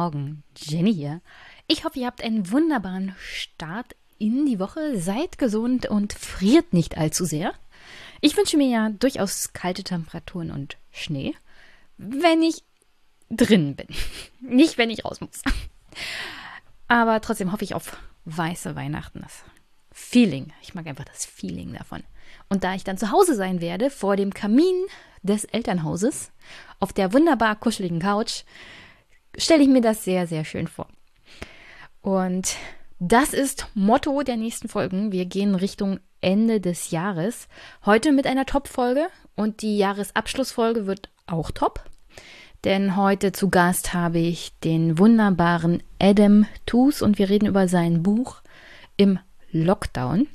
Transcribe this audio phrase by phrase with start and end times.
[0.00, 1.20] Morgen, Jenny hier.
[1.66, 6.96] Ich hoffe, ihr habt einen wunderbaren Start in die Woche, seid gesund und friert nicht
[6.96, 7.52] allzu sehr.
[8.22, 11.34] Ich wünsche mir ja durchaus kalte Temperaturen und Schnee,
[11.98, 12.64] wenn ich
[13.28, 13.88] drin bin.
[14.40, 15.42] Nicht, wenn ich raus muss.
[16.88, 19.20] Aber trotzdem hoffe ich auf weiße Weihnachten.
[19.20, 19.44] Das
[19.92, 20.50] Feeling.
[20.62, 22.04] Ich mag einfach das Feeling davon.
[22.48, 24.86] Und da ich dann zu Hause sein werde, vor dem Kamin
[25.22, 26.32] des Elternhauses,
[26.78, 28.44] auf der wunderbar kuscheligen Couch,
[29.36, 30.86] stelle ich mir das sehr, sehr schön vor.
[32.02, 32.56] Und
[32.98, 35.12] das ist Motto der nächsten Folgen.
[35.12, 37.48] Wir gehen Richtung Ende des Jahres.
[37.84, 41.84] Heute mit einer Top-Folge und die Jahresabschlussfolge wird auch top.
[42.64, 48.02] Denn heute zu Gast habe ich den wunderbaren Adam Toos und wir reden über sein
[48.02, 48.42] Buch
[48.98, 49.18] im
[49.50, 50.28] Lockdown.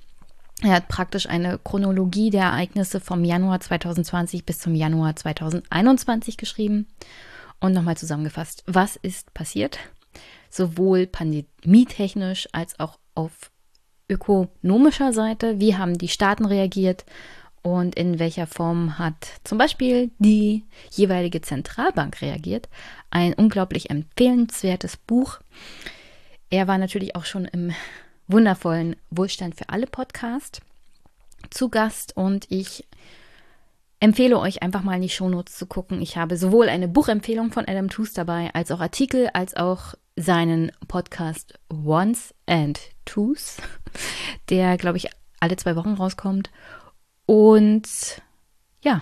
[0.64, 6.88] Er hat praktisch eine Chronologie der Ereignisse vom Januar 2020 bis zum Januar 2021 geschrieben.
[7.66, 9.80] Und nochmal zusammengefasst, was ist passiert?
[10.52, 13.50] Sowohl pandemietechnisch als auch auf
[14.08, 15.60] ökonomischer Seite.
[15.60, 17.06] Wie haben die Staaten reagiert?
[17.64, 22.70] Und in welcher Form hat zum Beispiel die jeweilige Zentralbank reagiert?
[23.10, 25.40] Ein unglaublich empfehlenswertes Buch.
[26.52, 27.74] Er war natürlich auch schon im
[28.28, 30.62] wundervollen Wohlstand für alle Podcast
[31.50, 32.86] zu Gast und ich
[34.06, 36.00] empfehle euch einfach mal in die Shownotes zu gucken.
[36.00, 40.72] Ich habe sowohl eine Buchempfehlung von Adam Tooze dabei, als auch Artikel, als auch seinen
[40.88, 43.58] Podcast Once and Twos,
[44.50, 46.52] der, glaube ich, alle zwei Wochen rauskommt.
[47.26, 48.22] Und
[48.84, 49.02] ja,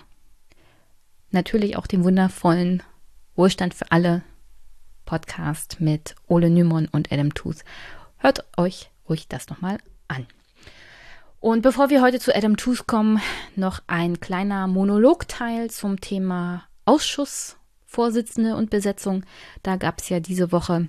[1.32, 2.82] natürlich auch den wundervollen
[3.36, 4.24] Wohlstand für alle
[5.04, 7.66] Podcast mit Ole Nymon und Adam Tooth.
[8.16, 10.26] Hört euch ruhig das nochmal an.
[11.44, 13.22] Und bevor wir heute zu Adam Tooth kommen,
[13.58, 19.26] noch ein kleiner Monologteil zum Thema Ausschussvorsitzende und Besetzung.
[19.62, 20.88] Da gab es ja diese Woche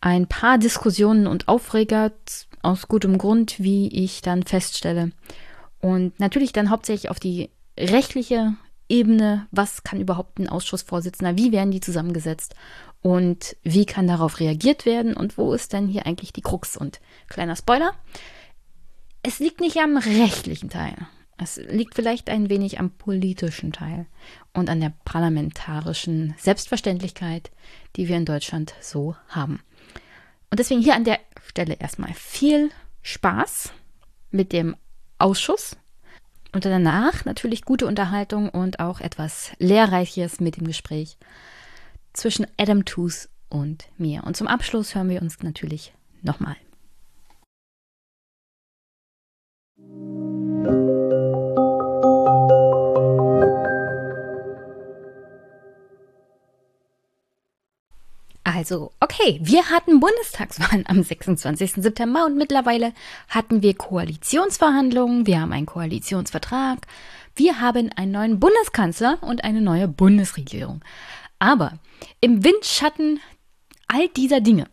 [0.00, 2.10] ein paar Diskussionen und Aufreger
[2.60, 5.12] aus gutem Grund, wie ich dann feststelle.
[5.80, 8.54] Und natürlich dann hauptsächlich auf die rechtliche
[8.88, 12.56] Ebene, was kann überhaupt ein Ausschussvorsitzender, wie werden die zusammengesetzt
[13.00, 16.76] und wie kann darauf reagiert werden und wo ist denn hier eigentlich die Krux?
[16.76, 17.92] Und kleiner Spoiler,
[19.24, 20.94] es liegt nicht am rechtlichen Teil.
[21.36, 24.06] Es liegt vielleicht ein wenig am politischen Teil
[24.52, 27.50] und an der parlamentarischen Selbstverständlichkeit,
[27.96, 29.60] die wir in Deutschland so haben.
[30.50, 31.18] Und deswegen hier an der
[31.48, 32.70] Stelle erstmal viel
[33.02, 33.72] Spaß
[34.30, 34.76] mit dem
[35.18, 35.76] Ausschuss
[36.52, 41.16] und danach natürlich gute Unterhaltung und auch etwas Lehrreiches mit dem Gespräch
[42.12, 44.22] zwischen Adam Tooth und mir.
[44.24, 45.92] Und zum Abschluss hören wir uns natürlich
[46.22, 46.56] nochmal.
[58.64, 61.72] Also, okay, wir hatten Bundestagswahlen am 26.
[61.82, 62.92] September und mittlerweile
[63.28, 66.78] hatten wir Koalitionsverhandlungen, wir haben einen Koalitionsvertrag,
[67.36, 70.82] wir haben einen neuen Bundeskanzler und eine neue Bundesregierung.
[71.38, 71.72] Aber
[72.20, 73.20] im Windschatten
[73.86, 74.66] all dieser Dinge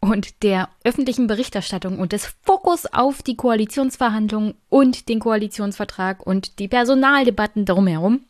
[0.00, 6.68] und der öffentlichen Berichterstattung und des Fokus auf die Koalitionsverhandlungen und den Koalitionsvertrag und die
[6.68, 8.24] Personaldebatten drumherum.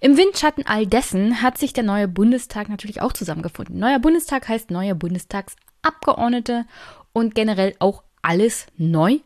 [0.00, 3.78] Im Windschatten all dessen hat sich der neue Bundestag natürlich auch zusammengefunden.
[3.78, 6.64] Neuer Bundestag heißt neue Bundestagsabgeordnete
[7.12, 9.18] und generell auch alles neu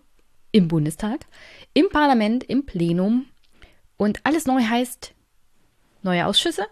[0.52, 1.26] im Bundestag,
[1.74, 3.26] im Parlament, im Plenum.
[3.96, 5.14] Und alles neu heißt
[6.02, 6.66] neue Ausschüsse,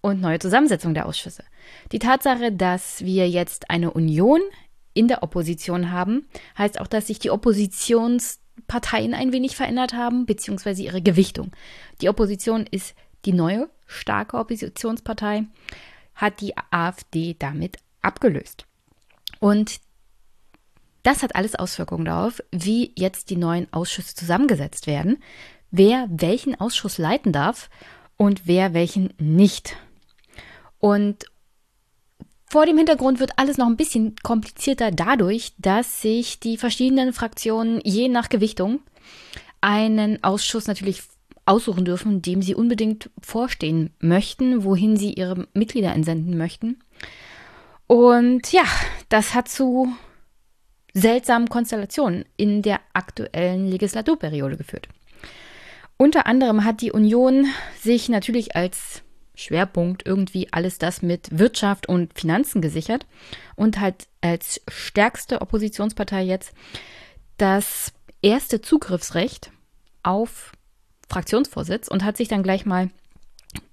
[0.00, 1.44] und neue Zusammensetzung der Ausschüsse.
[1.92, 4.40] Die Tatsache, dass wir jetzt eine Union
[4.94, 6.26] in der Opposition haben,
[6.56, 11.52] heißt auch, dass sich die Oppositionsparteien ein wenig verändert haben, beziehungsweise ihre Gewichtung.
[12.00, 12.94] Die Opposition ist
[13.24, 15.44] die neue, starke Oppositionspartei,
[16.14, 18.66] hat die AfD damit abgelöst.
[19.40, 19.80] Und
[21.02, 25.22] das hat alles Auswirkungen darauf, wie jetzt die neuen Ausschüsse zusammengesetzt werden,
[25.70, 27.70] wer welchen Ausschuss leiten darf
[28.16, 29.76] und wer welchen nicht.
[30.78, 31.24] Und
[32.50, 37.80] vor dem Hintergrund wird alles noch ein bisschen komplizierter dadurch, dass sich die verschiedenen Fraktionen
[37.84, 38.80] je nach Gewichtung
[39.60, 41.02] einen Ausschuss natürlich
[41.44, 46.78] aussuchen dürfen, dem sie unbedingt vorstehen möchten, wohin sie ihre Mitglieder entsenden möchten.
[47.86, 48.64] Und ja,
[49.08, 49.92] das hat zu
[50.92, 54.88] seltsamen Konstellationen in der aktuellen Legislaturperiode geführt.
[55.96, 57.46] Unter anderem hat die Union
[57.80, 59.02] sich natürlich als
[59.38, 63.06] Schwerpunkt irgendwie alles das mit Wirtschaft und Finanzen gesichert
[63.54, 66.52] und halt als stärkste Oppositionspartei jetzt
[67.36, 69.52] das erste Zugriffsrecht
[70.02, 70.52] auf
[71.08, 72.90] Fraktionsvorsitz und hat sich dann gleich mal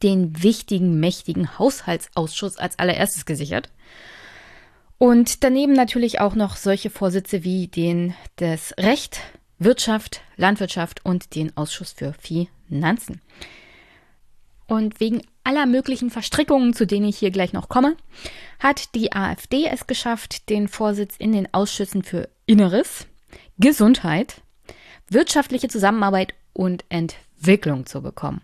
[0.03, 3.69] den wichtigen, mächtigen Haushaltsausschuss als allererstes gesichert.
[4.97, 9.19] Und daneben natürlich auch noch solche Vorsitze wie den des Recht,
[9.59, 13.21] Wirtschaft, Landwirtschaft und den Ausschuss für Finanzen.
[14.67, 17.95] Und wegen aller möglichen Verstrickungen, zu denen ich hier gleich noch komme,
[18.59, 23.07] hat die AfD es geschafft, den Vorsitz in den Ausschüssen für Inneres,
[23.57, 24.41] Gesundheit,
[25.09, 28.41] wirtschaftliche Zusammenarbeit und Entwicklung zu bekommen.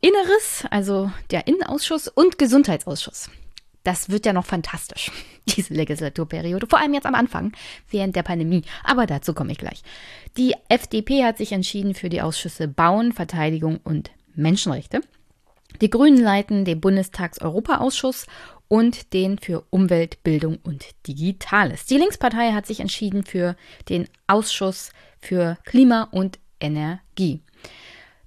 [0.00, 3.30] Inneres, also der Innenausschuss und Gesundheitsausschuss.
[3.82, 5.12] Das wird ja noch fantastisch,
[5.46, 7.52] diese Legislaturperiode, vor allem jetzt am Anfang,
[7.88, 8.64] während der Pandemie.
[8.82, 9.82] Aber dazu komme ich gleich.
[10.36, 15.02] Die FDP hat sich entschieden für die Ausschüsse Bauen, Verteidigung und Menschenrechte.
[15.80, 18.26] Die Grünen leiten den Bundestags-Europaausschuss
[18.68, 21.86] und den für Umwelt, Bildung und Digitales.
[21.86, 23.56] Die Linkspartei hat sich entschieden für
[23.88, 24.90] den Ausschuss
[25.20, 27.42] für Klima und Energie.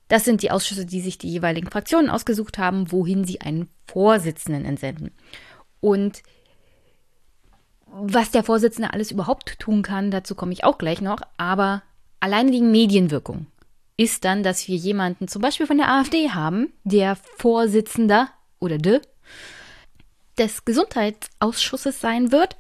[0.08, 4.66] Das sind die Ausschüsse, die sich die jeweiligen Fraktionen ausgesucht haben, wohin sie einen Vorsitzenden
[4.66, 5.12] entsenden.
[5.82, 6.24] Und
[7.86, 11.22] was der Vorsitzende alles überhaupt tun kann, dazu komme ich auch gleich noch.
[11.38, 11.84] Aber
[12.20, 13.48] alleine die Medienwirkung
[14.00, 18.30] ist dann, dass wir jemanden zum Beispiel von der AfD haben, der Vorsitzender
[18.60, 19.02] oder de
[20.38, 22.56] des Gesundheitsausschusses sein wird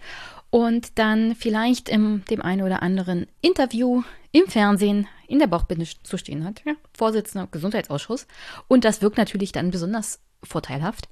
[0.50, 4.04] und dann vielleicht in dem einen oder anderen Interview
[4.34, 6.62] im Fernsehen in der Bauchbinde zu stehen hat.
[6.66, 8.28] Ja, Vorsitzender Gesundheitsausschuss.
[8.68, 11.08] Und das wirkt natürlich dann besonders vorteilhaft,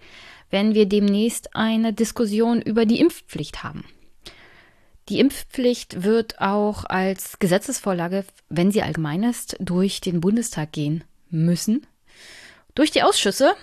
[0.50, 3.86] wenn wir demnächst eine Diskussion über die Impfpflicht haben.
[5.10, 11.88] Die Impfpflicht wird auch als Gesetzesvorlage, wenn sie allgemein ist, durch den Bundestag gehen müssen,
[12.76, 13.56] durch die Ausschüsse.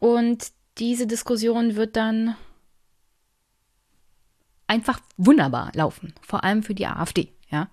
[0.00, 0.48] Und
[0.78, 2.36] diese Diskussion wird dann
[4.66, 7.68] einfach wunderbar laufen, vor allem für die AfD, ja.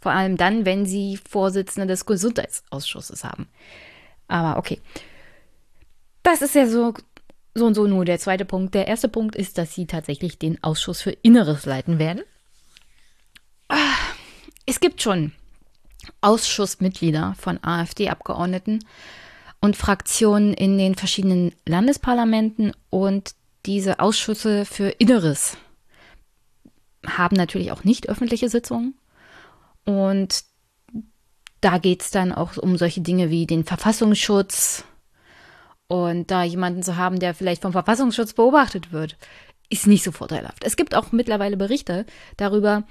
[0.00, 3.48] Vor allem dann, wenn sie Vorsitzende des Gesundheitsausschusses haben.
[4.28, 4.80] Aber okay.
[6.22, 6.94] Das ist ja so,
[7.54, 8.74] so und so nur der zweite Punkt.
[8.74, 12.22] Der erste Punkt ist, dass sie tatsächlich den Ausschuss für Inneres leiten werden.
[14.70, 15.32] Es gibt schon
[16.20, 18.84] Ausschussmitglieder von AfD-Abgeordneten
[19.62, 23.30] und Fraktionen in den verschiedenen Landesparlamenten und
[23.64, 25.56] diese Ausschüsse für Inneres
[27.06, 28.94] haben natürlich auch nicht öffentliche Sitzungen.
[29.86, 30.44] Und
[31.62, 34.84] da geht es dann auch um solche Dinge wie den Verfassungsschutz.
[35.86, 39.16] Und da jemanden zu haben, der vielleicht vom Verfassungsschutz beobachtet wird,
[39.70, 40.62] ist nicht so vorteilhaft.
[40.62, 42.04] Es gibt auch mittlerweile Berichte
[42.36, 42.84] darüber,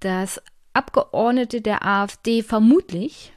[0.00, 0.40] dass
[0.78, 3.32] Abgeordnete der AfD vermutlich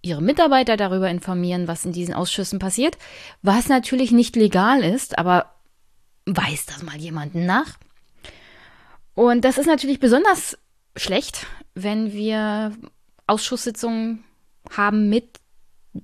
[0.00, 2.96] ihre Mitarbeiter darüber informieren, was in diesen Ausschüssen passiert,
[3.42, 5.54] was natürlich nicht legal ist, aber
[6.26, 7.78] weiß das mal jemanden nach?
[9.14, 10.56] Und das ist natürlich besonders
[10.94, 12.72] schlecht, wenn wir
[13.26, 14.22] Ausschusssitzungen
[14.70, 15.40] haben mit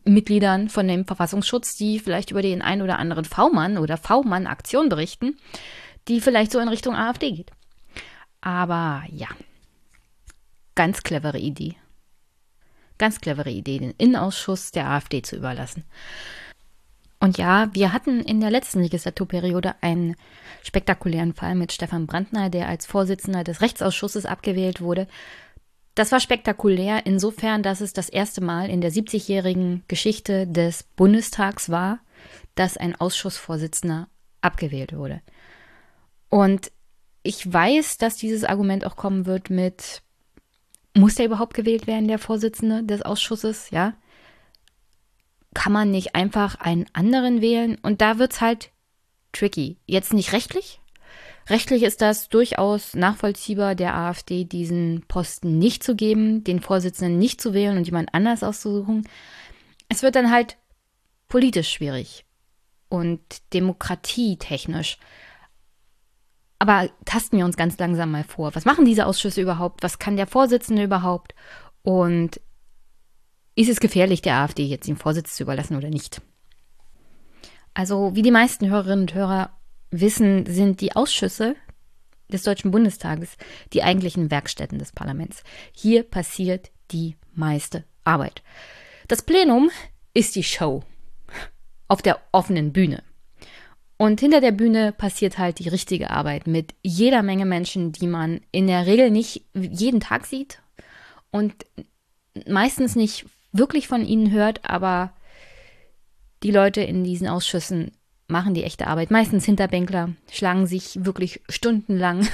[0.04, 5.36] Mitgliedern von dem Verfassungsschutz, die vielleicht über den ein oder anderen V-Mann oder V-Mann-Aktion berichten,
[6.08, 7.50] die vielleicht so in Richtung AfD geht.
[8.40, 9.28] Aber ja,
[10.74, 11.76] ganz clevere Idee.
[12.98, 15.84] Ganz clevere Idee, den Innenausschuss der AfD zu überlassen.
[17.20, 20.16] Und ja, wir hatten in der letzten Legislaturperiode einen
[20.62, 25.06] spektakulären Fall mit Stefan Brandner, der als Vorsitzender des Rechtsausschusses abgewählt wurde.
[25.94, 31.68] Das war spektakulär insofern, dass es das erste Mal in der 70-jährigen Geschichte des Bundestags
[31.68, 32.00] war,
[32.54, 34.08] dass ein Ausschussvorsitzender
[34.40, 35.20] abgewählt wurde.
[36.30, 36.72] Und
[37.22, 40.02] ich weiß, dass dieses Argument auch kommen wird mit,
[40.96, 43.70] muss der überhaupt gewählt werden, der Vorsitzende des Ausschusses?
[43.70, 43.94] Ja
[45.54, 47.76] kann man nicht einfach einen anderen wählen?
[47.82, 48.70] Und da wird es halt
[49.32, 49.78] tricky.
[49.86, 50.80] Jetzt nicht rechtlich.
[51.48, 57.40] Rechtlich ist das durchaus nachvollziehbar, der AfD diesen Posten nicht zu geben, den Vorsitzenden nicht
[57.40, 59.08] zu wählen und jemand anders auszusuchen.
[59.88, 60.58] Es wird dann halt
[61.28, 62.24] politisch schwierig
[62.88, 63.20] und
[63.52, 64.98] demokratietechnisch.
[66.60, 68.54] Aber tasten wir uns ganz langsam mal vor.
[68.54, 69.82] Was machen diese Ausschüsse überhaupt?
[69.82, 71.34] Was kann der Vorsitzende überhaupt?
[71.82, 72.38] Und
[73.54, 76.20] ist es gefährlich, der AfD jetzt den Vorsitz zu überlassen oder nicht?
[77.72, 79.50] Also, wie die meisten Hörerinnen und Hörer
[79.90, 81.56] wissen, sind die Ausschüsse
[82.28, 83.38] des Deutschen Bundestages
[83.72, 85.42] die eigentlichen Werkstätten des Parlaments.
[85.72, 88.42] Hier passiert die meiste Arbeit.
[89.08, 89.70] Das Plenum
[90.12, 90.82] ist die Show
[91.88, 93.02] auf der offenen Bühne.
[94.00, 98.40] Und hinter der Bühne passiert halt die richtige Arbeit mit jeder Menge Menschen, die man
[98.50, 100.62] in der Regel nicht jeden Tag sieht
[101.30, 101.52] und
[102.48, 105.12] meistens nicht wirklich von ihnen hört, aber
[106.42, 107.90] die Leute in diesen Ausschüssen
[108.26, 109.10] machen die echte Arbeit.
[109.10, 112.26] Meistens Hinterbänkler, schlagen sich wirklich stundenlang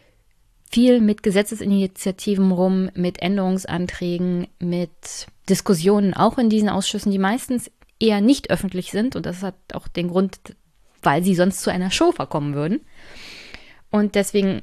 [0.68, 8.20] viel mit Gesetzesinitiativen rum, mit Änderungsanträgen, mit Diskussionen auch in diesen Ausschüssen, die meistens eher
[8.20, 9.16] nicht öffentlich sind.
[9.16, 10.56] Und das hat auch den Grund,
[11.02, 12.80] weil sie sonst zu einer Show verkommen würden.
[13.90, 14.62] Und deswegen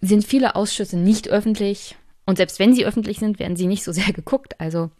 [0.00, 1.96] sind viele Ausschüsse nicht öffentlich.
[2.26, 4.60] Und selbst wenn sie öffentlich sind, werden sie nicht so sehr geguckt.
[4.60, 4.90] Also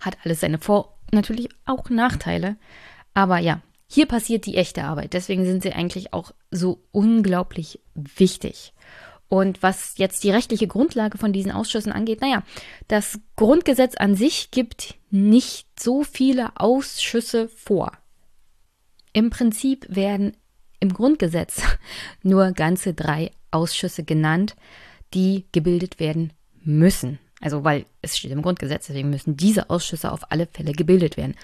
[0.00, 2.56] hat alles seine Vor- natürlich auch Nachteile.
[3.14, 5.12] Aber ja, hier passiert die echte Arbeit.
[5.12, 8.72] Deswegen sind sie eigentlich auch so unglaublich wichtig.
[9.28, 12.42] Und was jetzt die rechtliche Grundlage von diesen Ausschüssen angeht, naja,
[12.86, 17.92] das Grundgesetz an sich gibt nicht so viele Ausschüsse vor.
[19.16, 20.36] Im Prinzip werden
[20.78, 21.62] im Grundgesetz
[22.22, 24.56] nur ganze drei Ausschüsse genannt,
[25.14, 27.18] die gebildet werden müssen.
[27.40, 31.34] Also weil es steht im Grundgesetz, deswegen müssen diese Ausschüsse auf alle Fälle gebildet werden.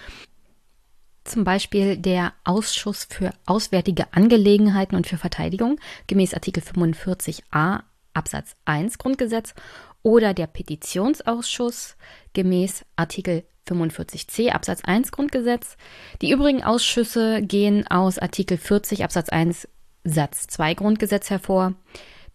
[1.24, 8.98] Zum Beispiel der Ausschuss für Auswärtige Angelegenheiten und für Verteidigung gemäß Artikel 45a Absatz 1
[8.98, 9.54] Grundgesetz
[10.02, 11.96] oder der Petitionsausschuss
[12.34, 15.76] gemäß Artikel 45c Absatz 1 Grundgesetz.
[16.20, 19.68] Die übrigen Ausschüsse gehen aus Artikel 40 Absatz 1
[20.04, 21.74] Satz 2 Grundgesetz hervor,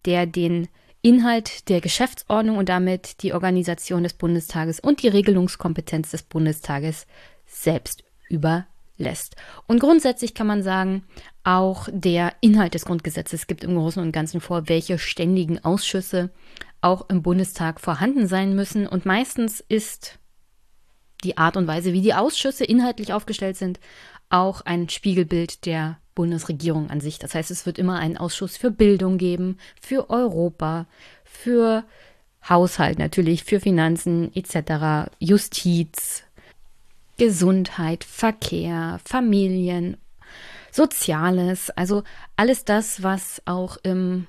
[0.06, 0.68] der den
[1.02, 7.06] Inhalt der Geschäftsordnung und damit die Organisation des Bundestages und die Regelungskompetenz des Bundestages
[7.46, 9.36] selbst überlässt.
[9.68, 11.04] Und grundsätzlich kann man sagen,
[11.44, 16.32] auch der Inhalt des Grundgesetzes gibt im Großen und Ganzen vor, welche ständigen Ausschüsse
[16.82, 18.88] auch im Bundestag vorhanden sein müssen.
[18.88, 20.20] Und meistens ist
[21.24, 23.80] die Art und Weise, wie die Ausschüsse inhaltlich aufgestellt sind,
[24.30, 27.20] auch ein Spiegelbild der Bundesregierung an sich.
[27.20, 30.86] Das heißt, es wird immer einen Ausschuss für Bildung geben, für Europa,
[31.24, 31.84] für
[32.48, 36.24] Haushalt natürlich, für Finanzen etc., Justiz,
[37.18, 39.98] Gesundheit, Verkehr, Familien,
[40.72, 42.04] Soziales, also
[42.36, 44.28] alles das, was auch im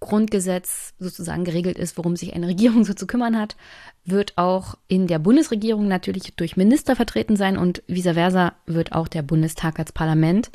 [0.00, 3.56] Grundgesetz sozusagen geregelt ist, worum sich eine Regierung so zu kümmern hat,
[4.04, 9.08] wird auch in der Bundesregierung natürlich durch Minister vertreten sein und vice versa wird auch
[9.08, 10.50] der Bundestag als Parlament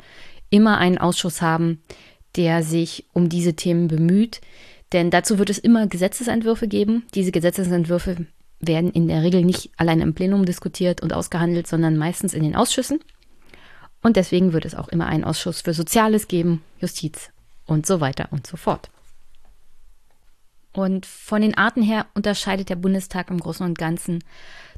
[0.50, 1.82] immer einen Ausschuss haben,
[2.36, 4.40] der sich um diese Themen bemüht.
[4.92, 7.04] Denn dazu wird es immer Gesetzesentwürfe geben.
[7.14, 8.26] Diese Gesetzesentwürfe
[8.60, 12.54] werden in der Regel nicht allein im Plenum diskutiert und ausgehandelt, sondern meistens in den
[12.54, 13.00] Ausschüssen.
[14.02, 17.30] Und deswegen wird es auch immer einen Ausschuss für Soziales geben, Justiz
[17.66, 18.90] und so weiter und so fort.
[20.72, 24.24] Und von den Arten her unterscheidet der Bundestag im Großen und Ganzen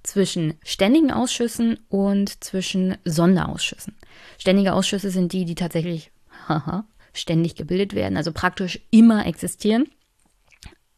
[0.03, 3.95] zwischen ständigen Ausschüssen und zwischen Sonderausschüssen.
[4.39, 6.11] Ständige Ausschüsse sind die, die tatsächlich
[6.49, 9.89] haha, ständig gebildet werden, also praktisch immer existieren,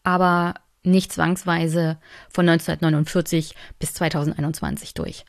[0.02, 1.98] aber nicht zwangsweise
[2.30, 5.24] von 1949 bis 2021 durch.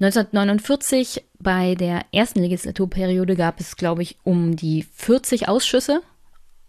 [0.00, 6.02] 1949 bei der ersten Legislaturperiode gab es, glaube ich, um die 40 Ausschüsse.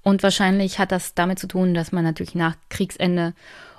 [0.04, 3.34] Und wahrscheinlich hat das damit zu tun, dass man natürlich nach Kriegsende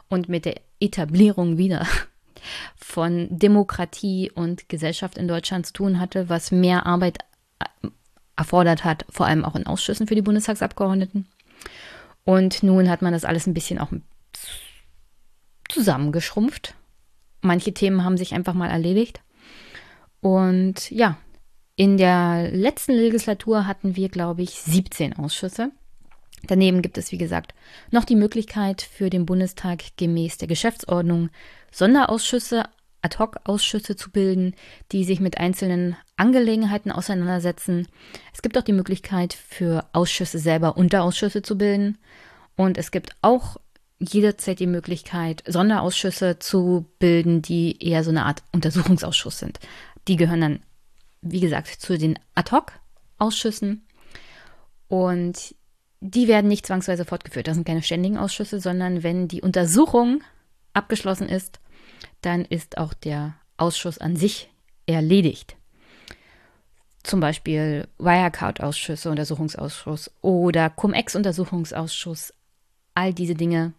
[0.09, 1.87] und mit der Etablierung wieder
[2.77, 7.19] von Demokratie und Gesellschaft in Deutschland zu tun hatte, was mehr Arbeit
[7.59, 7.89] äh,
[8.37, 11.27] erfordert hat, vor allem auch in Ausschüssen für die Bundestagsabgeordneten.
[12.25, 13.93] Und nun hat man das alles ein bisschen auch
[15.69, 16.75] zusammengeschrumpft.
[17.43, 19.21] Manche Themen haben sich einfach mal erledigt.
[20.21, 21.19] Und ja,
[21.77, 25.71] in der letzten Legislatur hatten wir, glaube ich, 17 Ausschüsse.
[26.47, 27.55] Daneben gibt es, wie gesagt,
[27.91, 31.31] noch die Möglichkeit für den Bundestag gemäß der Geschäftsordnung
[31.71, 32.65] Sonderausschüsse,
[33.03, 34.55] Ad-hoc-Ausschüsse zu bilden,
[34.93, 37.87] die sich mit einzelnen Angelegenheiten auseinandersetzen.
[38.33, 41.99] Es gibt auch die Möglichkeit für Ausschüsse selber Unterausschüsse zu bilden.
[42.57, 43.59] Und es gibt auch
[43.99, 49.61] jederzeit die Möglichkeit, Sonderausschüsse zu bilden, die eher so eine Art Untersuchungsausschuss sind.
[50.09, 50.63] Die gehören dann,
[51.21, 53.87] wie gesagt, zu den Ad-hoc-Ausschüssen.
[54.89, 55.55] Und
[56.07, 57.49] die werden nicht zwangsweise fortgeführt.
[57.49, 60.23] Das sind keine ständigen Ausschüsse, sondern wenn die Untersuchung
[60.75, 61.61] abgeschlossen ist,
[62.21, 64.51] dann ist auch der Ausschuss an sich
[64.87, 65.57] erledigt.
[67.03, 72.35] Zum Beispiel Wirecard-Ausschüsse, Untersuchungsausschuss oder Cum-Ex-Untersuchungsausschuss.
[72.93, 73.73] All diese Dinge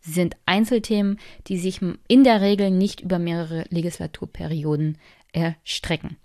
[0.00, 4.96] sind Einzelthemen, die sich in der Regel nicht über mehrere Legislaturperioden
[5.32, 6.16] erstrecken.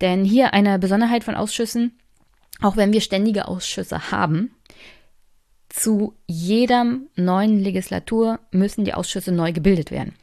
[0.00, 1.98] Denn hier eine Besonderheit von Ausschüssen,
[2.60, 4.50] auch wenn wir ständige Ausschüsse haben,
[5.68, 6.84] zu jeder
[7.14, 10.14] neuen Legislatur müssen die Ausschüsse neu gebildet werden.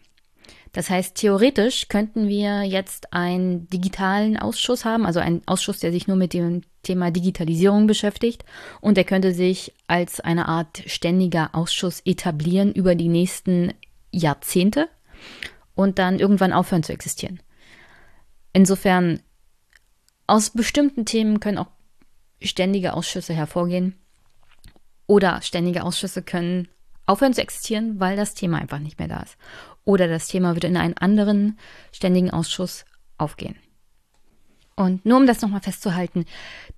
[0.76, 6.08] Das heißt, theoretisch könnten wir jetzt einen digitalen Ausschuss haben, also einen Ausschuss, der sich
[6.08, 8.44] nur mit dem Thema Digitalisierung beschäftigt
[8.82, 13.74] und der könnte sich als eine Art ständiger Ausschuss etablieren über die nächsten
[14.12, 14.90] Jahrzehnte
[15.76, 17.40] und dann irgendwann aufhören zu existieren.
[18.52, 19.22] Insofern,
[20.28, 21.70] aus bestimmten Themen können auch
[22.42, 23.96] ständige Ausschüsse hervorgehen.
[25.08, 26.68] Oder ständige Ausschüsse können
[27.06, 29.38] aufhören zu existieren, weil das Thema einfach nicht mehr da ist.
[29.84, 31.60] Oder das Thema wird in einen anderen
[31.92, 32.86] ständigen Ausschuss
[33.18, 33.56] aufgehen.
[34.78, 36.26] Und nur um das nochmal festzuhalten,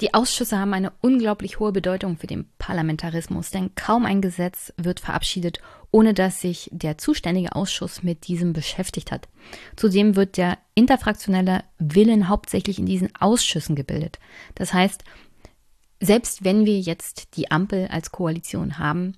[0.01, 4.99] die Ausschüsse haben eine unglaublich hohe Bedeutung für den Parlamentarismus, denn kaum ein Gesetz wird
[4.99, 9.27] verabschiedet, ohne dass sich der zuständige Ausschuss mit diesem beschäftigt hat.
[9.75, 14.19] Zudem wird der interfraktionelle Willen hauptsächlich in diesen Ausschüssen gebildet.
[14.53, 15.03] Das heißt,
[15.99, 19.15] selbst wenn wir jetzt die Ampel als Koalition haben,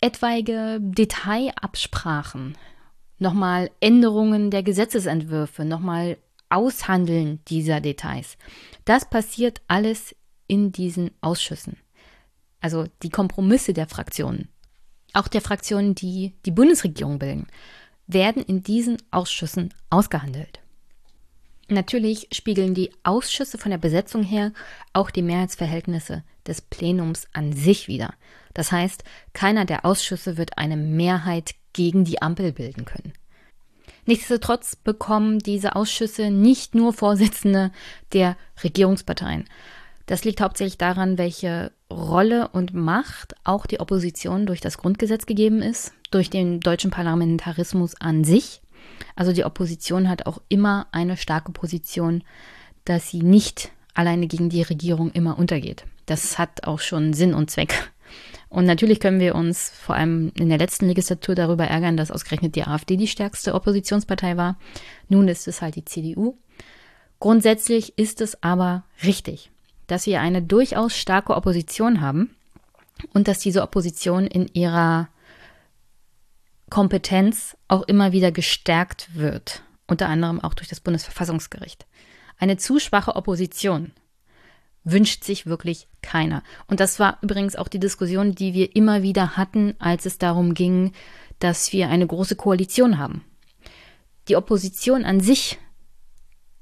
[0.00, 2.56] etwaige Detailabsprachen,
[3.18, 6.18] nochmal Änderungen der Gesetzesentwürfe, nochmal
[6.50, 8.36] Aushandeln dieser Details.
[8.84, 10.14] Das passiert alles
[10.46, 11.76] in diesen Ausschüssen.
[12.60, 14.48] Also die Kompromisse der Fraktionen,
[15.12, 17.46] auch der Fraktionen, die die Bundesregierung bilden,
[18.06, 20.57] werden in diesen Ausschüssen ausgehandelt.
[21.68, 24.52] Natürlich spiegeln die Ausschüsse von der Besetzung her
[24.94, 28.14] auch die Mehrheitsverhältnisse des Plenums an sich wider.
[28.54, 33.12] Das heißt, keiner der Ausschüsse wird eine Mehrheit gegen die Ampel bilden können.
[34.06, 37.70] Nichtsdestotrotz bekommen diese Ausschüsse nicht nur Vorsitzende
[38.14, 39.44] der Regierungsparteien.
[40.06, 45.60] Das liegt hauptsächlich daran, welche Rolle und Macht auch die Opposition durch das Grundgesetz gegeben
[45.60, 48.62] ist, durch den deutschen Parlamentarismus an sich.
[49.16, 52.22] Also die Opposition hat auch immer eine starke Position,
[52.84, 55.84] dass sie nicht alleine gegen die Regierung immer untergeht.
[56.06, 57.90] Das hat auch schon Sinn und Zweck.
[58.48, 62.54] Und natürlich können wir uns vor allem in der letzten Legislatur darüber ärgern, dass ausgerechnet
[62.54, 64.56] die AfD die stärkste Oppositionspartei war.
[65.08, 66.34] Nun ist es halt die CDU.
[67.20, 69.50] Grundsätzlich ist es aber richtig,
[69.86, 72.30] dass wir eine durchaus starke Opposition haben
[73.12, 75.08] und dass diese Opposition in ihrer
[76.70, 81.86] Kompetenz auch immer wieder gestärkt wird, unter anderem auch durch das Bundesverfassungsgericht.
[82.38, 83.92] Eine zu schwache Opposition
[84.84, 86.42] wünscht sich wirklich keiner.
[86.66, 90.54] Und das war übrigens auch die Diskussion, die wir immer wieder hatten, als es darum
[90.54, 90.92] ging,
[91.38, 93.24] dass wir eine große Koalition haben.
[94.28, 95.58] Die Opposition an sich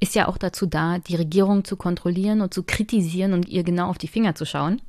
[0.01, 3.88] ist ja auch dazu da, die Regierung zu kontrollieren und zu kritisieren und ihr genau
[3.88, 4.83] auf die Finger zu schauen.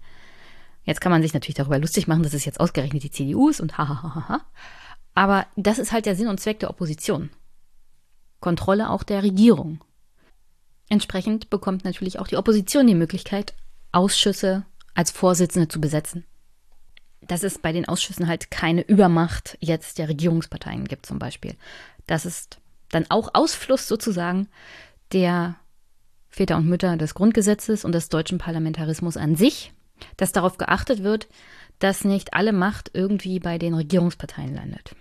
[0.84, 3.60] Jetzt kann man sich natürlich darüber lustig machen, dass es jetzt ausgerechnet die CDU ist
[3.60, 4.42] und hahaha.
[5.18, 7.32] Aber das ist halt der Sinn und Zweck der Opposition.
[8.40, 9.84] Kontrolle auch der Regierung.
[10.90, 13.56] Entsprechend bekommt natürlich auch die Opposition die Möglichkeit,
[13.92, 16.24] Ausschüsse als Vorsitzende zu besetzen.
[17.22, 21.56] Dass es bei den Ausschüssen halt keine Übermacht jetzt der Regierungsparteien gibt zum Beispiel.
[22.06, 24.48] Das ist dann auch Ausfluss sozusagen
[25.14, 25.56] der
[26.30, 29.74] Väter und Mütter des Grundgesetzes und des deutschen Parlamentarismus an sich,
[30.16, 31.28] dass darauf geachtet wird,
[31.80, 34.96] dass nicht alle Macht irgendwie bei den Regierungsparteien landet.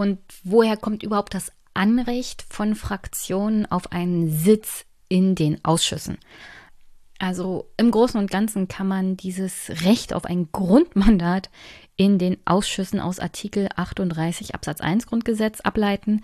[0.00, 6.16] Und woher kommt überhaupt das Anrecht von Fraktionen auf einen Sitz in den Ausschüssen.
[7.18, 11.50] Also im Großen und Ganzen kann man dieses Recht auf ein Grundmandat
[11.96, 16.22] in den Ausschüssen aus Artikel 38 Absatz 1 Grundgesetz ableiten,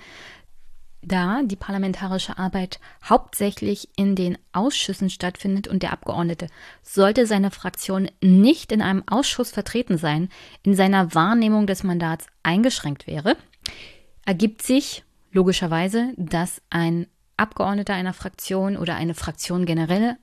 [1.03, 6.47] da die parlamentarische Arbeit hauptsächlich in den Ausschüssen stattfindet und der Abgeordnete
[6.83, 10.31] sollte seine Fraktion nicht in einem Ausschuss vertreten sein,
[10.63, 13.37] in seiner Wahrnehmung des Mandats eingeschränkt wäre,
[14.25, 20.17] ergibt sich logischerweise, dass ein Abgeordneter einer Fraktion oder eine Fraktion generell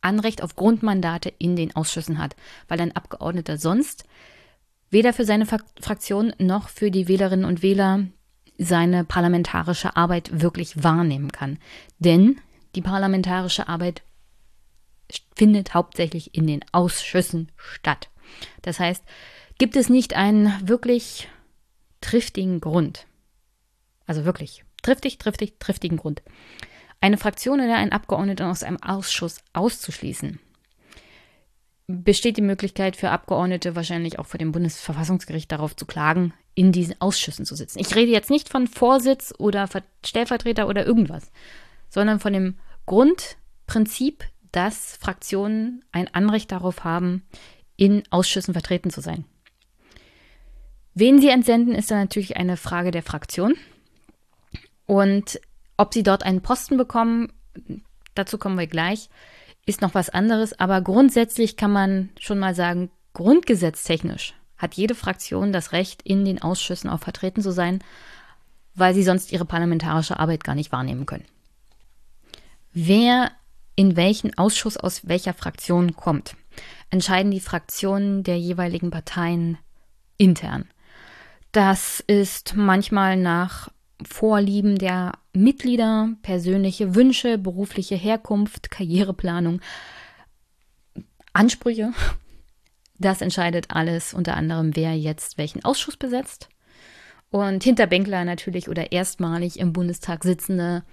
[0.00, 2.36] Anrecht auf Grundmandate in den Ausschüssen hat,
[2.68, 4.04] weil ein Abgeordneter sonst
[4.90, 8.06] weder für seine Fraktion noch für die Wählerinnen und Wähler
[8.58, 11.58] seine parlamentarische Arbeit wirklich wahrnehmen kann.
[11.98, 12.40] Denn
[12.74, 14.02] die parlamentarische Arbeit
[15.34, 18.10] findet hauptsächlich in den Ausschüssen statt.
[18.62, 19.02] Das heißt,
[19.58, 21.28] gibt es nicht einen wirklich
[22.02, 23.06] triftigen Grund,
[24.06, 26.22] also wirklich triftig, triftig, triftigen Grund,
[27.00, 30.38] eine Fraktion oder einen Abgeordneten aus einem Ausschuss auszuschließen,
[31.86, 37.00] besteht die Möglichkeit für Abgeordnete wahrscheinlich auch vor dem Bundesverfassungsgericht darauf zu klagen, in diesen
[37.00, 37.78] Ausschüssen zu sitzen.
[37.78, 39.68] Ich rede jetzt nicht von Vorsitz oder
[40.04, 41.30] Stellvertreter oder irgendwas,
[41.88, 47.22] sondern von dem Grundprinzip, dass Fraktionen ein Anrecht darauf haben,
[47.76, 49.24] in Ausschüssen vertreten zu sein.
[50.94, 53.54] Wen sie entsenden, ist dann natürlich eine Frage der Fraktion.
[54.86, 55.40] Und
[55.76, 57.32] ob sie dort einen Posten bekommen,
[58.14, 59.08] dazu kommen wir gleich,
[59.64, 60.58] ist noch was anderes.
[60.58, 66.40] Aber grundsätzlich kann man schon mal sagen, grundgesetztechnisch hat jede Fraktion das Recht, in den
[66.40, 67.82] Ausschüssen auch vertreten zu sein,
[68.74, 71.24] weil sie sonst ihre parlamentarische Arbeit gar nicht wahrnehmen können.
[72.72, 73.32] Wer
[73.76, 76.36] in welchen Ausschuss aus welcher Fraktion kommt,
[76.90, 79.58] entscheiden die Fraktionen der jeweiligen Parteien
[80.18, 80.68] intern.
[81.52, 83.68] Das ist manchmal nach
[84.02, 89.60] Vorlieben der Mitglieder, persönliche Wünsche, berufliche Herkunft, Karriereplanung,
[91.34, 91.92] Ansprüche.
[92.98, 96.48] Das entscheidet alles unter anderem, wer jetzt welchen Ausschuss besetzt.
[97.30, 100.84] Und Hinterbänkler natürlich oder erstmalig im Bundestag sitzende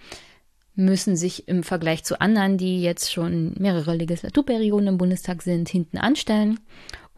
[0.76, 5.98] müssen sich im Vergleich zu anderen, die jetzt schon mehrere Legislaturperioden im Bundestag sind, hinten
[5.98, 6.60] anstellen.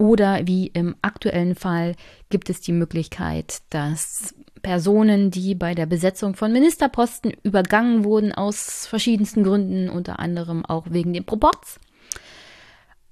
[0.02, 1.94] Oder wie im aktuellen Fall
[2.32, 4.34] gibt es die Möglichkeit, dass
[4.64, 10.88] Personen, die bei der Besetzung von Ministerposten übergangen wurden aus verschiedensten Gründen, unter anderem auch
[10.90, 11.80] wegen dem Proports,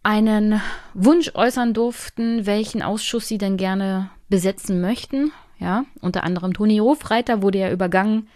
[0.01, 0.61] einen
[0.95, 5.31] Wunsch äußern durften, welchen Ausschuss sie denn gerne besetzen möchten.
[5.59, 8.29] Ja, unter anderem Toni Hofreiter wurde ja übergangen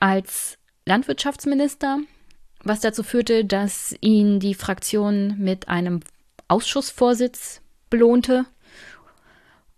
[0.00, 2.00] als Landwirtschaftsminister,
[2.64, 6.00] was dazu führte, dass ihn die Fraktion mit einem
[6.48, 8.46] Ausschussvorsitz belohnte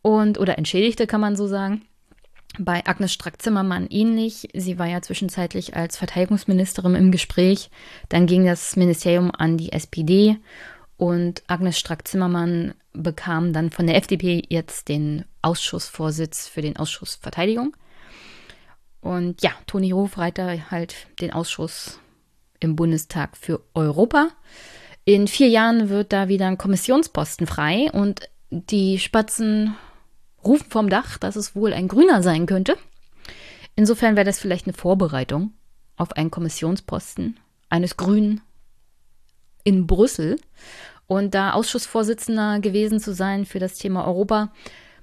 [0.02, 1.82] und oder entschädigte, kann man so sagen.
[2.58, 4.48] Bei Agnes Strack-Zimmermann ähnlich.
[4.54, 7.70] Sie war ja zwischenzeitlich als Verteidigungsministerin im Gespräch.
[8.08, 10.36] Dann ging das Ministerium an die SPD
[10.96, 17.76] und Agnes Strack-Zimmermann bekam dann von der FDP jetzt den Ausschussvorsitz für den Ausschuss Verteidigung.
[19.00, 22.00] Und ja, Toni Hofreiter halt den Ausschuss
[22.58, 24.28] im Bundestag für Europa.
[25.10, 29.74] In vier Jahren wird da wieder ein Kommissionsposten frei und die Spatzen
[30.44, 32.76] rufen vom Dach, dass es wohl ein Grüner sein könnte.
[33.74, 35.52] Insofern wäre das vielleicht eine Vorbereitung
[35.96, 38.40] auf einen Kommissionsposten eines Grünen
[39.64, 40.38] in Brüssel.
[41.08, 44.52] Und da Ausschussvorsitzender gewesen zu sein für das Thema Europa,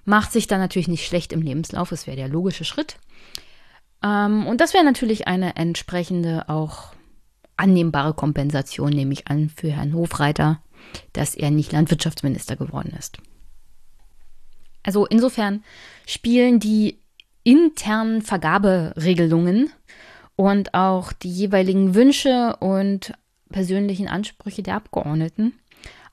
[0.05, 1.91] macht sich da natürlich nicht schlecht im Lebenslauf.
[1.91, 2.95] Es wäre der logische Schritt.
[4.01, 6.93] Ähm, und das wäre natürlich eine entsprechende auch
[7.57, 10.61] annehmbare Kompensation, nehme ich an, für Herrn Hofreiter,
[11.13, 13.17] dass er nicht Landwirtschaftsminister geworden ist.
[14.83, 15.63] Also insofern
[16.05, 16.99] spielen die
[17.43, 19.71] internen Vergaberegelungen
[20.35, 23.13] und auch die jeweiligen Wünsche und
[23.49, 25.53] persönlichen Ansprüche der Abgeordneten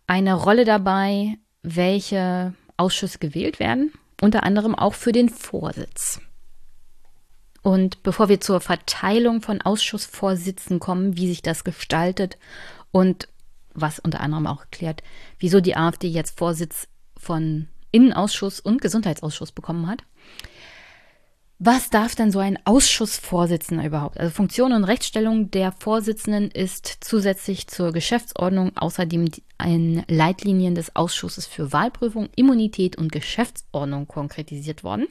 [0.07, 6.20] eine Rolle dabei, welche Ausschüsse gewählt werden, unter anderem auch für den Vorsitz.
[7.64, 12.37] Und bevor wir zur Verteilung von Ausschussvorsitzen kommen, wie sich das gestaltet
[12.92, 13.27] und
[13.72, 15.03] was unter anderem auch erklärt,
[15.38, 20.03] wieso die AfD jetzt Vorsitz von Innenausschuss und Gesundheitsausschuss bekommen hat,
[21.59, 24.20] was darf denn so ein Ausschussvorsitzender überhaupt?
[24.20, 29.31] Also Funktion und Rechtsstellung der Vorsitzenden ist zusätzlich zur Geschäftsordnung außerdem
[29.64, 35.07] in Leitlinien des Ausschusses für Wahlprüfung, Immunität und Geschäftsordnung konkretisiert worden.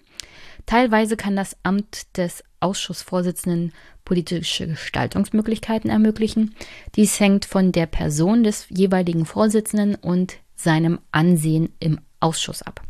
[0.65, 3.73] Teilweise kann das Amt des Ausschussvorsitzenden
[4.06, 6.56] politische Gestaltungsmöglichkeiten ermöglichen.
[6.95, 12.82] Dies hängt von der Person des jeweiligen Vorsitzenden und seinem Ansehen im Ausschuss ab.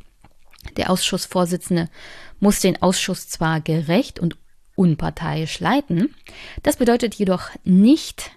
[0.78, 1.90] Der Ausschussvorsitzende
[2.40, 4.38] muss den Ausschuss zwar gerecht und
[4.76, 6.16] unparteiisch leiten,
[6.64, 8.32] das bedeutet jedoch nicht,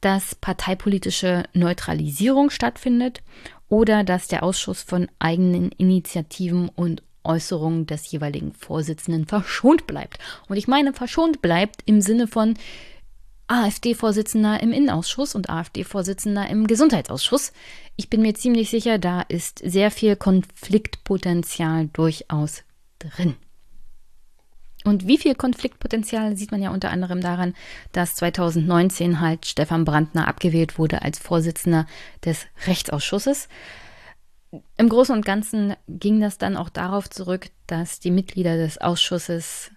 [0.00, 3.22] dass parteipolitische Neutralisierung stattfindet
[3.68, 10.18] oder dass der Ausschuss von eigenen Initiativen und Äußerungen des jeweiligen Vorsitzenden verschont bleibt.
[10.48, 12.54] Und ich meine verschont bleibt im Sinne von
[13.48, 17.52] AfD-Vorsitzender im Innenausschuss und AfD-Vorsitzender im Gesundheitsausschuss.
[17.96, 22.62] Ich bin mir ziemlich sicher, da ist sehr viel Konfliktpotenzial durchaus
[22.98, 23.36] drin.
[24.84, 27.54] Und wie viel Konfliktpotenzial sieht man ja unter anderem daran,
[27.92, 31.86] dass 2019 halt Stefan Brandner abgewählt wurde als Vorsitzender
[32.24, 33.48] des Rechtsausschusses.
[34.76, 39.70] Im Großen und Ganzen ging das dann auch darauf zurück, dass die Mitglieder des Ausschusses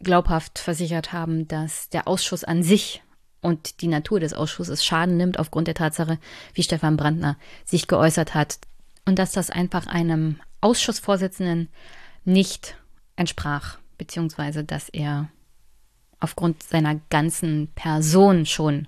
[0.00, 3.02] glaubhaft versichert haben, dass der Ausschuss an sich
[3.40, 6.18] und die Natur des Ausschusses Schaden nimmt aufgrund der Tatsache,
[6.54, 8.58] wie Stefan Brandner sich geäußert hat.
[9.04, 11.68] Und dass das einfach einem Ausschussvorsitzenden
[12.24, 12.76] nicht
[13.16, 15.28] entsprach, beziehungsweise dass er
[16.20, 18.86] aufgrund seiner ganzen Person schon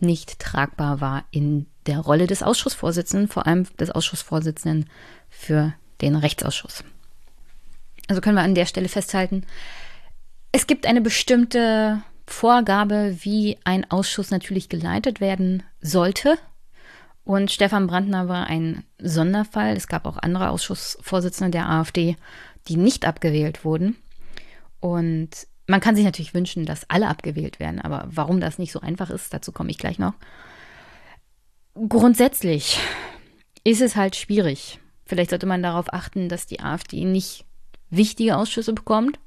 [0.00, 4.88] nicht tragbar war in der Rolle des Ausschussvorsitzenden, vor allem des Ausschussvorsitzenden
[5.28, 6.84] für den Rechtsausschuss.
[8.08, 9.44] Also können wir an der Stelle festhalten,
[10.56, 16.38] es gibt eine bestimmte Vorgabe, wie ein Ausschuss natürlich geleitet werden sollte.
[17.24, 19.76] Und Stefan Brandner war ein Sonderfall.
[19.76, 22.16] Es gab auch andere Ausschussvorsitzende der AfD,
[22.68, 23.96] die nicht abgewählt wurden.
[24.78, 25.30] Und
[25.66, 27.80] man kann sich natürlich wünschen, dass alle abgewählt werden.
[27.80, 30.14] Aber warum das nicht so einfach ist, dazu komme ich gleich noch.
[31.74, 32.78] Grundsätzlich
[33.64, 34.78] ist es halt schwierig.
[35.06, 37.44] Vielleicht sollte man darauf achten, dass die AfD nicht
[37.90, 39.18] wichtige Ausschüsse bekommt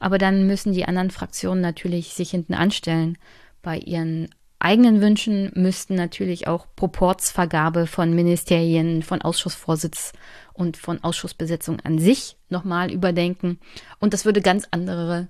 [0.00, 3.18] aber dann müssen die anderen Fraktionen natürlich sich hinten anstellen.
[3.62, 10.12] Bei ihren eigenen Wünschen müssten natürlich auch Proportsvergabe von Ministerien, von Ausschussvorsitz
[10.54, 13.60] und von Ausschussbesetzung an sich nochmal überdenken.
[14.00, 15.28] Und das würde ganz andere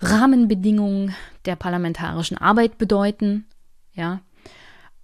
[0.00, 3.46] Rahmenbedingungen der parlamentarischen Arbeit bedeuten.
[3.94, 4.20] Ja.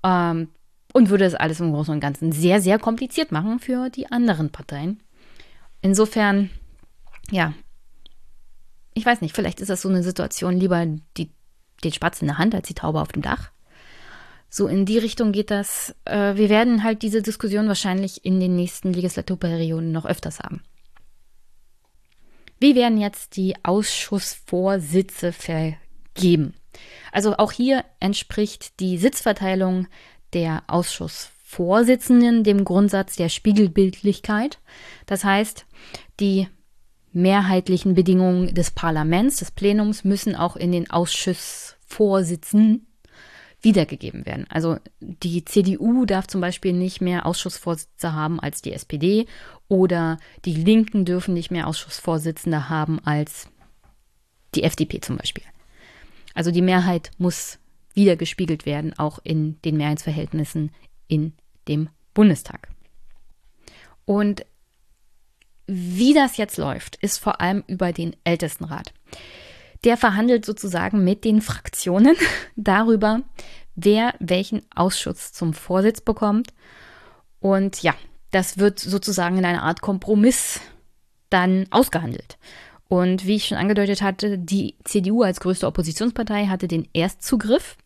[0.03, 0.49] Ähm,
[0.97, 4.49] und würde es alles im Großen und Ganzen sehr, sehr kompliziert machen für die anderen
[4.49, 5.03] Parteien.
[5.83, 6.49] Insofern,
[7.31, 7.53] ja,
[8.95, 10.87] ich weiß nicht, vielleicht ist das so eine Situation, lieber
[11.19, 11.31] die
[11.85, 13.51] den Spatz in der Hand als die Taube auf dem Dach.
[14.49, 15.95] So in die Richtung geht das.
[16.07, 20.63] Äh, wir werden halt diese Diskussion wahrscheinlich in den nächsten Legislaturperioden noch öfters haben.
[22.59, 26.55] Wie werden jetzt die Ausschussvorsitze vergeben?
[27.13, 29.89] Also auch hier entspricht die Sitzverteilung
[30.37, 34.61] der Ausschussvorsitzenden dem Grundsatz der Spiegelbildlichkeit.
[35.07, 35.67] Das heißt,
[36.21, 36.47] die
[37.13, 42.87] mehrheitlichen Bedingungen des Parlaments, des Plenums müssen auch in den Ausschussvorsitzen
[43.63, 44.47] wiedergegeben werden.
[44.51, 49.25] Also die CDU darf zum Beispiel nicht mehr Ausschussvorsitze haben als die SPD
[49.69, 53.49] oder die Linken dürfen nicht mehr Ausschussvorsitzende haben als
[54.55, 55.45] die FDP zum Beispiel.
[56.35, 57.59] Also die Mehrheit muss
[57.97, 60.71] wiedergespiegelt werden, auch in den Mehrheitsverhältnissen
[61.09, 61.33] in
[61.67, 62.69] dem Bundestag.
[64.05, 64.47] Und
[65.67, 68.93] wie das jetzt läuft, ist vor allem über den Ältestenrat.
[69.85, 72.17] Der verhandelt sozusagen mit den Fraktionen
[72.57, 73.23] darüber,
[73.75, 76.55] wer welchen Ausschuss zum Vorsitz bekommt.
[77.41, 77.95] Und ja,
[78.31, 80.61] das wird sozusagen in einer Art Kompromiss
[81.31, 82.39] dann ausgehandelt.
[82.89, 87.77] Und wie ich schon angedeutet hatte, die CDU als größte Oppositionspartei hatte den Erstzugriff,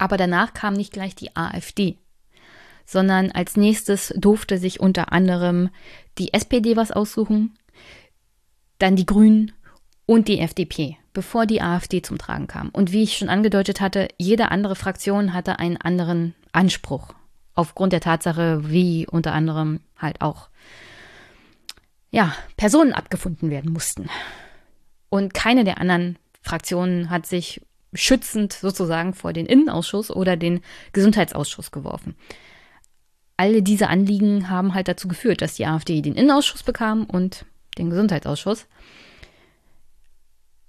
[0.00, 1.98] aber danach kam nicht gleich die AfD,
[2.86, 5.68] sondern als nächstes durfte sich unter anderem
[6.18, 7.58] die SPD was aussuchen,
[8.78, 9.52] dann die Grünen
[10.06, 12.70] und die FDP, bevor die AfD zum Tragen kam.
[12.70, 17.14] Und wie ich schon angedeutet hatte, jede andere Fraktion hatte einen anderen Anspruch.
[17.54, 20.48] Aufgrund der Tatsache, wie unter anderem halt auch
[22.10, 24.08] ja, Personen abgefunden werden mussten.
[25.10, 27.60] Und keine der anderen Fraktionen hat sich
[27.92, 30.60] schützend sozusagen vor den Innenausschuss oder den
[30.92, 32.14] Gesundheitsausschuss geworfen.
[33.36, 37.46] Alle diese Anliegen haben halt dazu geführt, dass die AfD den Innenausschuss bekam und
[37.78, 38.66] den Gesundheitsausschuss.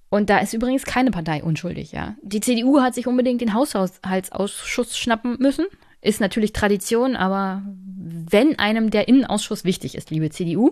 [0.10, 2.15] Und da ist übrigens keine Partei unschuldig, ja.
[2.21, 5.65] Die CDU hat sich unbedingt den Haushaltsausschuss schnappen müssen.
[6.01, 10.71] Ist natürlich Tradition, aber wenn einem der Innenausschuss wichtig ist, liebe CDU,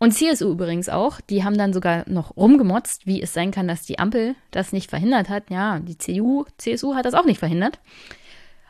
[0.00, 3.82] und CSU übrigens auch, die haben dann sogar noch rumgemotzt, wie es sein kann, dass
[3.82, 5.50] die Ampel das nicht verhindert hat.
[5.50, 7.78] Ja, die CDU, CSU hat das auch nicht verhindert.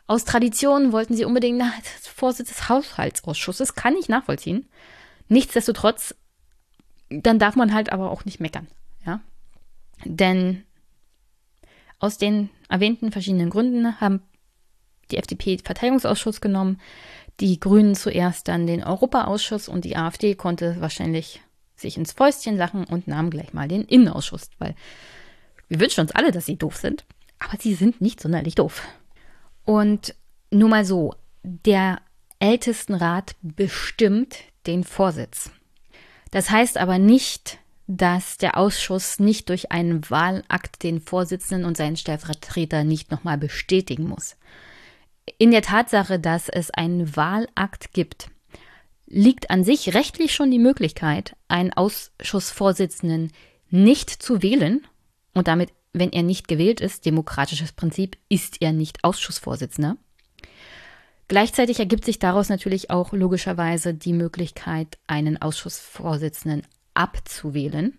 [0.07, 4.67] Aus Tradition wollten sie unbedingt na, das Vorsitz des Haushaltsausschusses, kann ich nachvollziehen.
[5.29, 6.15] Nichtsdestotrotz,
[7.09, 8.67] dann darf man halt aber auch nicht meckern.
[9.05, 9.21] Ja,
[10.03, 10.65] denn
[11.97, 14.21] aus den erwähnten verschiedenen Gründen haben
[15.11, 16.81] die FDP Verteidigungsausschuss genommen,
[17.41, 21.41] die Grünen zuerst dann den Europaausschuss und die AfD konnte wahrscheinlich
[21.75, 24.75] sich ins Fäustchen lachen und nahm gleich mal den Innenausschuss, weil
[25.67, 27.05] wir wünschen uns alle, dass sie doof sind,
[27.39, 28.83] aber sie sind nicht sonderlich doof.
[29.65, 30.13] Und
[30.51, 32.01] nur mal so, der
[32.39, 35.49] Ältestenrat bestimmt den Vorsitz.
[36.29, 41.97] Das heißt aber nicht, dass der Ausschuss nicht durch einen Wahlakt den Vorsitzenden und seinen
[41.97, 44.37] Stellvertreter nicht nochmal bestätigen muss.
[45.37, 48.29] In der Tatsache, dass es einen Wahlakt gibt,
[49.07, 53.31] liegt an sich rechtlich schon die Möglichkeit, einen Ausschussvorsitzenden
[53.69, 54.87] nicht zu wählen
[55.33, 59.97] und damit, wenn er nicht gewählt ist, demokratisches Prinzip, ist er nicht Ausschussvorsitzender.
[61.27, 67.97] Gleichzeitig ergibt sich daraus natürlich auch logischerweise die Möglichkeit, einen Ausschussvorsitzenden abzuwählen.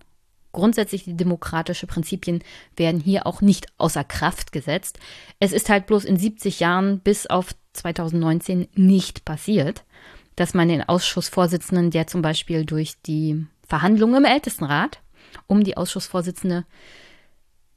[0.53, 2.43] Grundsätzlich die demokratischen Prinzipien
[2.77, 4.99] werden hier auch nicht außer Kraft gesetzt.
[5.41, 9.85] Es ist halt bloß in 70 Jahren bis auf 2019 nicht passiert,
[10.37, 15.01] dass man den Ausschussvorsitzenden, der zum Beispiel durch die Verhandlungen im Ältestenrat
[15.47, 16.67] um die Ausschussvorsitzende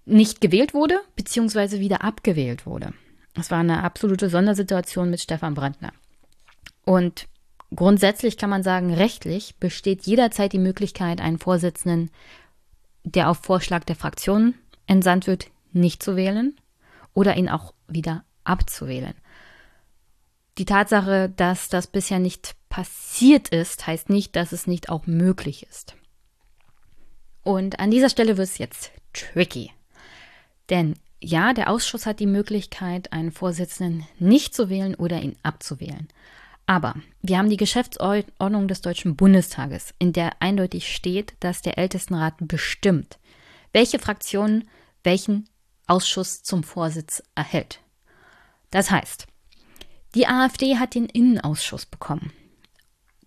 [0.05, 2.93] nicht gewählt wurde, beziehungsweise wieder abgewählt wurde.
[3.39, 5.93] Es war eine absolute Sondersituation mit Stefan Brandner.
[6.83, 7.27] Und
[7.73, 12.11] Grundsätzlich kann man sagen, rechtlich besteht jederzeit die Möglichkeit, einen Vorsitzenden,
[13.05, 14.55] der auf Vorschlag der Fraktion
[14.87, 16.55] entsandt wird, nicht zu wählen
[17.13, 19.13] oder ihn auch wieder abzuwählen.
[20.57, 25.65] Die Tatsache, dass das bisher nicht passiert ist, heißt nicht, dass es nicht auch möglich
[25.69, 25.95] ist.
[27.43, 29.71] Und an dieser Stelle wird es jetzt tricky.
[30.69, 36.07] Denn ja, der Ausschuss hat die Möglichkeit, einen Vorsitzenden nicht zu wählen oder ihn abzuwählen.
[36.65, 42.35] Aber wir haben die Geschäftsordnung des Deutschen Bundestages, in der eindeutig steht, dass der Ältestenrat
[42.39, 43.19] bestimmt,
[43.71, 44.63] welche Fraktion
[45.03, 45.47] welchen
[45.87, 47.79] Ausschuss zum Vorsitz erhält.
[48.71, 49.27] Das heißt,
[50.15, 52.31] die AfD hat den Innenausschuss bekommen.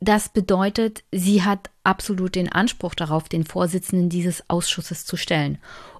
[0.01, 5.59] Das bedeutet, sie hat absolut den Anspruch darauf, den Vorsitzenden dieses Ausschusses zu stellen.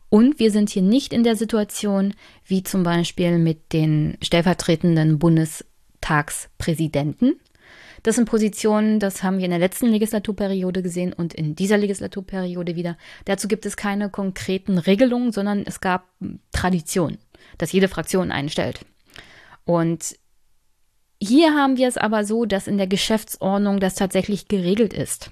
[0.09, 5.64] Und wir sind hier nicht in der Situation, wie zum Beispiel mit den stellvertretenden Bundes
[6.08, 7.38] Bundestagspräsidenten,
[8.04, 12.76] Das sind Positionen, das haben wir in der letzten Legislaturperiode gesehen und in dieser Legislaturperiode
[12.76, 12.96] wieder.
[13.24, 16.06] Dazu gibt es keine konkreten Regelungen, sondern es gab
[16.52, 17.18] Tradition,
[17.58, 18.86] dass jede Fraktion einen stellt.
[19.64, 20.16] Und
[21.20, 25.30] hier haben wir es aber so, dass in der Geschäftsordnung das tatsächlich geregelt ist,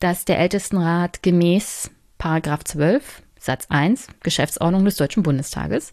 [0.00, 5.92] dass der Ältestenrat gemäß Paragraph 12 Satz 1 Geschäftsordnung des Deutschen Bundestages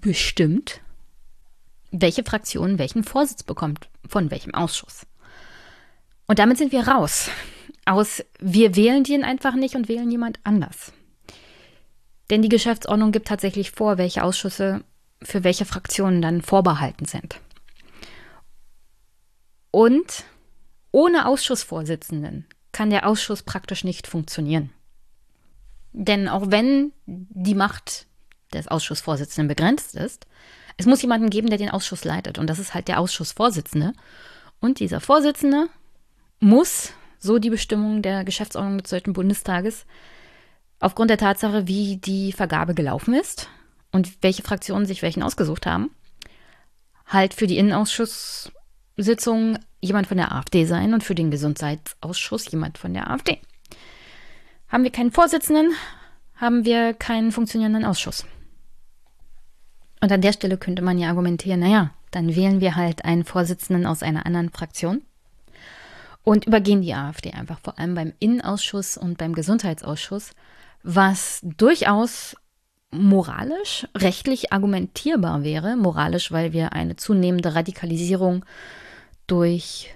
[0.00, 0.82] bestimmt,
[1.90, 5.06] welche Fraktion welchen Vorsitz bekommt, von welchem Ausschuss.
[6.26, 7.30] Und damit sind wir raus.
[7.86, 10.92] Aus wir wählen den einfach nicht und wählen jemand anders.
[12.30, 14.84] Denn die Geschäftsordnung gibt tatsächlich vor, welche Ausschüsse
[15.22, 17.40] für welche Fraktionen dann vorbehalten sind.
[19.70, 20.24] Und
[20.92, 24.70] ohne Ausschussvorsitzenden kann der Ausschuss praktisch nicht funktionieren.
[25.92, 28.06] Denn auch wenn die Macht
[28.52, 30.26] des Ausschussvorsitzenden begrenzt ist,
[30.78, 32.38] es muss jemanden geben, der den Ausschuss leitet.
[32.38, 33.92] Und das ist halt der Ausschussvorsitzende.
[34.60, 35.68] Und dieser Vorsitzende
[36.40, 39.84] muss, so die Bestimmung der Geschäftsordnung des Deutschen Bundestages,
[40.78, 43.48] aufgrund der Tatsache, wie die Vergabe gelaufen ist
[43.90, 45.90] und welche Fraktionen sich welchen ausgesucht haben,
[47.06, 52.94] halt für die Innenausschusssitzung jemand von der AfD sein und für den Gesundheitsausschuss jemand von
[52.94, 53.40] der AfD.
[54.68, 55.72] Haben wir keinen Vorsitzenden,
[56.36, 58.24] haben wir keinen funktionierenden Ausschuss.
[60.00, 63.86] Und an der Stelle könnte man ja argumentieren, naja, dann wählen wir halt einen Vorsitzenden
[63.86, 65.02] aus einer anderen Fraktion
[66.24, 70.32] und übergehen die AfD einfach, vor allem beim Innenausschuss und beim Gesundheitsausschuss,
[70.82, 72.36] was durchaus
[72.90, 75.76] moralisch, rechtlich argumentierbar wäre.
[75.76, 78.44] Moralisch, weil wir eine zunehmende Radikalisierung
[79.26, 79.94] durch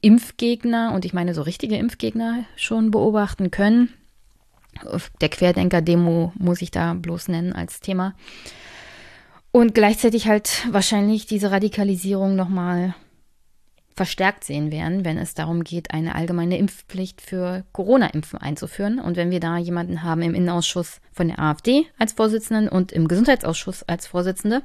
[0.00, 3.92] Impfgegner, und ich meine so richtige Impfgegner, schon beobachten können.
[5.20, 8.14] Der Querdenker-Demo muss ich da bloß nennen als Thema.
[9.50, 12.94] Und gleichzeitig halt wahrscheinlich diese Radikalisierung nochmal
[13.98, 19.00] verstärkt sehen werden, wenn es darum geht, eine allgemeine Impfpflicht für Corona-Impfen einzuführen.
[19.00, 23.08] Und wenn wir da jemanden haben im Innenausschuss von der AfD als Vorsitzenden und im
[23.08, 24.62] Gesundheitsausschuss als Vorsitzende,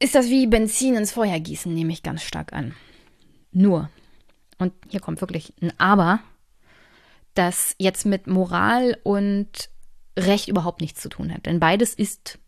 [0.00, 2.74] ist das wie Benzin ins Feuer gießen, nehme ich ganz stark an.
[3.52, 3.90] Nur,
[4.58, 6.20] und hier kommt wirklich ein Aber,
[7.34, 9.70] das jetzt mit Moral und
[10.18, 11.46] Recht überhaupt nichts zu tun hat.
[11.46, 12.40] Denn beides ist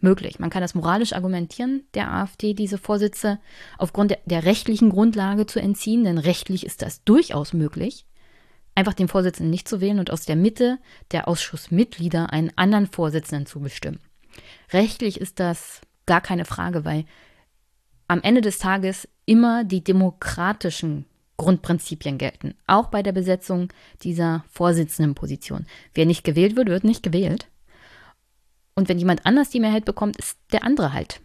[0.00, 0.38] möglich.
[0.38, 3.38] Man kann das moralisch argumentieren, der AfD diese Vorsitze
[3.78, 8.06] aufgrund der, der rechtlichen Grundlage zu entziehen, denn rechtlich ist das durchaus möglich,
[8.74, 10.78] einfach den Vorsitzenden nicht zu wählen und aus der Mitte
[11.12, 14.00] der Ausschussmitglieder einen anderen Vorsitzenden zu bestimmen.
[14.72, 17.04] Rechtlich ist das gar keine Frage, weil
[18.08, 21.06] am Ende des Tages immer die demokratischen
[21.36, 25.66] Grundprinzipien gelten, auch bei der Besetzung dieser Vorsitzendenposition.
[25.92, 27.48] Wer nicht gewählt wird, wird nicht gewählt.
[28.76, 31.20] Und wenn jemand anders die Mehrheit bekommt, ist der andere halt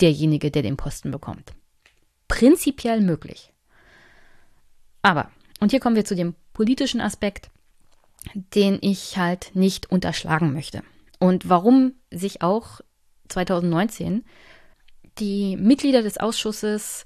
[0.00, 1.52] derjenige, der den Posten bekommt.
[2.26, 3.52] Prinzipiell möglich.
[5.02, 7.50] Aber, und hier kommen wir zu dem politischen Aspekt,
[8.34, 10.82] den ich halt nicht unterschlagen möchte.
[11.18, 12.80] Und warum sich auch
[13.28, 14.24] 2019
[15.18, 17.04] die Mitglieder des Ausschusses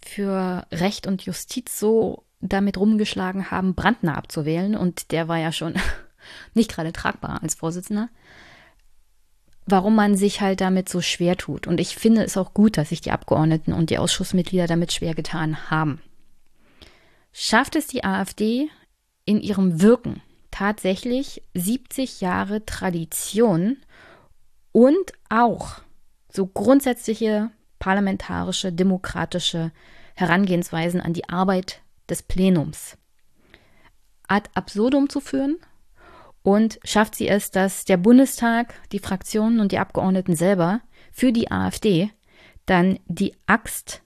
[0.00, 4.76] für Recht und Justiz so damit rumgeschlagen haben, Brandner abzuwählen.
[4.76, 5.74] Und der war ja schon
[6.54, 8.08] nicht gerade tragbar als Vorsitzender
[9.70, 11.66] warum man sich halt damit so schwer tut.
[11.66, 15.14] Und ich finde es auch gut, dass sich die Abgeordneten und die Ausschussmitglieder damit schwer
[15.14, 16.00] getan haben.
[17.32, 18.68] Schafft es die AfD
[19.24, 23.76] in ihrem Wirken tatsächlich 70 Jahre Tradition
[24.72, 25.80] und auch
[26.32, 29.70] so grundsätzliche parlamentarische, demokratische
[30.14, 32.96] Herangehensweisen an die Arbeit des Plenums
[34.28, 35.56] ad absurdum zu führen
[36.48, 40.80] und schafft sie es, dass der Bundestag, die Fraktionen und die Abgeordneten selber
[41.12, 42.10] für die AfD
[42.64, 44.00] dann die Axt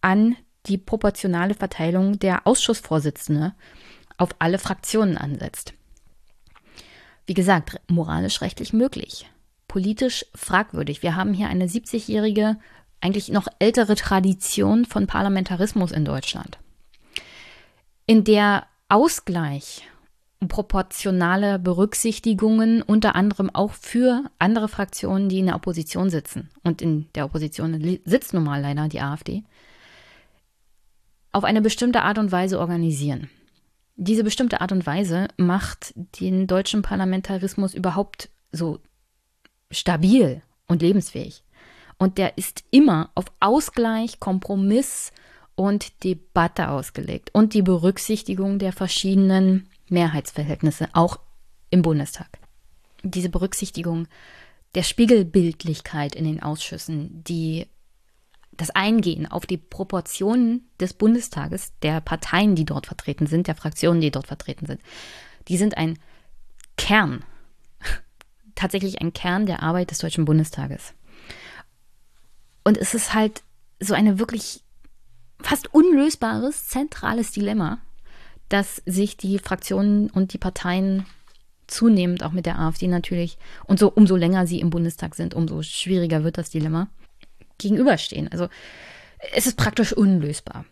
[0.00, 3.54] an die proportionale Verteilung der Ausschussvorsitzende
[4.18, 5.74] auf alle Fraktionen ansetzt.
[7.26, 9.28] Wie gesagt, moralisch rechtlich möglich,
[9.66, 11.02] politisch fragwürdig.
[11.02, 12.56] Wir haben hier eine 70-jährige,
[13.00, 16.56] eigentlich noch ältere Tradition von Parlamentarismus in Deutschland,
[18.06, 19.82] in der Ausgleich
[20.48, 26.50] proportionale Berücksichtigungen, unter anderem auch für andere Fraktionen, die in der Opposition sitzen.
[26.62, 29.44] Und in der Opposition sitzt nun mal leider die AfD.
[31.32, 33.28] Auf eine bestimmte Art und Weise organisieren.
[33.96, 38.80] Diese bestimmte Art und Weise macht den deutschen Parlamentarismus überhaupt so
[39.70, 41.42] stabil und lebensfähig.
[41.98, 45.12] Und der ist immer auf Ausgleich, Kompromiss
[45.54, 51.18] und Debatte ausgelegt und die Berücksichtigung der verschiedenen Mehrheitsverhältnisse, auch
[51.70, 52.38] im Bundestag.
[53.02, 54.08] Diese Berücksichtigung
[54.74, 57.66] der Spiegelbildlichkeit in den Ausschüssen, die
[58.56, 64.00] das Eingehen auf die Proportionen des Bundestages, der Parteien, die dort vertreten sind, der Fraktionen,
[64.00, 64.80] die dort vertreten sind,
[65.48, 65.98] die sind ein
[66.76, 67.24] Kern,
[68.54, 70.94] tatsächlich ein Kern der Arbeit des Deutschen Bundestages.
[72.64, 73.42] Und es ist halt
[73.80, 74.62] so eine wirklich
[75.40, 77.78] fast unlösbares, zentrales Dilemma,
[78.48, 81.06] dass sich die Fraktionen und die Parteien
[81.66, 85.62] zunehmend auch mit der AfD natürlich und so umso länger sie im Bundestag sind, umso
[85.62, 86.88] schwieriger wird das Dilemma
[87.58, 88.28] gegenüberstehen.
[88.30, 88.48] Also
[89.32, 90.64] es ist praktisch unlösbar.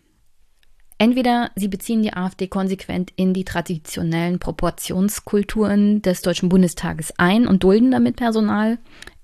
[0.99, 7.63] Entweder sie beziehen die AfD konsequent in die traditionellen Proportionskulturen des Deutschen Bundestages ein und
[7.63, 8.77] dulden damit Personal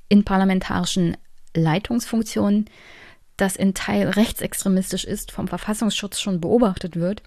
[0.09, 1.15] in parlamentarischen
[1.55, 2.65] Leitungsfunktionen,
[3.37, 7.23] das in Teil rechtsextremistisch ist, vom Verfassungsschutz schon beobachtet wird,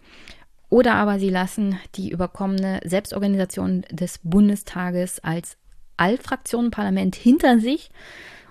[0.73, 5.59] oder aber sie lassen die überkommene Selbstorganisation des Bundestages als
[5.99, 7.91] Allfraktionenparlament hinter sich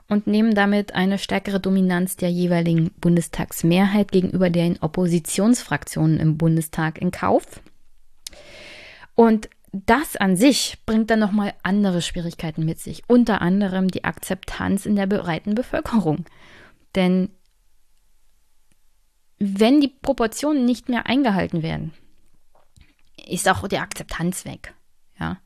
[0.08, 7.10] und nehmen damit eine stärkere Dominanz der jeweiligen Bundestagsmehrheit gegenüber den Oppositionsfraktionen im Bundestag in
[7.10, 7.60] Kauf.
[9.16, 14.86] Und das an sich bringt dann nochmal andere Schwierigkeiten mit sich, unter anderem die Akzeptanz
[14.86, 16.26] in der breiten Bevölkerung.
[16.94, 17.30] Denn
[19.40, 21.94] wenn die Proportionen nicht mehr eingehalten werden,
[23.28, 24.74] ist auch die Akzeptanz weg.
[25.20, 25.38] Ja.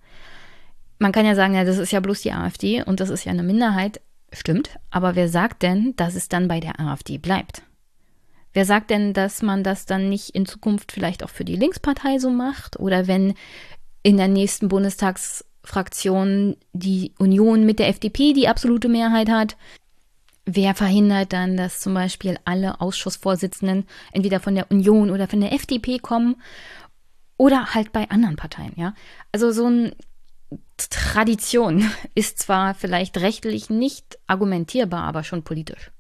[1.00, 3.32] Man kann ja sagen, ja, das ist ja bloß die AfD und das ist ja
[3.32, 4.02] eine Minderheit.
[4.32, 7.62] Stimmt, aber wer sagt denn, dass es dann bei der AfD bleibt?
[8.54, 12.20] Wer sagt denn, dass man das dann nicht in Zukunft vielleicht auch für die Linkspartei
[12.20, 12.80] so macht?
[12.80, 13.34] Oder wenn
[14.02, 19.58] in der nächsten Bundestagsfraktion die Union mit der FDP die absolute Mehrheit hat,
[20.46, 25.52] wer verhindert dann, dass zum Beispiel alle Ausschussvorsitzenden entweder von der Union oder von der
[25.52, 26.36] FDP kommen
[27.38, 28.94] oder halt bei anderen Parteien, ja.
[29.32, 29.96] Also so eine
[30.78, 35.92] Tradition ist zwar vielleicht rechtlich nicht argumentierbar, aber schon politisch.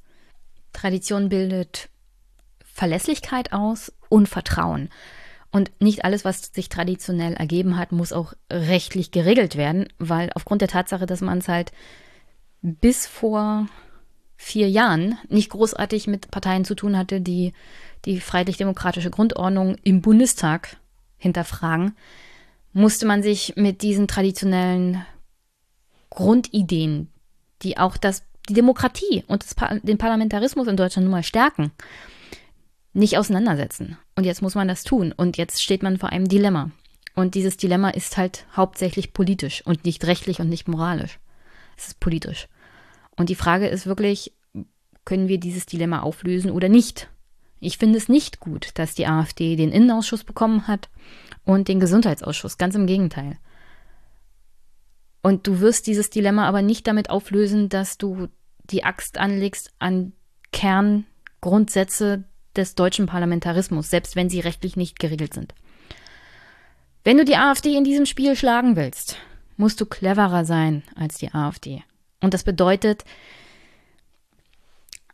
[0.73, 1.89] Tradition bildet
[2.63, 4.89] Verlässlichkeit aus und Vertrauen.
[5.51, 10.61] Und nicht alles, was sich traditionell ergeben hat, muss auch rechtlich geregelt werden, weil aufgrund
[10.61, 11.71] der Tatsache, dass man es halt
[12.61, 13.67] bis vor
[14.35, 17.53] vier Jahren nicht großartig mit Parteien zu tun hatte, die
[18.03, 20.75] die freiheitlich-demokratische Grundordnung im Bundestag
[21.17, 21.95] hinterfragen,
[22.73, 25.05] musste man sich mit diesen traditionellen
[26.09, 27.09] Grundideen,
[27.61, 31.71] die auch das, die Demokratie und das, den Parlamentarismus in Deutschland nun mal stärken,
[32.93, 33.97] nicht auseinandersetzen.
[34.15, 35.13] Und jetzt muss man das tun.
[35.15, 36.71] Und jetzt steht man vor einem Dilemma.
[37.15, 41.19] Und dieses Dilemma ist halt hauptsächlich politisch und nicht rechtlich und nicht moralisch.
[41.77, 42.47] Es ist politisch.
[43.15, 44.33] Und die Frage ist wirklich,
[45.05, 47.09] können wir dieses Dilemma auflösen oder nicht?
[47.59, 50.89] Ich finde es nicht gut, dass die AfD den Innenausschuss bekommen hat
[51.43, 52.57] und den Gesundheitsausschuss.
[52.57, 53.37] Ganz im Gegenteil.
[55.21, 58.27] Und du wirst dieses Dilemma aber nicht damit auflösen, dass du
[58.69, 60.13] die Axt anlegst an
[60.51, 62.25] Kerngrundsätze
[62.55, 65.53] des deutschen Parlamentarismus, selbst wenn sie rechtlich nicht geregelt sind.
[67.03, 69.17] Wenn du die AfD in diesem Spiel schlagen willst,
[69.57, 71.83] musst du cleverer sein als die AfD.
[72.21, 73.03] Und das bedeutet,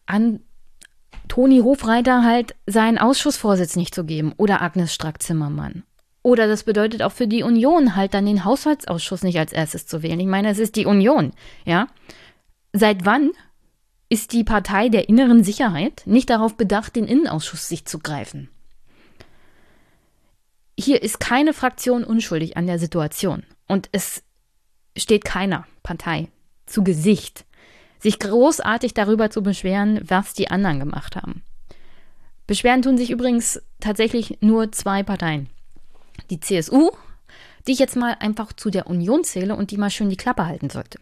[0.05, 0.41] an
[1.31, 5.83] Toni Hofreiter halt seinen Ausschussvorsitz nicht zu geben oder Agnes Strack-Zimmermann.
[6.23, 10.03] Oder das bedeutet auch für die Union halt dann den Haushaltsausschuss nicht als erstes zu
[10.03, 10.19] wählen.
[10.19, 11.31] Ich meine, es ist die Union,
[11.63, 11.87] ja.
[12.73, 13.31] Seit wann
[14.09, 18.49] ist die Partei der inneren Sicherheit nicht darauf bedacht, den Innenausschuss sich zu greifen?
[20.77, 23.43] Hier ist keine Fraktion unschuldig an der Situation.
[23.69, 24.21] Und es
[24.97, 26.27] steht keiner Partei
[26.65, 27.45] zu Gesicht,
[28.01, 31.43] sich großartig darüber zu beschweren, was die anderen gemacht haben.
[32.47, 35.49] Beschweren tun sich übrigens tatsächlich nur zwei Parteien.
[36.29, 36.91] Die CSU,
[37.67, 40.47] die ich jetzt mal einfach zu der Union zähle und die mal schön die Klappe
[40.47, 40.99] halten sollte.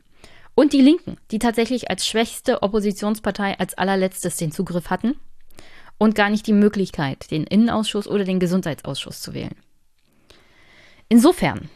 [0.55, 5.15] Und die Linken, die tatsächlich als schwächste Oppositionspartei als allerletztes den Zugriff hatten
[5.97, 9.55] und gar nicht die Möglichkeit, den Innenausschuss oder den Gesundheitsausschuss zu wählen.
[11.07, 11.69] Insofern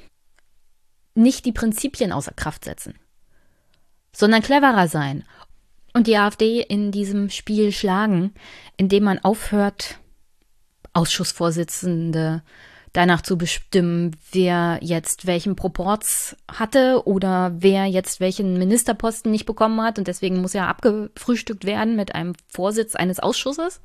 [1.16, 2.96] nicht die Prinzipien außer Kraft setzen,
[4.16, 5.24] sondern cleverer sein
[5.94, 8.34] und die AfD in diesem Spiel schlagen,
[8.78, 10.00] indem man aufhört,
[10.94, 12.44] Ausschussvorsitzende
[12.94, 19.82] danach zu bestimmen, wer jetzt welchen Proports hatte oder wer jetzt welchen Ministerposten nicht bekommen
[19.82, 23.82] hat und deswegen muss er abgefrühstückt werden mit einem Vorsitz eines Ausschusses.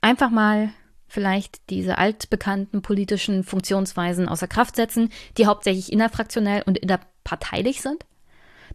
[0.00, 0.70] Einfach mal
[1.10, 8.06] vielleicht diese altbekannten politischen Funktionsweisen außer Kraft setzen, die hauptsächlich innerfraktionell und innerparteilich sind,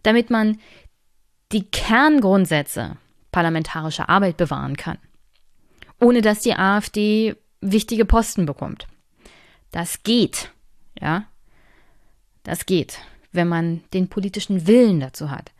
[0.02, 0.58] damit man
[1.52, 2.98] die Kerngrundsätze
[3.32, 4.98] parlamentarischer Arbeit bewahren kann,
[5.98, 8.86] ohne dass die AfD wichtige Posten bekommt.
[9.70, 10.50] Das geht,
[11.00, 11.24] ja,
[12.42, 12.98] das geht,
[13.32, 15.52] wenn man den politischen Willen dazu hat.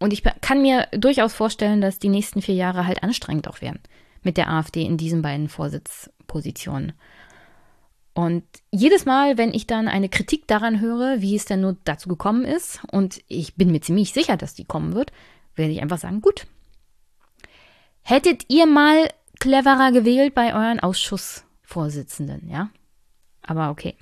[0.00, 3.80] Und ich kann mir durchaus vorstellen, dass die nächsten vier Jahre halt anstrengend auch werden
[4.22, 6.92] mit der AfD in diesen beiden Vorsitzpositionen.
[8.14, 8.42] Und
[8.72, 12.44] jedes Mal, wenn ich dann eine Kritik daran höre, wie es denn nur dazu gekommen
[12.44, 15.12] ist, und ich bin mir ziemlich sicher, dass die kommen wird,
[15.54, 16.46] werde ich einfach sagen, gut.
[18.02, 19.08] Hättet ihr mal
[19.38, 22.70] cleverer gewählt bei euren Ausschussvorsitzenden, ja?
[23.42, 23.94] Aber okay.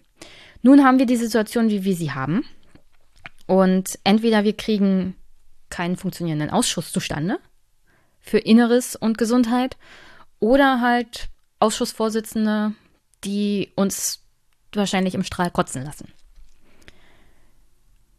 [0.63, 2.43] Nun haben wir die Situation, wie wir sie haben.
[3.47, 5.15] Und entweder wir kriegen
[5.69, 7.39] keinen funktionierenden Ausschuss zustande
[8.21, 9.77] für Inneres und Gesundheit
[10.41, 11.29] oder halt
[11.61, 12.75] Ausschussvorsitzende,
[13.25, 14.23] die uns
[14.73, 16.13] wahrscheinlich im Strahl kotzen lassen.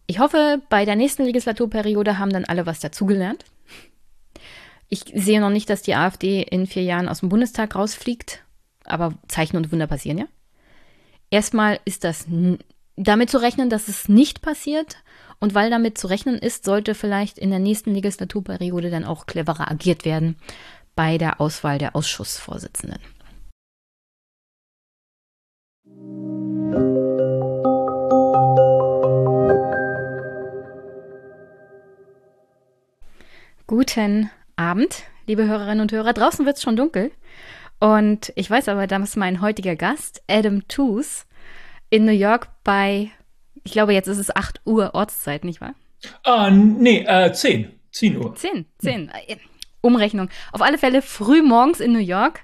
[0.07, 3.45] Ich hoffe, bei der nächsten Legislaturperiode haben dann alle was dazugelernt.
[4.89, 8.43] Ich sehe noch nicht, dass die AfD in vier Jahren aus dem Bundestag rausfliegt,
[8.86, 10.26] aber Zeichen und Wunder passieren ja.
[11.30, 12.26] Erstmal ist das
[12.95, 14.97] damit zu rechnen, dass es nicht passiert.
[15.39, 19.70] Und weil damit zu rechnen ist, sollte vielleicht in der nächsten Legislaturperiode dann auch cleverer
[19.70, 20.38] agiert werden
[20.97, 22.99] bei der Auswahl der Ausschussvorsitzenden.
[33.67, 36.13] Guten Abend, liebe Hörerinnen und Hörer.
[36.13, 37.11] Draußen wird es schon dunkel.
[37.79, 41.27] Und ich weiß aber, dass mein heutiger Gast, Adam Toos,
[41.91, 43.11] in New York bei,
[43.63, 45.75] ich glaube, jetzt ist es 8 Uhr Ortszeit, nicht wahr?
[46.23, 47.71] Ah, nee, äh, 10.
[47.91, 48.33] 10 Uhr.
[48.35, 49.11] 10, 10.
[49.27, 49.35] Ja.
[49.88, 50.29] Umrechnung.
[50.51, 52.41] Auf alle Fälle früh morgens in New York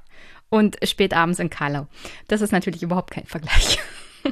[0.50, 1.88] und spät abends in Karlau.
[2.28, 3.80] Das ist natürlich überhaupt kein Vergleich.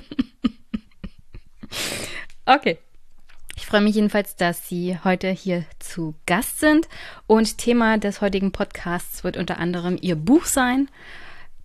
[2.45, 2.77] okay.
[3.57, 6.87] Ich freue mich jedenfalls, dass Sie heute hier zu Gast sind.
[7.27, 10.89] Und Thema des heutigen Podcasts wird unter anderem Ihr Buch sein.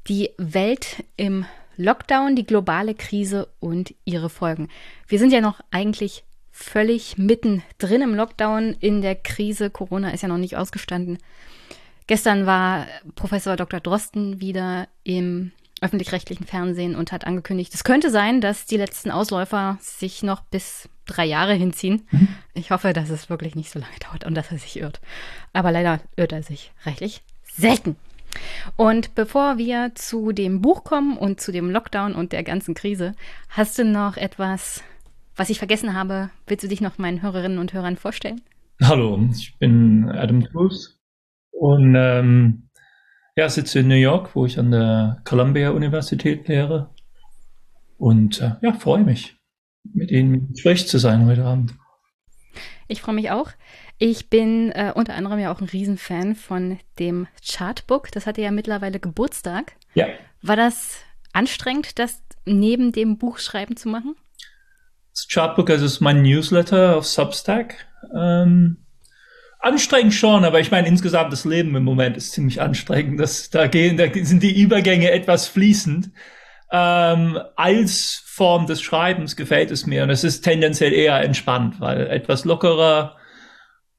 [0.08, 4.68] Die Welt im Lockdown, die globale Krise und ihre Folgen.
[5.06, 6.24] Wir sind ja noch eigentlich
[6.56, 9.68] völlig mittendrin im Lockdown, in der Krise.
[9.68, 11.18] Corona ist ja noch nicht ausgestanden.
[12.06, 13.80] Gestern war Professor Dr.
[13.80, 15.52] Drosten wieder im
[15.82, 20.88] öffentlich-rechtlichen Fernsehen und hat angekündigt, es könnte sein, dass die letzten Ausläufer sich noch bis
[21.04, 22.06] drei Jahre hinziehen.
[22.10, 22.28] Mhm.
[22.54, 25.00] Ich hoffe, dass es wirklich nicht so lange dauert und dass er sich irrt.
[25.52, 27.96] Aber leider irrt er sich rechtlich selten.
[28.76, 33.14] Und bevor wir zu dem Buch kommen und zu dem Lockdown und der ganzen Krise,
[33.50, 34.82] hast du noch etwas,
[35.36, 36.30] was ich vergessen habe?
[36.46, 38.40] Willst du dich noch meinen Hörerinnen und Hörern vorstellen?
[38.82, 40.98] Hallo, ich bin Adam Cruz
[41.50, 42.68] und ähm,
[43.36, 46.90] ja, sitze in New York, wo ich an der Columbia Universität lehre.
[47.98, 49.36] Und äh, ja, freue mich,
[49.84, 51.74] mit Ihnen im Gespräch zu sein heute Abend.
[52.88, 53.50] Ich freue mich auch.
[53.98, 58.10] Ich bin äh, unter anderem ja auch ein Riesenfan von dem Chartbook.
[58.12, 59.76] Das hatte ja mittlerweile Geburtstag.
[59.94, 60.06] Ja.
[60.42, 61.00] War das
[61.32, 64.14] anstrengend, das neben dem Buchschreiben zu machen?
[65.16, 67.86] Das Chartbook, also ist mein Newsletter auf Substack.
[68.14, 68.76] Ähm,
[69.60, 73.18] anstrengend schon, aber ich meine, insgesamt das Leben im Moment ist ziemlich anstrengend.
[73.18, 76.10] Das, da, gehen, da sind die Übergänge etwas fließend.
[76.70, 82.08] Ähm, als Form des Schreibens gefällt es mir und es ist tendenziell eher entspannt, weil
[82.08, 83.16] etwas lockerer,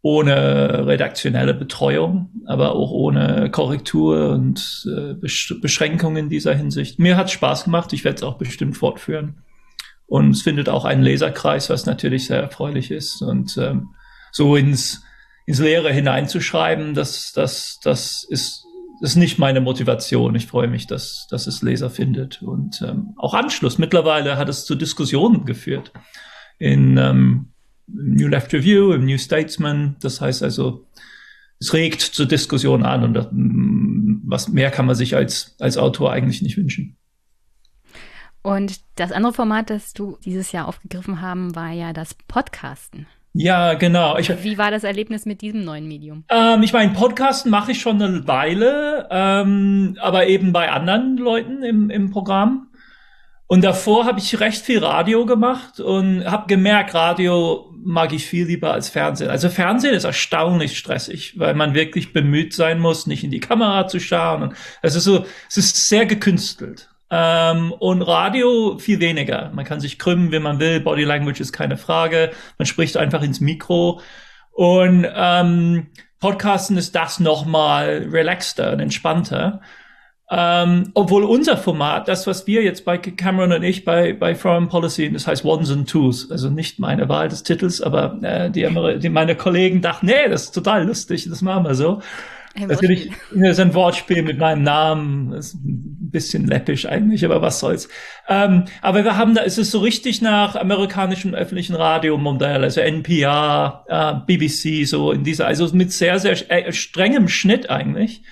[0.04, 7.00] ohne redaktionelle Betreuung, aber auch ohne Korrektur und äh, Beschränkungen in dieser Hinsicht.
[7.00, 9.42] Mir hat Spaß gemacht, ich werde es auch bestimmt fortführen.
[10.08, 13.22] Und es findet auch einen Leserkreis, was natürlich sehr erfreulich ist.
[13.22, 13.90] Und ähm,
[14.32, 15.04] so ins,
[15.46, 18.66] ins Leere hineinzuschreiben, das, das, das ist,
[19.02, 20.34] ist nicht meine Motivation.
[20.36, 22.42] Ich freue mich, dass, dass es Leser findet.
[22.42, 23.78] Und ähm, auch Anschluss.
[23.78, 25.92] Mittlerweile hat es zu Diskussionen geführt.
[26.58, 27.52] In ähm,
[27.88, 29.98] New Left Review, im New Statesman.
[30.00, 30.88] Das heißt also,
[31.60, 35.78] es regt zur Diskussion an und das, mm, was mehr kann man sich als, als
[35.78, 36.98] Autor eigentlich nicht wünschen.
[38.48, 43.06] Und das andere Format, das du dieses Jahr aufgegriffen haben, war ja das Podcasten.
[43.34, 44.18] Ja, genau.
[44.18, 46.24] Ich, Wie war das Erlebnis mit diesem neuen Medium?
[46.30, 51.62] Ähm, ich meine, Podcasten mache ich schon eine Weile, ähm, aber eben bei anderen Leuten
[51.62, 52.70] im, im Programm.
[53.48, 58.46] Und davor habe ich recht viel Radio gemacht und habe gemerkt, Radio mag ich viel
[58.46, 59.30] lieber als Fernsehen.
[59.30, 63.88] Also Fernsehen ist erstaunlich stressig, weil man wirklich bemüht sein muss, nicht in die Kamera
[63.88, 64.54] zu schauen.
[64.82, 66.88] Es ist so, es ist sehr gekünstelt.
[67.10, 69.52] Ähm, und Radio viel weniger.
[69.54, 70.80] Man kann sich krümmen, wie man will.
[70.80, 72.32] Body Language ist keine Frage.
[72.58, 74.02] Man spricht einfach ins Mikro.
[74.52, 75.88] Und ähm,
[76.20, 79.62] Podcasten ist das nochmal relaxter und entspannter.
[80.30, 84.68] Ähm, obwohl unser Format, das, was wir jetzt bei Cameron und ich bei, bei Foreign
[84.68, 88.68] Policy, das heißt Ones and Twos, also nicht meine Wahl des Titels, aber äh, die,
[89.00, 92.02] die meine Kollegen dachten, nee, das ist total lustig, das machen wir so.
[92.66, 95.32] Natürlich das ist ein Wortspiel mit meinem Namen.
[95.32, 97.90] Das ist ein bisschen läppisch eigentlich, aber was soll's.
[98.28, 103.86] Ähm, aber wir haben da, es ist so richtig nach amerikanischem öffentlichen Radiomodell, also NPR,
[103.88, 108.24] äh, BBC, so in dieser, also mit sehr, sehr äh, strengem Schnitt eigentlich.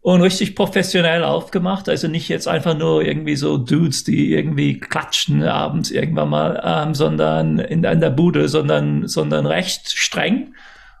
[0.00, 5.42] Und richtig professionell aufgemacht, also nicht jetzt einfach nur irgendwie so Dudes, die irgendwie klatschen
[5.42, 10.54] abends irgendwann mal, ähm, sondern in, in der Bude, sondern, sondern recht streng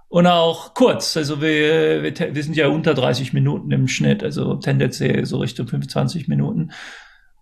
[0.08, 1.16] und auch kurz.
[1.16, 5.66] Also wir, wir, wir sind ja unter 30 Minuten im Schnitt, also tendenziell so Richtung
[5.66, 6.70] 25 Minuten.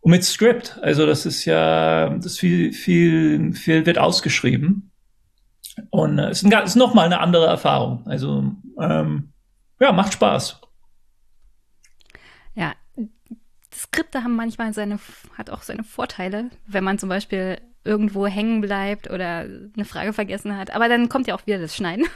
[0.01, 4.91] Und mit Script, also das ist ja, das viel, viel, viel wird ausgeschrieben.
[5.91, 8.07] Und es ist, ein, ist nochmal eine andere Erfahrung.
[8.07, 9.33] Also ähm,
[9.81, 10.61] ja, macht Spaß.
[12.55, 12.75] Ja,
[13.75, 14.99] Skripte haben manchmal seine,
[15.37, 20.57] hat auch seine Vorteile, wenn man zum Beispiel irgendwo hängen bleibt oder eine Frage vergessen
[20.57, 20.75] hat.
[20.75, 22.07] Aber dann kommt ja auch wieder das Schneiden.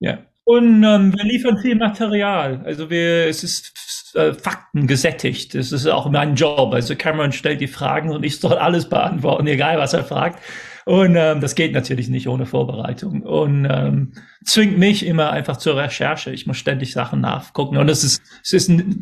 [0.00, 0.18] Ja.
[0.44, 2.62] Und ähm, wir liefern viel Material.
[2.64, 5.54] Also wir, es ist äh, Fakten gesättigt.
[5.54, 6.74] Das ist auch mein Job.
[6.74, 10.40] Also Cameron stellt die Fragen und ich soll alles beantworten, egal was er fragt.
[10.86, 13.22] Und ähm, das geht natürlich nicht ohne Vorbereitung.
[13.22, 14.12] Und ähm,
[14.44, 16.32] zwingt mich immer einfach zur Recherche.
[16.32, 17.76] Ich muss ständig Sachen nachgucken.
[17.76, 19.00] Und es ist, es ist ein,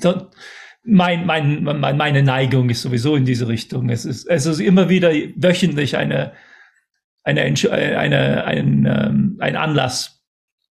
[0.84, 3.88] mein, mein, mein, meine Neigung ist sowieso in diese Richtung.
[3.88, 6.32] Es ist, es ist immer wieder wöchentlich eine,
[7.24, 10.17] eine, eine, eine, ein, ähm, ein Anlass,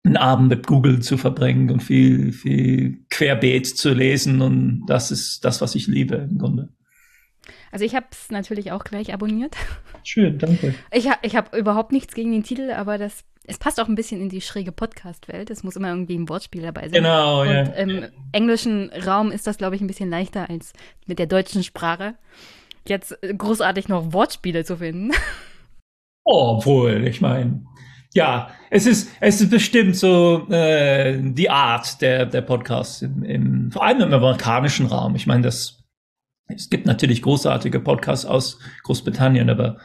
[0.04, 4.42] einen Abend mit Google zu verbringen und viel, viel querbeet zu lesen.
[4.42, 6.70] Und das ist das, was ich liebe im Grunde.
[7.72, 9.56] Also ich habe es natürlich auch gleich abonniert.
[10.04, 10.76] Schön, danke.
[10.92, 13.96] Ich, ha, ich habe überhaupt nichts gegen den Titel, aber das, es passt auch ein
[13.96, 15.50] bisschen in die schräge Podcast-Welt.
[15.50, 16.92] Es muss immer irgendwie ein Wortspiel dabei sein.
[16.92, 17.62] Genau, Und ja.
[17.74, 20.74] im englischen Raum ist das, glaube ich, ein bisschen leichter als
[21.06, 22.16] mit der deutschen Sprache.
[22.88, 25.12] Jetzt großartig noch Wortspiele zu finden.
[26.24, 27.66] Oh, obwohl, ich meine,
[28.14, 33.72] ja, es ist, es ist bestimmt so äh, die Art der, der Podcasts, im, im,
[33.72, 35.14] vor allem im amerikanischen Raum.
[35.16, 35.84] Ich meine, das,
[36.48, 39.78] es gibt natürlich großartige Podcasts aus Großbritannien, aber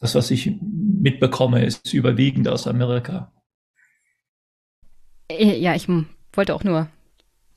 [0.00, 3.32] das, was ich mitbekomme, ist überwiegend aus Amerika.
[5.30, 5.88] Äh, ja, ich
[6.34, 6.88] wollte auch nur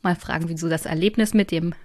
[0.01, 1.75] mal fragen, wie so das Erlebnis mit dem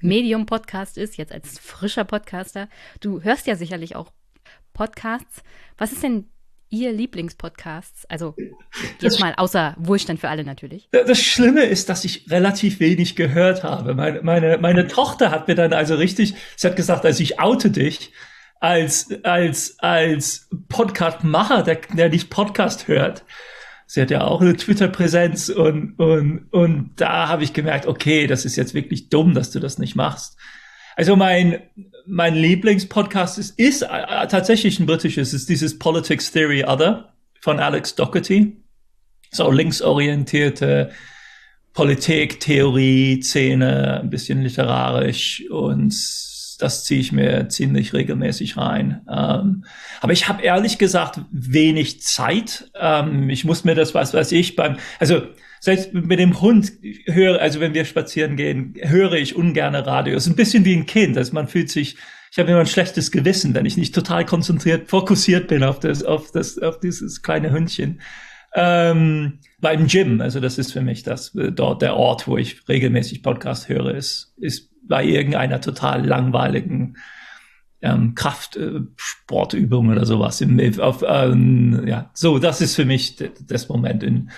[0.00, 2.70] Medium-Podcast ist, jetzt als frischer Podcaster.
[3.00, 4.10] Du hörst ja sicherlich auch
[4.72, 5.42] Podcasts.
[5.76, 6.30] Was ist denn
[6.70, 8.10] Ihr Lieblingspodcast?
[8.10, 8.34] Also
[9.00, 10.88] jetzt mal außer Wohlstand für alle natürlich.
[10.90, 13.94] Das Schlimme ist, dass ich relativ wenig gehört habe.
[13.94, 17.70] Meine, meine, meine Tochter hat mir dann also richtig, sie hat gesagt, also ich oute
[17.70, 18.12] dich
[18.60, 23.24] als, als, als Podcast-Macher, der, der nicht Podcast hört.
[23.86, 28.44] Sie hat ja auch eine Twitter-Präsenz und, und, und da habe ich gemerkt, okay, das
[28.44, 30.36] ist jetzt wirklich dumm, dass du das nicht machst.
[30.98, 31.62] Also mein,
[32.06, 37.94] mein Lieblingspodcast ist, ist äh, tatsächlich ein britisches, ist dieses Politics Theory Other von Alex
[37.94, 38.56] Doherty.
[39.30, 40.90] So linksorientierte
[41.72, 45.94] Politik, Theorie, Szene, ein bisschen literarisch und
[46.58, 49.02] das ziehe ich mir ziemlich regelmäßig rein.
[49.08, 49.64] Ähm,
[50.00, 52.70] aber ich habe ehrlich gesagt wenig Zeit.
[52.78, 55.22] Ähm, ich muss mir das, was weiß ich, beim, also
[55.60, 56.72] selbst mit dem Hund
[57.06, 60.16] höre, also wenn wir spazieren gehen, höre ich ungern Radio.
[60.16, 61.96] Es ist ein bisschen wie ein Kind, also man fühlt sich,
[62.30, 66.02] ich habe immer ein schlechtes Gewissen, wenn ich nicht total konzentriert, fokussiert bin auf das,
[66.02, 68.00] auf das, auf dieses kleine Hündchen.
[68.54, 72.66] Ähm, beim Gym, also das ist für mich das, äh, dort der Ort, wo ich
[72.68, 76.96] regelmäßig Podcast höre, ist, ist bei irgendeiner total langweiligen
[77.80, 80.40] ähm, Kraftsportübung äh, oder sowas.
[80.40, 84.30] Im, auf, ähm, ja, so, das ist für mich das Moment in,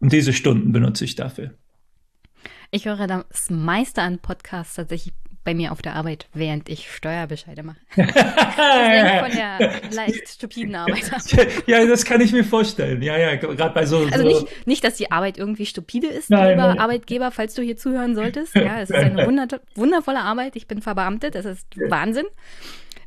[0.00, 1.54] und diese Stunden benutze ich dafür.
[2.70, 5.14] Ich höre das meiste an Podcasts tatsächlich
[5.44, 7.78] bei mir auf der Arbeit, während ich Steuerbescheide mache.
[7.96, 11.10] das von der leicht stupiden Arbeit
[11.66, 13.02] Ja, das kann ich mir vorstellen.
[13.02, 14.06] Ja, ja, gerade bei so.
[14.10, 16.78] Also nicht, nicht, dass die Arbeit irgendwie stupide ist, nein, lieber nein.
[16.78, 18.54] Arbeitgeber, falls du hier zuhören solltest.
[18.54, 20.56] Ja, es ist eine wunder wundervolle Arbeit.
[20.56, 22.26] Ich bin verbeamtet, das ist Wahnsinn.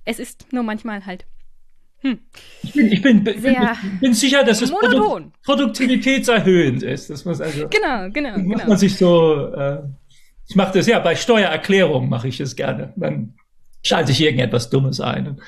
[0.05, 1.25] Es ist nur manchmal halt
[2.01, 2.19] hm.
[2.61, 3.41] Ich, bin, ich bin, bin,
[3.99, 7.09] bin, sicher, dass es Produ produktivitätserhöhend ist.
[7.09, 8.37] Das muss also, genau, genau.
[8.37, 8.69] Muss genau.
[8.69, 9.47] man sich so.
[9.47, 9.79] Äh,
[10.47, 12.93] ich mache das ja bei Steuererklärungen mache ich es gerne.
[12.95, 13.33] Dann
[13.83, 15.41] schalte ich irgendetwas Dummes ein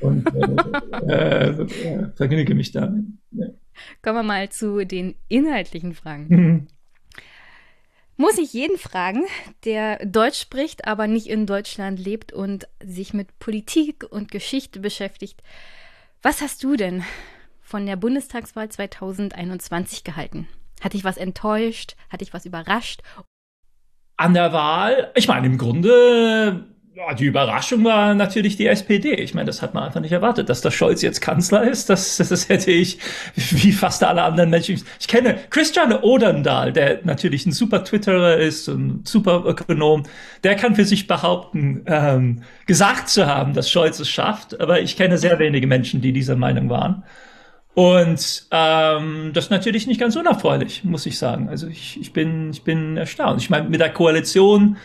[0.00, 0.26] und,
[1.08, 3.04] äh, äh, vergnüge mich damit.
[3.32, 3.46] Ja.
[4.02, 6.26] Kommen wir mal zu den inhaltlichen Fragen.
[6.28, 6.66] Mhm.
[8.16, 9.24] Muss ich jeden fragen,
[9.64, 15.40] der Deutsch spricht, aber nicht in Deutschland lebt und sich mit Politik und Geschichte beschäftigt.
[16.20, 17.04] Was hast du denn
[17.60, 20.48] von der Bundestagswahl 2021 gehalten?
[20.80, 21.94] Hat dich was enttäuscht?
[22.10, 23.02] Hat dich was überrascht?
[24.18, 26.66] An der Wahl, ich meine, im Grunde
[27.18, 29.14] die Überraschung war natürlich die SPD.
[29.14, 31.88] Ich meine, das hat man einfach nicht erwartet, dass der Scholz jetzt Kanzler ist.
[31.88, 32.98] Das, das hätte ich,
[33.36, 34.82] wie fast alle anderen Menschen.
[34.98, 40.02] Ich kenne Christian Odendahl, der natürlich ein super Twitterer ist, ein super Ökonom.
[40.42, 44.60] Der kann für sich behaupten, ähm, gesagt zu haben, dass Scholz es schafft.
[44.60, 47.04] Aber ich kenne sehr wenige Menschen, die dieser Meinung waren.
[47.78, 51.48] Und ähm, das ist natürlich nicht ganz unerfreulich, muss ich sagen.
[51.48, 53.40] Also ich, ich, bin, ich bin erstaunt.
[53.40, 54.78] Ich meine, mit der Koalition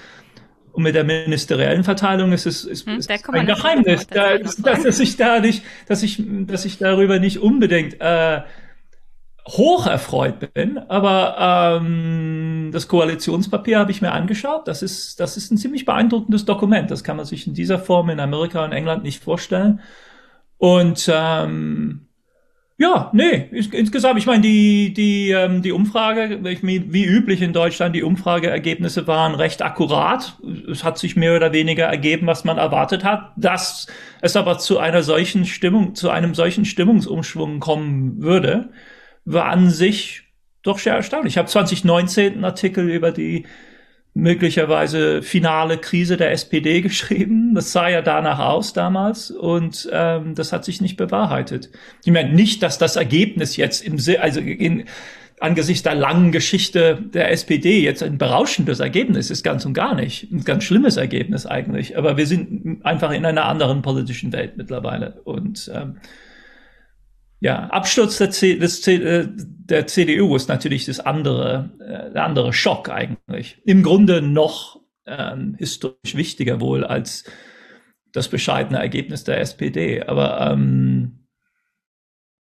[0.74, 5.00] und mit der ministeriellen Verteilung ist es ist, hm, ist ein Geheimnis, da, dass, dass
[5.00, 8.42] ich da nicht, dass ich, dass ich darüber nicht unbedingt äh,
[9.48, 10.78] hoch erfreut bin.
[10.78, 14.68] Aber ähm, das Koalitionspapier habe ich mir angeschaut.
[14.68, 16.92] Das ist, das ist ein ziemlich beeindruckendes Dokument.
[16.92, 19.80] Das kann man sich in dieser Form in Amerika und England nicht vorstellen.
[20.60, 22.06] Und ähm,
[22.84, 28.04] ja, nee, insgesamt, ich meine, die, die, ähm, die Umfrage, wie üblich in Deutschland, die
[28.04, 30.38] Umfrageergebnisse waren recht akkurat.
[30.70, 33.32] Es hat sich mehr oder weniger ergeben, was man erwartet hat.
[33.38, 33.88] Dass
[34.20, 38.72] es aber zu einer solchen Stimmung, zu einem solchen Stimmungsumschwung kommen würde,
[39.24, 40.24] war an sich
[40.62, 41.36] doch sehr erstaunlich.
[41.36, 43.46] Ich habe 2019 einen Artikel über die
[44.14, 47.56] möglicherweise finale Krise der SPD geschrieben.
[47.56, 51.70] Das sah ja danach aus damals und ähm, das hat sich nicht bewahrheitet.
[52.04, 54.86] Ich meine nicht, dass das Ergebnis jetzt im also in,
[55.40, 60.32] angesichts der langen Geschichte der SPD jetzt ein berauschendes Ergebnis ist, ganz und gar nicht.
[60.32, 61.98] Ein ganz schlimmes Ergebnis eigentlich.
[61.98, 65.98] Aber wir sind einfach in einer anderen politischen Welt mittlerweile und ähm,
[67.44, 72.54] ja, Absturz der, C, des äh, der CDU ist natürlich das andere, äh, der andere
[72.54, 73.62] Schock eigentlich.
[73.66, 77.26] Im Grunde noch ähm, historisch wichtiger wohl als
[78.14, 80.04] das bescheidene Ergebnis der SPD.
[80.04, 81.28] Aber ähm,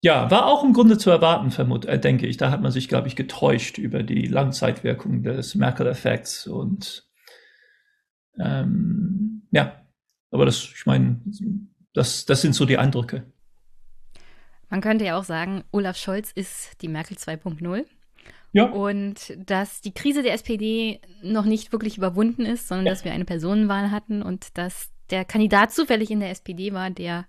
[0.01, 2.37] ja, war auch im Grunde zu erwarten, vermut, äh, denke ich.
[2.37, 7.07] Da hat man sich, glaube ich, getäuscht über die Langzeitwirkung des Merkel-Effekts und
[8.39, 9.85] ähm, ja,
[10.31, 11.21] aber das, ich meine,
[11.93, 13.31] das, das sind so die Eindrücke.
[14.69, 17.85] Man könnte ja auch sagen, Olaf Scholz ist die Merkel 2.0.
[18.51, 18.65] Ja.
[18.65, 22.91] Und dass die Krise der SPD noch nicht wirklich überwunden ist, sondern ja.
[22.91, 27.25] dass wir eine Personenwahl hatten und dass der Kandidat zufällig in der SPD war, der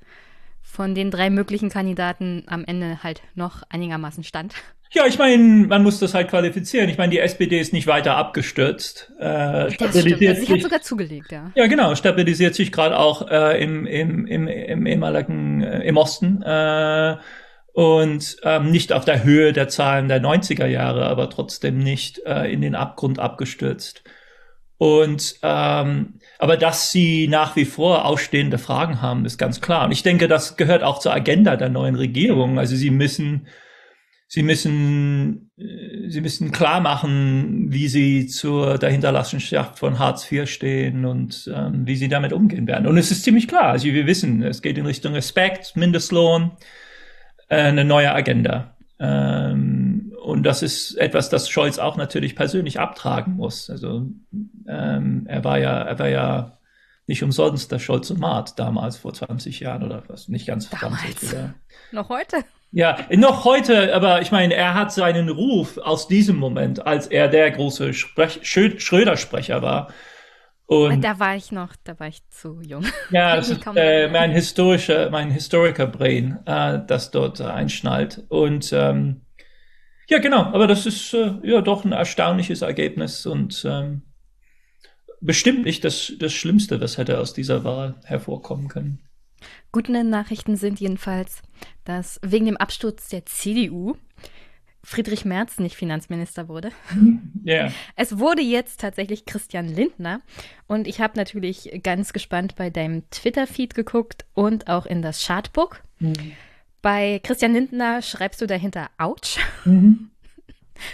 [0.62, 4.54] von den drei möglichen Kandidaten am Ende halt noch einigermaßen stand.
[4.92, 6.88] Ja, ich meine, man muss das halt qualifizieren.
[6.88, 9.12] Ich meine, die SPD ist nicht weiter abgestürzt.
[9.20, 9.94] Äh, stimmt.
[9.94, 11.52] Also sie hat sogar zugelegt, ja.
[11.54, 11.94] Ja, genau.
[11.94, 16.42] Stabilisiert sich gerade auch äh, im, im, im, im ehemaligen, äh, im Osten.
[16.42, 17.16] Äh,
[17.72, 22.52] und ähm, nicht auf der Höhe der Zahlen der 90er Jahre, aber trotzdem nicht äh,
[22.52, 24.02] in den Abgrund abgestürzt.
[24.76, 29.84] Und ähm, aber dass sie nach wie vor ausstehende Fragen haben, ist ganz klar.
[29.84, 32.58] Und ich denke, das gehört auch zur Agenda der neuen Regierung.
[32.58, 33.46] Also sie müssen
[34.32, 40.48] Sie müssen, äh, Sie müssen klar machen, wie Sie zur der Hinterlassenschaft von Hartz IV
[40.48, 42.86] stehen und ähm, wie Sie damit umgehen werden.
[42.86, 43.70] Und es ist ziemlich klar.
[43.70, 46.52] Also wir wissen, es geht in Richtung Respekt, Mindestlohn,
[47.48, 48.76] äh, eine neue Agenda.
[49.00, 53.68] Ähm, und das ist etwas, das Scholz auch natürlich persönlich abtragen muss.
[53.68, 54.06] Also
[54.68, 56.58] ähm, er war ja, er war ja
[57.08, 61.00] nicht umsonst der Scholz und Maat damals vor 20 Jahren oder was, nicht ganz damals.
[61.00, 61.32] 20.
[61.32, 61.54] Oder?
[61.90, 62.44] Noch heute?
[62.72, 67.28] Ja, noch heute, aber ich meine, er hat seinen Ruf aus diesem Moment, als er
[67.28, 69.92] der große Sprech Schröder-Sprecher war.
[70.66, 72.86] Und da war ich noch, da war ich zu jung.
[73.10, 78.24] Ja, das ist äh, mein historischer, mein Historiker-Brain, äh, das dort äh, einschnallt.
[78.28, 79.22] Und ähm,
[80.08, 84.02] ja, genau, aber das ist äh, ja doch ein erstaunliches Ergebnis und ähm,
[85.20, 89.00] bestimmt nicht das, das Schlimmste, was hätte aus dieser Wahl hervorkommen können.
[89.72, 91.42] Gute Nachrichten sind jedenfalls,
[91.84, 93.96] dass wegen dem Absturz der CDU
[94.82, 96.70] Friedrich Merz nicht Finanzminister wurde.
[97.42, 97.72] Yeah.
[97.96, 100.20] Es wurde jetzt tatsächlich Christian Lindner.
[100.66, 105.82] Und ich habe natürlich ganz gespannt bei deinem Twitter-Feed geguckt und auch in das Chartbook.
[106.00, 106.32] Mhm.
[106.82, 109.38] Bei Christian Lindner schreibst du dahinter Autsch.
[109.64, 110.10] Mhm.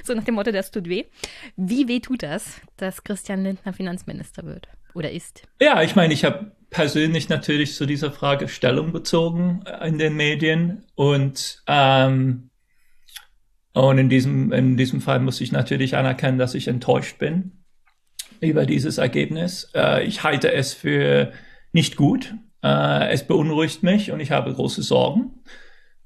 [0.03, 1.05] So nach dem Motto, das tut weh.
[1.57, 5.43] Wie weh tut das, dass Christian Lindner Finanzminister wird oder ist?
[5.61, 10.15] Ja, ich meine, ich habe persönlich natürlich zu dieser Frage Stellung bezogen äh, in den
[10.15, 12.51] Medien und ähm,
[13.73, 17.65] und in diesem in diesem Fall muss ich natürlich anerkennen, dass ich enttäuscht bin
[18.41, 19.71] über dieses Ergebnis.
[19.75, 21.33] Äh, ich halte es für
[21.73, 22.35] nicht gut.
[22.63, 25.43] Äh, es beunruhigt mich und ich habe große Sorgen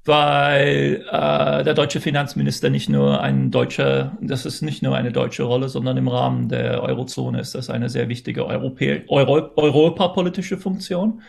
[0.05, 5.43] weil äh, der deutsche Finanzminister nicht nur ein deutscher, das ist nicht nur eine deutsche
[5.43, 11.21] Rolle, sondern im Rahmen der Eurozone ist das eine sehr wichtige Europä Euro europapolitische Funktion.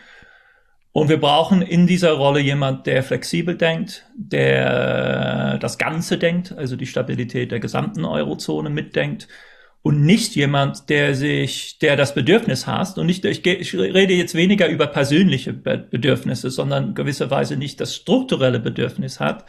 [0.91, 6.75] Und wir brauchen in dieser Rolle jemand, der flexibel denkt, der das Ganze denkt, also
[6.75, 9.27] die Stabilität der gesamten Eurozone mitdenkt
[9.83, 14.33] und nicht jemand, der sich, der das Bedürfnis hasst und nicht, ich, ich rede jetzt
[14.33, 19.45] weniger über persönliche Bedürfnisse, sondern gewisserweise nicht das strukturelle Bedürfnis hat,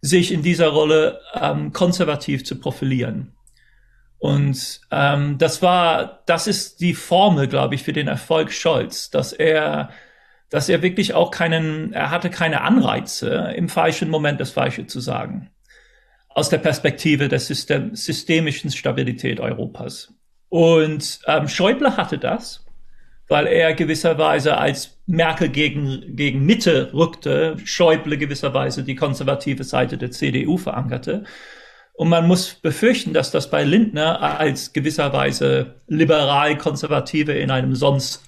[0.00, 3.34] sich in dieser Rolle ähm, konservativ zu profilieren.
[4.18, 9.34] Und ähm, das war, das ist die Formel, glaube ich, für den Erfolg Scholz, dass
[9.34, 9.90] er,
[10.48, 15.00] dass er wirklich auch keinen, er hatte keine Anreize, im falschen Moment das Falsche zu
[15.00, 15.50] sagen
[16.36, 20.12] aus der Perspektive der System, systemischen Stabilität Europas.
[20.50, 22.62] Und ähm, Schäuble hatte das,
[23.26, 30.10] weil er gewisserweise als Merkel gegen, gegen Mitte rückte, Schäuble gewisserweise die konservative Seite der
[30.10, 31.24] CDU verankerte.
[31.94, 38.22] Und man muss befürchten, dass das bei Lindner als gewisserweise liberal-konservative in einem sonst,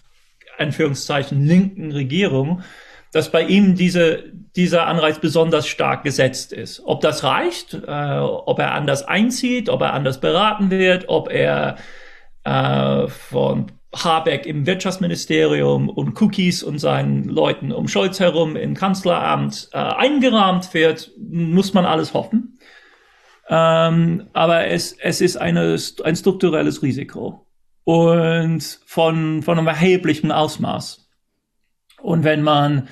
[0.56, 2.62] Anführungszeichen, linken Regierung
[3.12, 4.24] dass bei ihm diese,
[4.56, 6.82] dieser Anreiz besonders stark gesetzt ist.
[6.84, 11.76] Ob das reicht, äh, ob er anders einzieht, ob er anders beraten wird, ob er
[12.44, 19.70] äh, von Habeck im Wirtschaftsministerium und Cookies und seinen Leuten um Scholz herum im Kanzleramt
[19.72, 22.58] äh, eingerahmt wird, muss man alles hoffen.
[23.48, 27.46] Ähm, aber es, es ist eine, ein strukturelles Risiko
[27.84, 31.07] und von, von einem erheblichen Ausmaß.
[32.02, 32.88] Und wenn man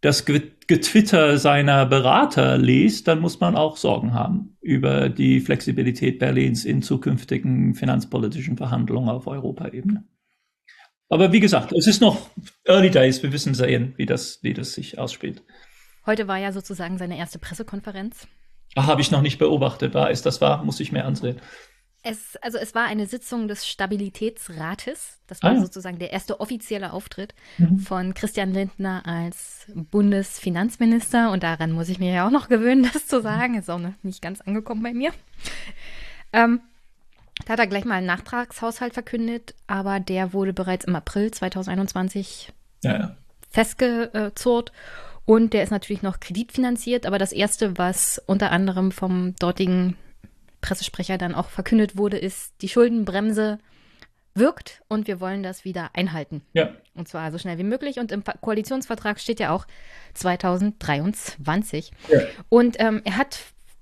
[0.00, 6.64] das Getwitter seiner Berater liest, dann muss man auch Sorgen haben über die Flexibilität Berlins
[6.64, 10.04] in zukünftigen finanzpolitischen Verhandlungen auf Europaebene.
[11.08, 12.28] Aber wie gesagt, es ist noch
[12.64, 13.22] Early Days.
[13.22, 15.42] Wir wissen sehen, wie das, wie das sich ausspielt.
[16.06, 18.28] Heute war ja sozusagen seine erste Pressekonferenz.
[18.76, 19.94] Habe ich noch nicht beobachtet.
[19.94, 20.64] War ist das wahr?
[20.64, 21.40] Muss ich mehr ansehen.
[22.02, 25.18] Es, also es war eine Sitzung des Stabilitätsrates.
[25.26, 25.60] Das war ah, ja.
[25.60, 27.80] sozusagen der erste offizielle Auftritt mhm.
[27.80, 31.30] von Christian Lindner als Bundesfinanzminister.
[31.32, 33.56] Und daran muss ich mir ja auch noch gewöhnen, das zu sagen.
[33.56, 35.12] Ist auch noch nicht ganz angekommen bei mir.
[36.32, 36.60] Ähm,
[37.46, 42.52] da hat er gleich mal einen Nachtragshaushalt verkündet, aber der wurde bereits im April 2021
[42.82, 43.16] ja, ja.
[43.50, 44.72] festgezurrt.
[45.24, 49.96] Und der ist natürlich noch kreditfinanziert, aber das erste, was unter anderem vom dortigen
[50.68, 53.58] Pressesprecher dann auch verkündet wurde, ist, die Schuldenbremse
[54.34, 56.42] wirkt und wir wollen das wieder einhalten.
[56.52, 56.74] Ja.
[56.94, 57.98] Und zwar so schnell wie möglich.
[57.98, 59.66] Und im Koalitionsvertrag steht ja auch
[60.12, 61.90] 2023.
[62.08, 62.20] Ja.
[62.50, 63.38] Und ähm, er hat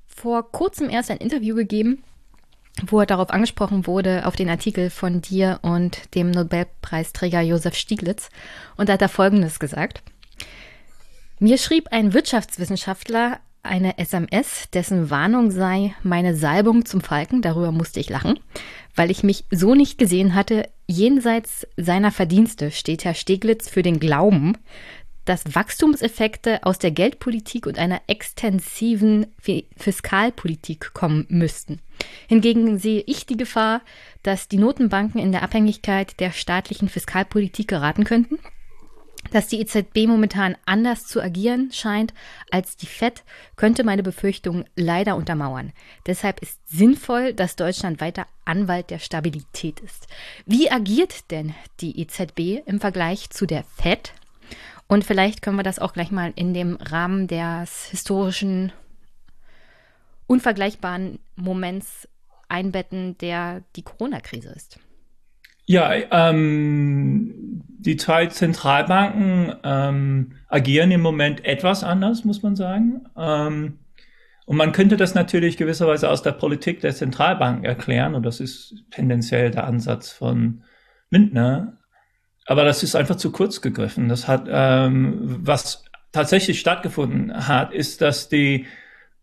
[0.06, 2.04] vor kurzem erst ein Interview gegeben,
[2.86, 8.30] wo er darauf angesprochen wurde, auf den Artikel von dir und dem Nobelpreisträger Josef Stieglitz.
[8.76, 10.04] Und da hat er Folgendes gesagt.
[11.40, 17.42] Mir schrieb ein Wirtschaftswissenschaftler eine SMS, dessen Warnung sei meine Salbung zum Falken.
[17.42, 18.38] Darüber musste ich lachen,
[18.94, 20.68] weil ich mich so nicht gesehen hatte.
[20.86, 24.56] Jenseits seiner Verdienste steht Herr Steglitz für den Glauben,
[25.24, 29.26] dass Wachstumseffekte aus der Geldpolitik und einer extensiven
[29.76, 31.80] Fiskalpolitik kommen müssten.
[32.28, 33.82] Hingegen sehe ich die Gefahr,
[34.22, 38.38] dass die Notenbanken in der Abhängigkeit der staatlichen Fiskalpolitik geraten könnten
[39.30, 42.14] dass die EZB momentan anders zu agieren scheint
[42.50, 43.24] als die FED,
[43.56, 45.72] könnte meine Befürchtung leider untermauern.
[46.06, 50.06] Deshalb ist sinnvoll, dass Deutschland weiter Anwalt der Stabilität ist.
[50.46, 54.12] Wie agiert denn die EZB im Vergleich zu der FED?
[54.88, 58.72] Und vielleicht können wir das auch gleich mal in dem Rahmen des historischen,
[60.28, 62.08] unvergleichbaren Moments
[62.48, 64.78] einbetten, der die Corona-Krise ist.
[65.66, 73.06] Ja, ähm, die zwei Zentralbanken ähm, agieren im Moment etwas anders, muss man sagen.
[73.16, 73.78] Ähm,
[74.44, 78.84] und man könnte das natürlich gewisserweise aus der Politik der Zentralbanken erklären, und das ist
[78.90, 80.62] tendenziell der Ansatz von
[81.10, 81.78] Lindner.
[82.46, 84.08] Aber das ist einfach zu kurz gegriffen.
[84.08, 88.66] Das hat, ähm, was tatsächlich stattgefunden hat, ist, dass die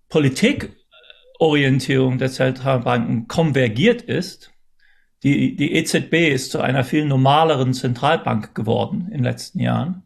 [0.10, 4.53] Politikorientierung der Zentralbanken konvergiert ist
[5.24, 10.04] die, die EZB ist zu einer viel normaleren Zentralbank geworden in den letzten Jahren.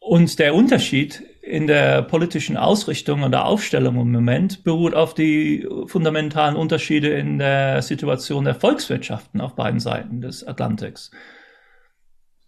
[0.00, 5.66] Und der Unterschied in der politischen Ausrichtung und der Aufstellung im Moment beruht auf die
[5.86, 11.10] fundamentalen Unterschiede in der Situation der Volkswirtschaften auf beiden Seiten des Atlantiks.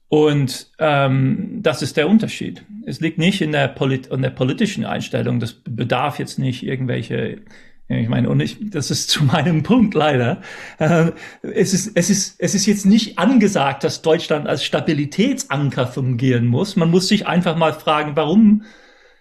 [0.09, 2.65] Und ähm, das ist der Unterschied.
[2.87, 5.41] Es liegt nicht in der, Polit in der politischen Einstellung.
[5.41, 7.43] Das bedarf jetzt nicht irgendwelche
[7.89, 10.41] ich meine, und ich, das ist zu meinem Punkt leider.
[10.78, 11.12] Äh,
[11.43, 16.76] es, ist, es, ist, es ist jetzt nicht angesagt, dass Deutschland als Stabilitätsanker fungieren muss.
[16.76, 18.62] Man muss sich einfach mal fragen, warum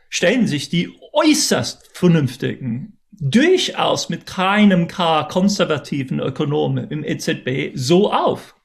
[0.10, 8.56] stellen sich die äußerst vernünftigen, durchaus mit keinem K konservativen Ökonomen im EZB so auf?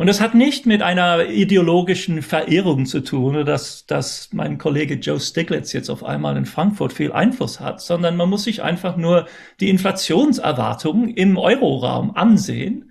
[0.00, 5.20] Und das hat nicht mit einer ideologischen Verirrung zu tun, dass, dass mein Kollege Joe
[5.20, 9.26] Stiglitz jetzt auf einmal in Frankfurt viel Einfluss hat, sondern man muss sich einfach nur
[9.60, 12.90] die Inflationserwartungen im Euroraum ansehen.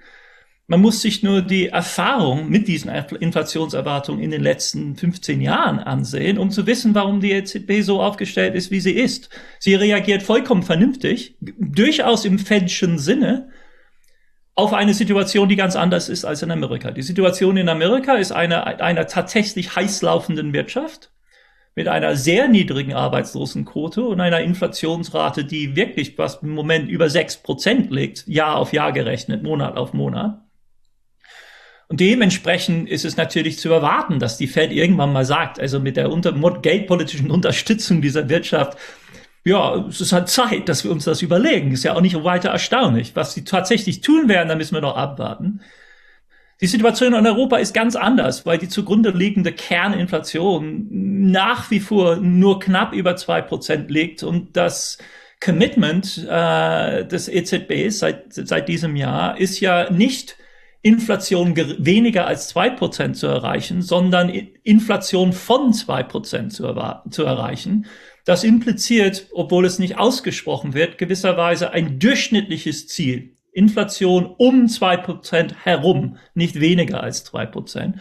[0.68, 6.38] Man muss sich nur die Erfahrung mit diesen Inflationserwartungen in den letzten 15 Jahren ansehen,
[6.38, 9.32] um zu wissen, warum die EZB so aufgestellt ist, wie sie ist.
[9.58, 13.50] Sie reagiert vollkommen vernünftig, durchaus im Fedschen Sinne,
[14.60, 16.92] auf eine Situation, die ganz anders ist als in Amerika.
[16.92, 21.12] Die Situation in Amerika ist eine einer tatsächlich heiß laufenden Wirtschaft
[21.76, 27.38] mit einer sehr niedrigen Arbeitslosenquote und einer Inflationsrate, die wirklich was im Moment über sechs
[27.38, 30.42] Prozent liegt, Jahr auf Jahr gerechnet, Monat auf Monat.
[31.88, 35.96] Und dementsprechend ist es natürlich zu erwarten, dass die Fed irgendwann mal sagt, also mit
[35.96, 38.78] der unter geldpolitischen Unterstützung dieser Wirtschaft
[39.44, 41.72] ja, es ist halt Zeit, dass wir uns das überlegen.
[41.72, 43.16] Ist ja auch nicht weiter erstaunlich.
[43.16, 45.62] Was sie tatsächlich tun werden, da müssen wir noch abwarten.
[46.62, 50.88] Die Situation in Europa ist ganz anders, weil die zugrunde liegende Kerninflation
[51.32, 54.98] nach wie vor nur knapp über zwei Prozent liegt und das
[55.42, 60.36] Commitment äh, des EZBs seit, seit diesem Jahr ist ja nicht
[60.82, 66.74] Inflation weniger als zwei Prozent zu erreichen, sondern Inflation von zwei Prozent zu,
[67.10, 67.86] zu erreichen.
[68.30, 73.36] Das impliziert, obwohl es nicht ausgesprochen wird, gewisserweise ein durchschnittliches Ziel.
[73.52, 77.96] Inflation um zwei Prozent herum, nicht weniger als zwei Prozent.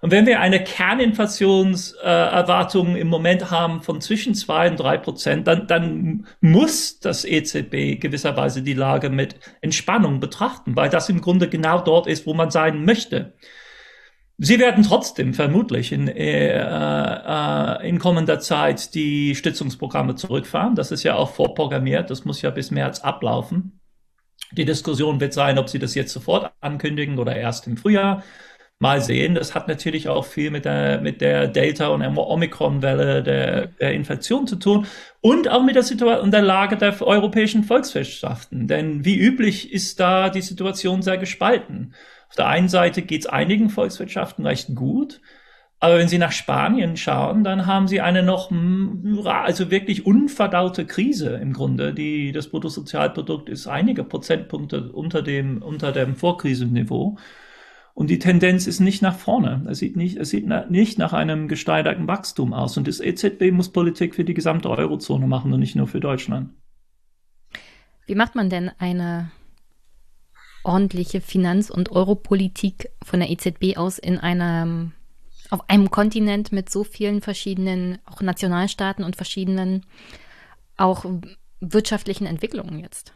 [0.00, 5.46] Und wenn wir eine Kerninflationserwartung äh, im Moment haben von zwischen zwei und drei Prozent,
[5.46, 11.50] dann, dann muss das EZB gewisserweise die Lage mit Entspannung betrachten, weil das im Grunde
[11.50, 13.34] genau dort ist, wo man sein möchte.
[14.38, 20.74] Sie werden trotzdem vermutlich in, äh, äh, in kommender Zeit die Stützungsprogramme zurückfahren.
[20.74, 22.10] Das ist ja auch vorprogrammiert.
[22.10, 23.80] Das muss ja bis März ablaufen.
[24.52, 28.22] Die Diskussion wird sein, ob Sie das jetzt sofort ankündigen oder erst im Frühjahr.
[28.80, 29.36] Mal sehen.
[29.36, 34.48] Das hat natürlich auch viel mit der, mit der Delta- und Omikron-Welle der, der Infektion
[34.48, 34.86] zu tun
[35.20, 38.66] und auch mit der Situation der Lage der europäischen Volkswirtschaften.
[38.66, 41.94] Denn wie üblich ist da die Situation sehr gespalten.
[42.34, 45.20] Auf der einen Seite geht es einigen Volkswirtschaften recht gut,
[45.78, 48.50] aber wenn Sie nach Spanien schauen, dann haben Sie eine noch,
[49.24, 51.94] also wirklich unverdaute Krise im Grunde.
[51.94, 57.18] Die, das Bruttosozialprodukt ist einige Prozentpunkte unter dem, unter dem Vorkrisenniveau.
[57.94, 59.64] Und die Tendenz ist nicht nach vorne.
[59.70, 62.76] Es sieht nicht, es sieht nicht nach einem gesteigerten Wachstum aus.
[62.76, 66.50] Und das EZB muss Politik für die gesamte Eurozone machen und nicht nur für Deutschland.
[68.08, 69.30] Wie macht man denn eine
[70.64, 74.92] ordentliche Finanz- und Europolitik von der EZB aus in einem,
[75.50, 79.84] auf einem Kontinent mit so vielen verschiedenen, auch Nationalstaaten und verschiedenen
[80.76, 81.04] auch
[81.60, 83.14] wirtschaftlichen Entwicklungen jetzt?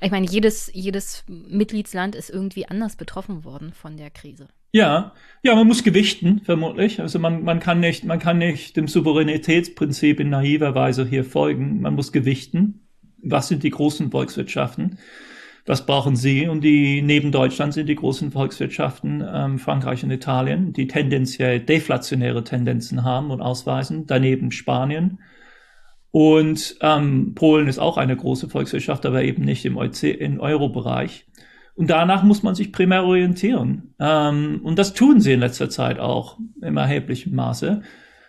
[0.00, 4.48] Ich meine, jedes, jedes Mitgliedsland ist irgendwie anders betroffen worden von der Krise.
[4.72, 7.00] Ja, ja, man muss gewichten, vermutlich.
[7.00, 11.80] Also man, man kann nicht, man kann nicht dem Souveränitätsprinzip in naiver Weise hier folgen.
[11.80, 12.86] Man muss gewichten.
[13.22, 14.98] Was sind die großen Volkswirtschaften?
[15.66, 16.46] Was brauchen sie?
[16.46, 22.44] Und die neben Deutschland sind die großen Volkswirtschaften ähm, Frankreich und Italien, die tendenziell deflationäre
[22.44, 24.06] Tendenzen haben und ausweisen.
[24.06, 25.18] Daneben Spanien.
[26.12, 31.26] Und ähm, Polen ist auch eine große Volkswirtschaft, aber eben nicht im, im Euro-Bereich.
[31.74, 33.94] Und danach muss man sich primär orientieren.
[33.98, 37.82] Ähm, und das tun sie in letzter Zeit auch im erheblichen Maße.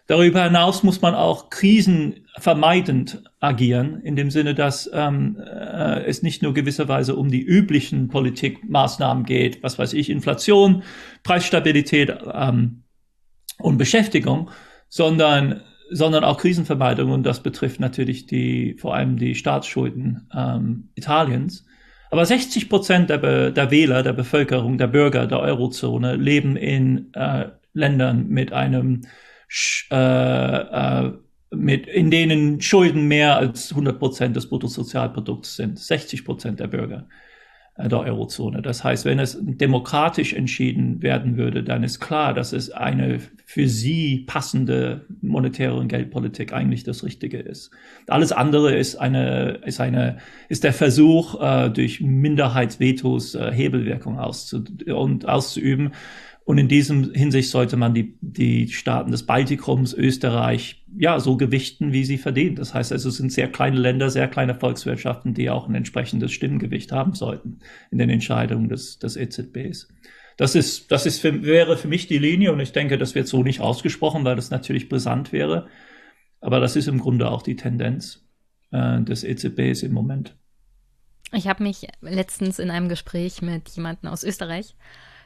[0.07, 6.41] Darüber hinaus muss man auch krisenvermeidend agieren, in dem Sinne, dass ähm, äh, es nicht
[6.41, 10.83] nur gewisserweise um die üblichen Politikmaßnahmen geht, was weiß ich, Inflation,
[11.23, 12.83] Preisstabilität ähm,
[13.59, 14.49] und Beschäftigung,
[14.87, 21.65] sondern sondern auch Krisenvermeidung und das betrifft natürlich die vor allem die Staatsschulden ähm, Italiens.
[22.11, 27.47] Aber 60 Prozent der, der Wähler, der Bevölkerung, der Bürger der Eurozone leben in äh,
[27.73, 29.03] Ländern mit einem
[29.91, 31.11] äh, äh,
[31.51, 37.07] mit, in denen Schulden mehr als 100 Prozent des Bruttosozialprodukts sind, 60 Prozent der Bürger
[37.75, 38.61] äh, der Eurozone.
[38.61, 43.69] Das heißt, wenn es demokratisch entschieden werden würde, dann ist klar, dass es eine für
[43.69, 47.71] sie passende monetäre und Geldpolitik eigentlich das Richtige ist.
[48.07, 50.17] Alles andere ist eine, ist eine,
[50.49, 55.93] ist der Versuch, äh, durch Minderheitsvetos Hebelwirkung auszu und auszuüben.
[56.47, 61.91] Und in diesem Hinsicht sollte man die, die Staaten des Baltikums, Österreich, ja, so gewichten,
[61.91, 62.55] wie sie verdienen.
[62.55, 66.31] Das heißt also, es sind sehr kleine Länder, sehr kleine Volkswirtschaften, die auch ein entsprechendes
[66.31, 67.59] Stimmgewicht haben sollten
[67.91, 69.89] in den Entscheidungen des, des EZBs.
[70.37, 73.27] Das ist, das ist für, wäre für mich die Linie und ich denke, das wird
[73.27, 75.67] so nicht ausgesprochen, weil das natürlich brisant wäre.
[76.39, 78.25] Aber das ist im Grunde auch die Tendenz
[78.71, 80.37] äh, des EZBs im Moment.
[81.33, 84.77] Ich habe mich letztens in einem Gespräch mit jemandem aus Österreich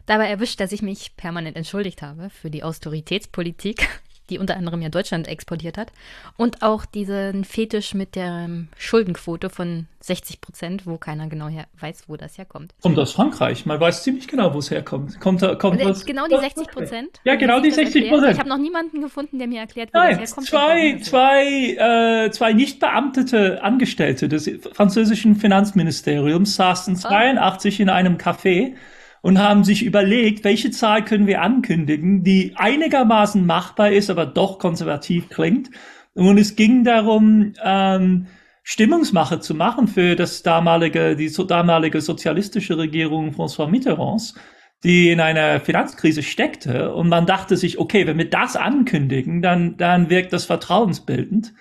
[0.05, 3.87] dabei erwischt, dass ich mich permanent entschuldigt habe für die Austeritätspolitik,
[4.29, 5.91] die unter anderem ja Deutschland exportiert hat.
[6.37, 11.49] Und auch diesen Fetisch mit der Schuldenquote von 60 Prozent, wo keiner genau
[11.79, 12.73] weiß, wo das herkommt.
[12.81, 13.65] Kommt aus Frankreich.
[13.65, 15.19] Man weiß ziemlich genau, wo es herkommt.
[15.19, 17.19] Kommt, kommt aus, genau die 60 Prozent?
[17.23, 18.31] Ja, genau die 60 Prozent.
[18.33, 20.47] Ich habe noch niemanden gefunden, der mir erklärt, wo Nein, das herkommt.
[20.47, 27.83] Zwei, zwei, äh, zwei nicht beamtete Angestellte des französischen Finanzministeriums saßen 82 oh.
[27.83, 28.75] in einem Café
[29.21, 34.59] und haben sich überlegt, welche Zahl können wir ankündigen, die einigermaßen machbar ist, aber doch
[34.59, 35.69] konservativ klingt.
[36.13, 38.27] Und es ging darum, ähm,
[38.63, 44.35] Stimmungsmache zu machen für das damalige, die so damalige sozialistische Regierung François Mitterrands,
[44.83, 46.93] die in einer Finanzkrise steckte.
[46.93, 51.53] Und man dachte sich, okay, wenn wir das ankündigen, dann, dann wirkt das vertrauensbildend.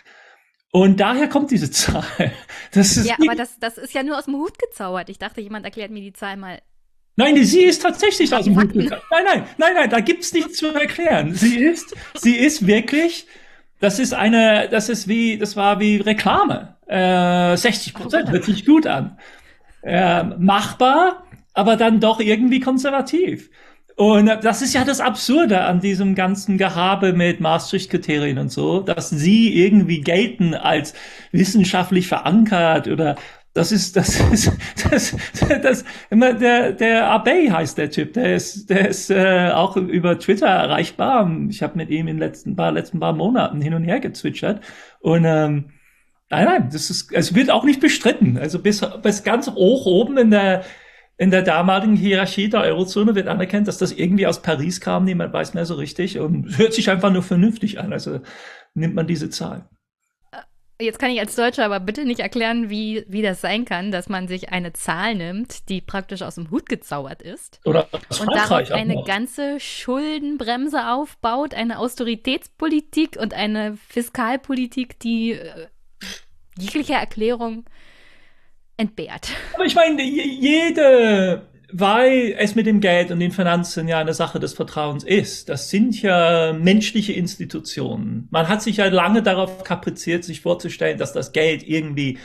[0.72, 2.04] Und daher kommt diese Zahl.
[2.72, 5.08] Das ist ja, aber das, das ist ja nur aus dem Hut gezaubert.
[5.08, 6.60] Ich dachte, jemand erklärt mir die Zahl mal
[7.16, 10.68] Nein, sie ist tatsächlich aus dem Hut Nein, nein, nein, nein, da gibt's nichts zu
[10.68, 11.34] erklären.
[11.34, 13.26] Sie ist, sie ist wirklich,
[13.78, 16.76] das ist eine, das ist wie, das war wie Reklame.
[16.86, 19.18] Äh, 60 Prozent hört sich gut an.
[19.82, 23.50] Äh, machbar, aber dann doch irgendwie konservativ.
[23.96, 29.10] Und das ist ja das Absurde an diesem ganzen Gehabe mit Maastricht-Kriterien und so, dass
[29.10, 30.94] sie irgendwie gelten als
[31.32, 33.16] wissenschaftlich verankert oder
[33.52, 34.52] das ist, das ist,
[34.90, 35.16] das,
[35.62, 38.12] das, immer der, der Abbey heißt der Typ.
[38.12, 41.30] Der ist, der ist äh, auch über Twitter erreichbar.
[41.48, 44.60] Ich habe mit ihm in den letzten paar, letzten paar Monaten hin und her gezwitschert.
[45.00, 45.70] Und ähm,
[46.30, 48.38] nein, nein, das ist, es wird auch nicht bestritten.
[48.38, 50.64] Also bis, bis ganz hoch oben in der,
[51.18, 55.04] in der damaligen Hierarchie der Eurozone wird anerkannt, dass das irgendwie aus Paris kam.
[55.04, 57.92] Niemand weiß mehr so richtig und hört sich einfach nur vernünftig an.
[57.92, 58.20] Also
[58.74, 59.68] nimmt man diese Zahl.
[60.80, 64.08] Jetzt kann ich als Deutscher aber bitte nicht erklären, wie, wie das sein kann, dass
[64.08, 67.60] man sich eine Zahl nimmt, die praktisch aus dem Hut gezaubert ist.
[67.64, 75.66] Oder aus und darauf eine ganze Schuldenbremse aufbaut, eine Austeritätspolitik und eine Fiskalpolitik, die äh,
[76.58, 77.64] jegliche Erklärung
[78.76, 79.28] entbehrt.
[79.54, 81.42] Aber ich meine, jede
[81.72, 85.48] weil es mit dem Geld und den Finanzen ja eine Sache des Vertrauens ist.
[85.48, 88.28] Das sind ja menschliche Institutionen.
[88.30, 92.18] Man hat sich ja lange darauf kapriziert, sich vorzustellen, dass das Geld irgendwie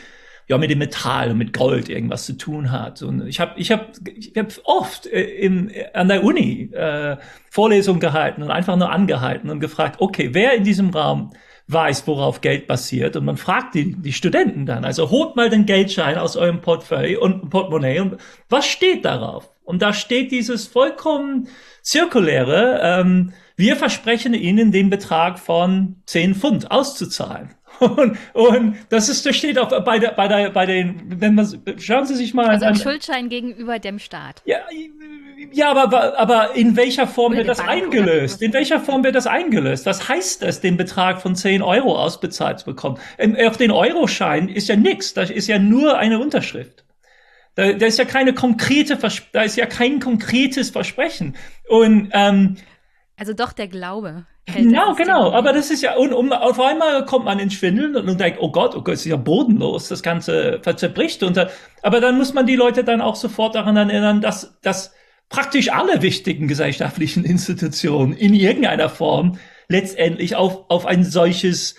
[0.47, 3.01] ja mit dem Metall und mit Gold irgendwas zu tun hat.
[3.01, 7.17] Und ich habe ich hab, ich hab oft äh, im, an der Uni äh,
[7.49, 11.31] Vorlesungen gehalten und einfach nur angehalten und gefragt, okay, wer in diesem Raum
[11.67, 13.15] weiß, worauf Geld basiert.
[13.15, 17.21] Und man fragt die, die Studenten dann, also holt mal den Geldschein aus eurem Portfolio
[17.21, 18.17] und Portemonnaie und
[18.49, 19.49] was steht darauf?
[19.63, 21.47] Und da steht dieses vollkommen
[21.81, 27.54] zirkuläre, ähm, wir versprechen Ihnen den Betrag von 10 Pfund auszuzahlen.
[27.79, 31.47] Und, und das ist, das steht auch bei der, bei der, bei den, wenn man,
[31.77, 32.47] schauen Sie sich mal.
[32.47, 34.41] Also ein Schuldschein gegenüber dem Staat.
[34.45, 34.59] Ja,
[35.51, 38.41] ja, aber, aber in welcher Form wird das Bank eingelöst?
[38.41, 39.85] In welcher Form wird das eingelöst?
[39.85, 42.97] Was heißt es, den Betrag von 10 Euro ausbezahlt zu bekommen?
[43.17, 46.85] Ähm, auf den Euroschein ist ja nichts, das ist ja nur eine Unterschrift.
[47.55, 48.97] Da, da ist ja keine konkrete,
[49.31, 51.35] da ist ja kein konkretes Versprechen.
[51.69, 52.57] Und ähm,
[53.17, 54.25] also doch der Glaube.
[54.45, 55.31] Genau, genau.
[55.31, 58.39] Aber das ist ja, und, und auf einmal kommt man ins Schwindeln und, und denkt,
[58.41, 61.23] oh Gott, oh Gott, ist ja bodenlos, das Ganze zerbricht.
[61.23, 61.39] Und,
[61.81, 64.93] aber dann muss man die Leute dann auch sofort daran erinnern, dass, dass
[65.29, 71.75] praktisch alle wichtigen gesellschaftlichen Institutionen in irgendeiner Form letztendlich auf, auf ein solches,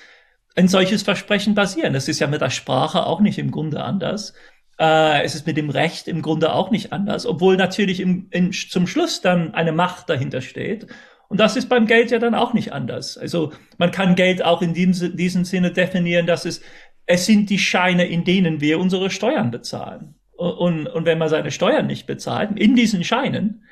[0.56, 1.92] ein solches Versprechen basieren.
[1.92, 4.34] Das ist ja mit der Sprache auch nicht im Grunde anders.
[4.78, 8.52] Äh, es ist mit dem Recht im Grunde auch nicht anders, obwohl natürlich im, in,
[8.52, 10.88] zum Schluss dann eine Macht dahinter steht.
[11.28, 13.18] Und das ist beim Geld ja dann auch nicht anders.
[13.18, 16.60] Also man kann Geld auch in diesem, diesem Sinne definieren, dass es,
[17.06, 20.14] es sind die Scheine, in denen wir unsere Steuern bezahlen.
[20.36, 23.64] Und, und wenn man seine Steuern nicht bezahlt, in diesen Scheinen,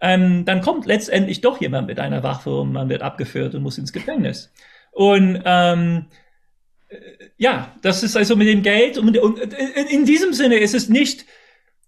[0.00, 3.78] ähm, dann kommt letztendlich doch jemand mit einer Waffe und man wird abgeführt und muss
[3.78, 4.52] ins Gefängnis.
[4.92, 6.06] Und ähm,
[6.88, 6.96] äh,
[7.38, 9.38] ja, das ist also mit dem Geld und, und
[9.90, 11.24] in diesem Sinne ist es nicht,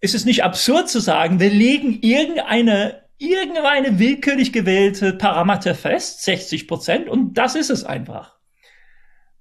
[0.00, 6.68] ist es nicht absurd zu sagen, wir legen irgendeine irgendeine willkürlich gewählte Parameter fest, 60
[6.68, 8.36] Prozent, und das ist es einfach.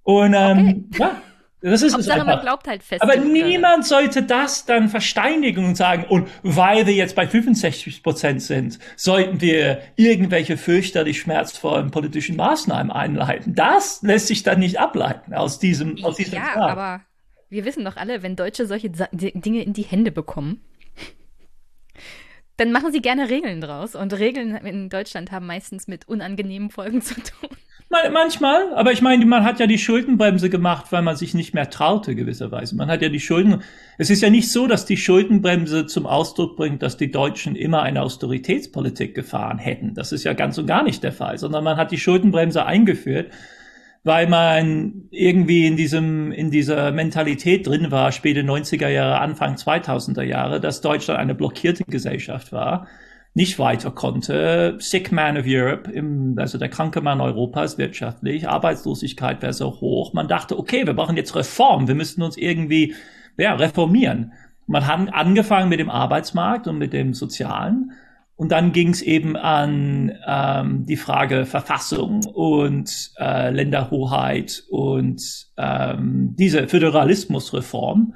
[0.03, 0.99] Und ähm, okay.
[0.99, 1.21] ja,
[1.61, 2.35] das ist Hauptsache, es einfach.
[2.35, 3.01] man glaubt halt fest.
[3.01, 8.43] Aber niemand sollte das dann versteinigen und sagen, und weil wir jetzt bei 65 Prozent
[8.43, 13.55] sind, sollten wir irgendwelche fürchterlich schmerzvollen politischen Maßnahmen einleiten.
[13.55, 16.69] Das lässt sich dann nicht ableiten aus diesem, aus diesem Ja, Grad.
[16.69, 17.01] aber
[17.49, 20.61] wir wissen doch alle, wenn Deutsche solche Dinge in die Hände bekommen,
[22.57, 23.95] dann machen sie gerne Regeln draus.
[23.95, 27.49] Und Regeln in Deutschland haben meistens mit unangenehmen Folgen zu tun.
[28.11, 31.69] Manchmal, aber ich meine, man hat ja die Schuldenbremse gemacht, weil man sich nicht mehr
[31.69, 32.75] traute, gewisserweise.
[32.75, 33.61] Man hat ja die Schulden.
[33.97, 37.83] Es ist ja nicht so, dass die Schuldenbremse zum Ausdruck bringt, dass die Deutschen immer
[37.83, 39.93] eine Austeritätspolitik gefahren hätten.
[39.93, 43.31] Das ist ja ganz und gar nicht der Fall, sondern man hat die Schuldenbremse eingeführt,
[44.05, 50.23] weil man irgendwie in diesem, in dieser Mentalität drin war, späte 90er Jahre, Anfang 2000er
[50.23, 52.87] Jahre, dass Deutschland eine blockierte Gesellschaft war
[53.35, 54.77] nicht weiter konnte.
[54.79, 60.13] Sick Man of Europe, im, also der kranke Mann Europas wirtschaftlich, Arbeitslosigkeit wäre so hoch.
[60.13, 62.95] Man dachte, okay, wir brauchen jetzt Reform, wir müssten uns irgendwie
[63.37, 64.31] ja, reformieren.
[64.67, 67.91] Man hat angefangen mit dem Arbeitsmarkt und mit dem Sozialen.
[68.37, 76.35] Und dann ging es eben an ähm, die Frage Verfassung und äh, Länderhoheit und ähm,
[76.37, 78.13] diese Föderalismusreform.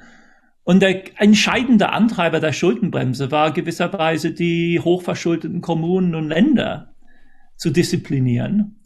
[0.62, 6.94] Und der entscheidende Antreiber der Schuldenbremse war gewisserweise die hochverschuldeten Kommunen und Länder
[7.56, 8.76] zu disziplinieren.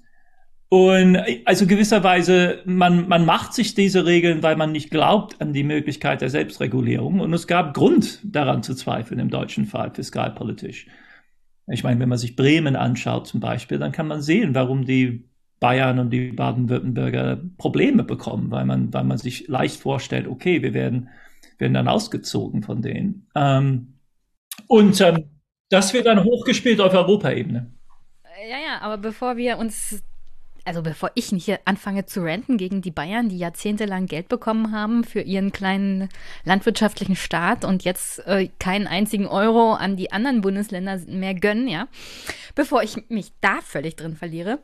[0.68, 5.62] Und also gewisserweise, man, man macht sich diese Regeln, weil man nicht glaubt an die
[5.62, 7.20] Möglichkeit der Selbstregulierung.
[7.20, 10.86] Und es gab Grund daran zu zweifeln im deutschen Fall, fiskalpolitisch.
[11.66, 15.28] Ich meine, wenn man sich Bremen anschaut zum Beispiel, dann kann man sehen, warum die
[15.60, 20.74] Bayern und die Baden-Württemberger Probleme bekommen, weil man, weil man sich leicht vorstellt, okay, wir
[20.74, 21.08] werden
[21.58, 23.28] werden dann ausgezogen von denen.
[23.34, 23.98] Ähm,
[24.66, 27.72] und ähm, das wird dann hochgespielt auf Europaebene.
[28.48, 30.02] Ja, ja, aber bevor wir uns,
[30.64, 35.04] also bevor ich hier anfange zu renten gegen die Bayern, die jahrzehntelang Geld bekommen haben
[35.04, 36.08] für ihren kleinen
[36.44, 41.88] landwirtschaftlichen Staat und jetzt äh, keinen einzigen Euro an die anderen Bundesländer mehr gönnen, ja,
[42.54, 44.58] bevor ich mich da völlig drin verliere.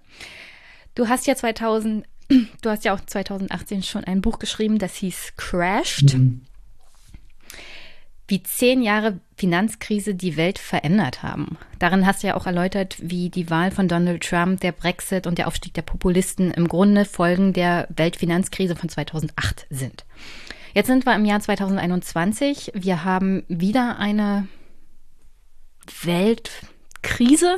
[0.94, 2.06] Du hast ja 2000,
[2.62, 6.14] du hast ja auch 2018 schon ein Buch geschrieben, das hieß Crashed.
[6.14, 6.46] Mhm
[8.30, 11.58] wie zehn Jahre Finanzkrise die Welt verändert haben.
[11.78, 15.38] Darin hast du ja auch erläutert, wie die Wahl von Donald Trump, der Brexit und
[15.38, 20.04] der Aufstieg der Populisten im Grunde Folgen der Weltfinanzkrise von 2008 sind.
[20.74, 22.70] Jetzt sind wir im Jahr 2021.
[22.74, 24.46] Wir haben wieder eine
[26.02, 27.56] Weltkrise,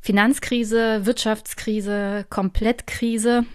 [0.00, 3.46] Finanzkrise, Wirtschaftskrise, Komplettkrise.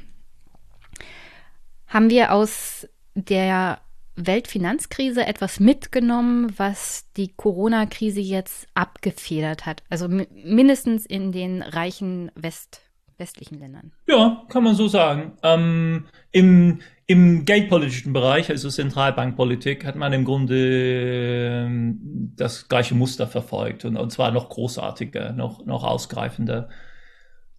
[1.88, 3.80] Haben wir aus der
[4.18, 9.84] Weltfinanzkrise etwas mitgenommen, was die Corona-Krise jetzt abgefedert hat?
[9.90, 12.82] Also mindestens in den reichen West
[13.18, 13.92] westlichen Ländern.
[14.08, 15.34] Ja, kann man so sagen.
[15.44, 21.96] Ähm, im, Im geldpolitischen Bereich, also Zentralbankpolitik, hat man im Grunde äh,
[22.36, 26.70] das gleiche Muster verfolgt und, und zwar noch großartiger, noch, noch ausgreifender.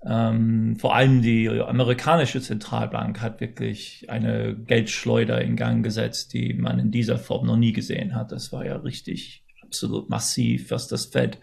[0.05, 6.79] Ähm, vor allem die amerikanische Zentralbank hat wirklich eine Geldschleuder in Gang gesetzt, die man
[6.79, 8.31] in dieser Form noch nie gesehen hat.
[8.31, 11.39] Das war ja richtig absolut massiv, was das Fed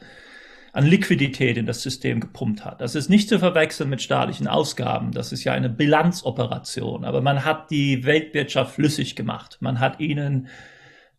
[0.76, 2.82] an Liquidität in das System gepumpt hat.
[2.82, 5.12] Das ist nicht zu verwechseln mit staatlichen Ausgaben.
[5.12, 7.06] Das ist ja eine Bilanzoperation.
[7.06, 9.58] Aber man hat die Weltwirtschaft flüssig gemacht.
[9.62, 10.48] Man hat ihnen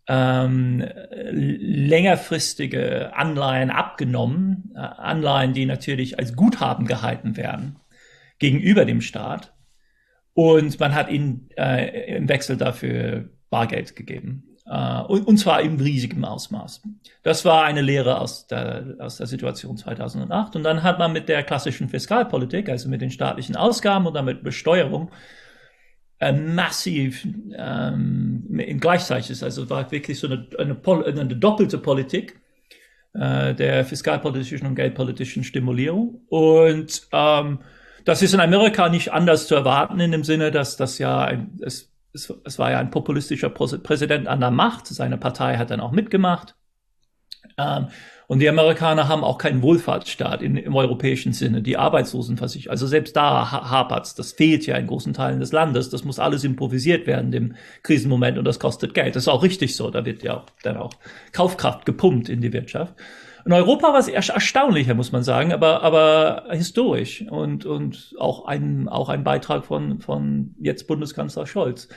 [0.09, 0.85] ähm,
[1.31, 7.77] längerfristige Anleihen abgenommen, äh, Anleihen, die natürlich als Guthaben gehalten werden
[8.39, 9.53] gegenüber dem Staat.
[10.35, 14.43] Und man hat ihnen äh, im Wechsel dafür Bargeld gegeben.
[14.69, 16.83] Uh, und, und, zwar in riesigem Ausmaß.
[17.23, 20.57] Das war eine Lehre aus der, aus der Situation 2008.
[20.57, 24.43] Und dann hat man mit der klassischen Fiskalpolitik, also mit den staatlichen Ausgaben und damit
[24.43, 25.13] Besteuerung,
[26.19, 27.27] äh, massiv
[27.57, 30.77] ähm, in gleichzeitig Also war wirklich so eine, eine,
[31.07, 32.41] eine doppelte Politik
[33.15, 36.23] äh, der fiskalpolitischen und geldpolitischen Stimulierung.
[36.29, 37.61] Und ähm,
[38.05, 41.59] das ist in Amerika nicht anders zu erwarten, in dem Sinne, dass das ja ein,
[41.61, 44.87] es, es, es war ja ein populistischer Präsident an der Macht.
[44.87, 46.55] Seine Partei hat dann auch mitgemacht.
[47.59, 47.89] Ähm,
[48.29, 51.63] und die Amerikaner haben auch keinen Wohlfahrtsstaat in, im europäischen Sinne.
[51.63, 54.17] Die Arbeitslosenversicherung, also selbst da hapert's.
[54.17, 55.91] Das fehlt ja in großen Teilen des Landes.
[55.91, 57.55] Das muss alles improvisiert werden im
[57.85, 59.15] Krisenmoment und das kostet Geld.
[59.15, 59.91] Das ist auch richtig so.
[59.91, 60.93] Da wird ja auch, dann auch
[61.33, 62.95] Kaufkraft gepumpt in die Wirtschaft.
[63.45, 68.89] In Europa war es erstaunlicher, muss man sagen, aber, aber historisch und, und auch ein,
[68.89, 71.89] auch ein Beitrag von, von jetzt Bundeskanzler Scholz.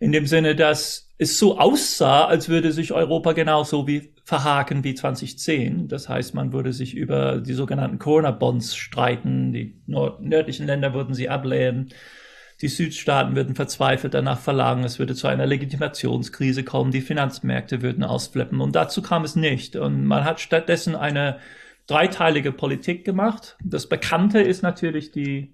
[0.00, 4.94] In dem Sinne, dass es so aussah, als würde sich Europa genauso wie verhaken wie
[4.94, 5.88] 2010.
[5.88, 9.52] Das heißt, man würde sich über die sogenannten Corona-Bonds streiten.
[9.52, 11.90] Die nördlichen Länder würden sie ablehnen.
[12.62, 18.02] Die Südstaaten würden verzweifelt danach verlangen, es würde zu einer Legitimationskrise kommen, die Finanzmärkte würden
[18.02, 18.60] ausflippen.
[18.60, 19.76] Und dazu kam es nicht.
[19.76, 21.38] Und man hat stattdessen eine
[21.86, 23.58] dreiteilige Politik gemacht.
[23.62, 25.52] Das Bekannte ist natürlich die,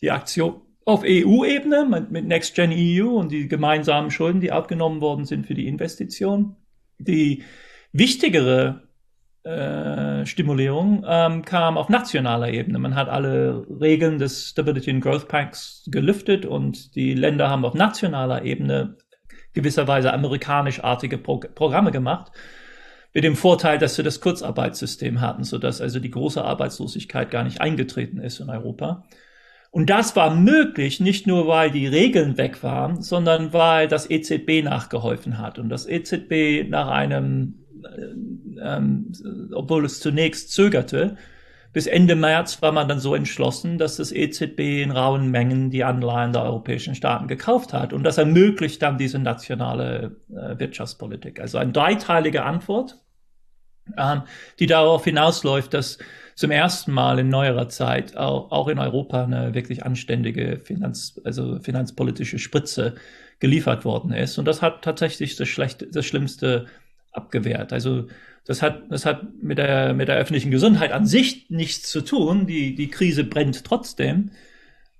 [0.00, 5.24] die Aktion auf EU-Ebene mit Next Gen EU und die gemeinsamen Schulden, die abgenommen worden
[5.24, 6.56] sind für die Investition.
[6.98, 7.44] Die
[7.92, 8.82] wichtigere
[9.44, 12.78] äh, Stimulierung ähm, kam auf nationaler Ebene.
[12.80, 17.74] Man hat alle Regeln des Stability and Growth Pacts gelüftet und die Länder haben auf
[17.74, 18.96] nationaler Ebene
[19.54, 22.32] gewisserweise amerikanischartige Pro Programme gemacht.
[23.14, 27.60] Mit dem Vorteil, dass wir das Kurzarbeitssystem hatten, sodass also die große Arbeitslosigkeit gar nicht
[27.60, 29.04] eingetreten ist in Europa.
[29.70, 34.64] Und das war möglich, nicht nur weil die Regeln weg waren, sondern weil das EZB
[34.64, 35.58] nachgeholfen hat.
[35.58, 38.14] Und das EZB nach einem äh,
[38.62, 39.12] ähm,
[39.54, 41.16] obwohl es zunächst zögerte,
[41.72, 45.84] bis Ende März war man dann so entschlossen, dass das EZB in rauen Mengen die
[45.84, 47.92] Anleihen der europäischen Staaten gekauft hat.
[47.92, 51.40] Und das ermöglicht dann diese nationale äh, Wirtschaftspolitik.
[51.40, 52.98] Also eine dreiteilige Antwort,
[53.96, 54.22] ähm,
[54.58, 55.98] die darauf hinausläuft, dass
[56.34, 61.58] zum ersten Mal in neuerer Zeit auch, auch in Europa eine wirklich anständige Finanz, also
[61.60, 62.94] finanzpolitische Spritze
[63.40, 64.38] geliefert worden ist.
[64.38, 66.66] Und das hat tatsächlich das, schlechte, das schlimmste
[67.12, 67.72] abgewehrt.
[67.72, 68.06] Also
[68.44, 72.46] das hat, das hat mit der, mit der öffentlichen Gesundheit an sich nichts zu tun.
[72.46, 74.30] Die, die Krise brennt trotzdem.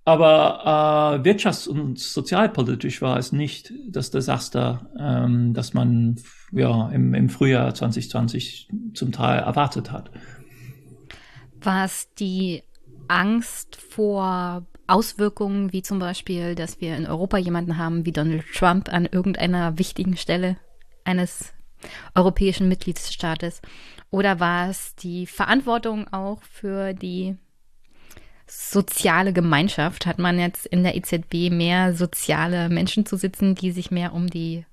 [0.05, 6.17] Aber äh, wirtschafts- und sozialpolitisch war es nicht das Desaster, ähm, das man
[6.53, 10.11] ja, im, im Frühjahr 2020 zum Teil erwartet hat.
[11.63, 12.63] War es die
[13.09, 18.93] Angst vor Auswirkungen, wie zum Beispiel, dass wir in Europa jemanden haben wie Donald Trump
[18.93, 20.57] an irgendeiner wichtigen Stelle
[21.05, 21.53] eines
[22.15, 23.63] europäischen Mitgliedstaates?
[24.11, 27.37] Oder war es die Verantwortung auch für die
[28.47, 30.07] soziale Gemeinschaft?
[30.07, 34.29] Hat man jetzt in der EZB mehr soziale Menschen zu sitzen, die sich mehr um
[34.29, 34.65] die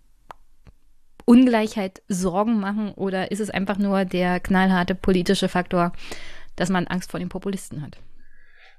[1.25, 2.91] Ungleichheit Sorgen machen?
[2.93, 5.91] Oder ist es einfach nur der knallharte politische Faktor,
[6.57, 7.97] dass man Angst vor den Populisten hat?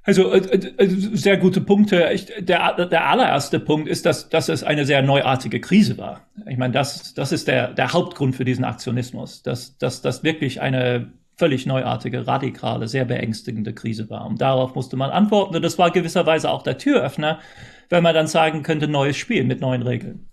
[0.02, 2.10] Also äh, äh, sehr gute Punkte.
[2.12, 6.22] Ich, der, der allererste Punkt ist, dass, dass es eine sehr neuartige Krise war.
[6.46, 10.60] Ich meine, das, das ist der, der Hauptgrund für diesen Aktionismus, dass, dass das wirklich
[10.60, 14.26] eine völlig neuartige, radikale, sehr beängstigende Krise war.
[14.26, 15.54] Und darauf musste man antworten.
[15.54, 17.38] Und das war gewisserweise auch der Türöffner,
[17.90, 20.27] wenn man dann sagen könnte, neues Spiel mit neuen Regeln.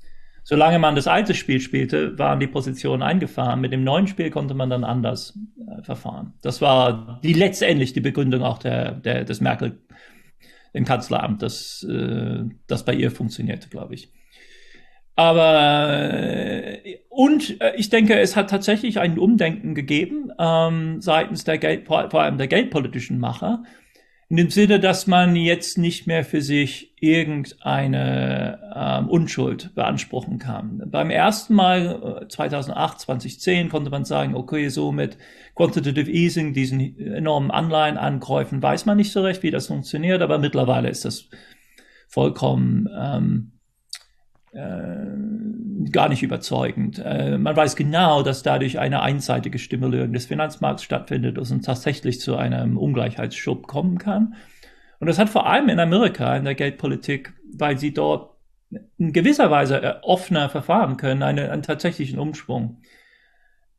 [0.48, 3.62] Solange man das alte Spiel spielte, waren die Positionen eingefahren.
[3.62, 6.34] Mit dem neuen Spiel konnte man dann anders äh, verfahren.
[6.44, 9.80] Das war die letztendlich die Begründung auch der, der des Merkel
[10.72, 14.14] im Kanzleramt, dass äh, das bei ihr funktionierte, glaube ich.
[15.16, 21.58] Aber äh, und äh, ich denke, es hat tatsächlich ein Umdenken gegeben ähm, seitens der
[21.58, 23.64] Geld, vor allem der geldpolitischen Macher,
[24.27, 30.81] in dem Sinne, dass man jetzt nicht mehr für sich irgendeine ähm, Unschuld beanspruchen kann.
[30.88, 35.18] Beim ersten Mal 2008, äh, 2010 konnte man sagen, okay, so mit
[35.53, 40.89] Quantitative Easing, diesen enormen Anleihenankäufen, weiß man nicht so recht, wie das funktioniert, aber mittlerweile
[40.89, 41.30] ist das
[42.07, 43.52] vollkommen ähm,
[44.56, 47.02] äh, gar nicht überzeugend.
[47.03, 52.38] Äh, man weiß genau, dass dadurch eine einseitige Stimulierung des Finanzmarkts stattfindet und tatsächlich zu
[52.38, 54.36] einem Ungleichheitsschub kommen kann.
[54.99, 58.36] Und das hat vor allem in Amerika in der Geldpolitik, weil sie dort
[58.98, 62.82] in gewisser Weise äh, offener verfahren können, eine, einen tatsächlichen Umschwung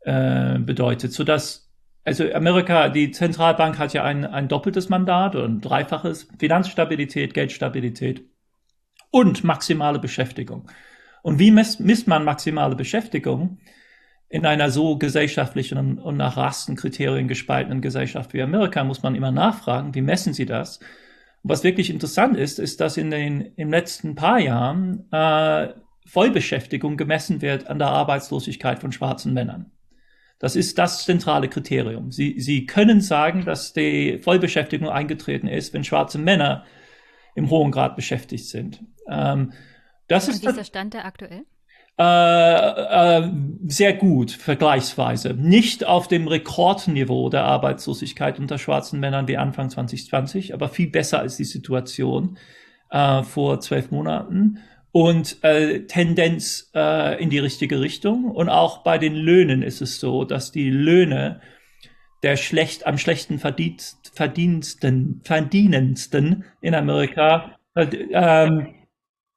[0.01, 1.73] äh, bedeutet, sodass
[2.05, 8.25] also Amerika, die Zentralbank hat ja ein, ein doppeltes Mandat und dreifaches Finanzstabilität, Geldstabilität
[9.11, 10.71] und maximale Beschäftigung.
[11.23, 13.59] Und wie misst, misst man maximale Beschäftigung
[14.29, 19.95] in einer so gesellschaftlichen und nach Rastenkriterien gespaltenen Gesellschaft wie Amerika, muss man immer nachfragen,
[19.95, 20.81] wie messen sie das?
[21.43, 25.69] Was wirklich interessant ist, ist, dass in den im letzten paar Jahren äh,
[26.07, 29.71] Vollbeschäftigung gemessen wird an der Arbeitslosigkeit von schwarzen Männern.
[30.39, 32.13] Das ist das zentrale Kriterium.
[32.13, 36.65] Sie, Sie können sagen, dass die Vollbeschäftigung eingetreten ist, wenn schwarze Männer
[37.35, 38.83] im hohen Grad beschäftigt sind.
[39.09, 39.53] Ähm,
[40.09, 41.45] das Und ist wie ist der Stand der aktuell?
[41.99, 43.31] Äh, äh,
[43.67, 45.33] sehr gut, vergleichsweise.
[45.33, 51.21] Nicht auf dem Rekordniveau der Arbeitslosigkeit unter schwarzen Männern wie Anfang 2020, aber viel besser
[51.21, 52.37] als die Situation
[52.91, 54.59] äh, vor zwölf Monaten
[54.93, 58.31] und äh, Tendenz äh, in die richtige Richtung.
[58.31, 61.41] Und auch bei den Löhnen ist es so, dass die Löhne
[62.23, 68.76] der schlecht, am schlechten verdient, verdiensten, verdienendsten in Amerika äh, ähm,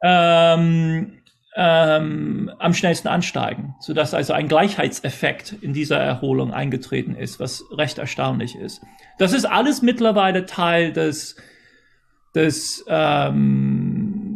[0.01, 1.19] ähm,
[1.55, 7.97] ähm, am schnellsten ansteigen, sodass also ein Gleichheitseffekt in dieser Erholung eingetreten ist, was recht
[7.97, 8.81] erstaunlich ist.
[9.17, 11.35] Das ist alles mittlerweile Teil des,
[12.35, 14.29] des ähm,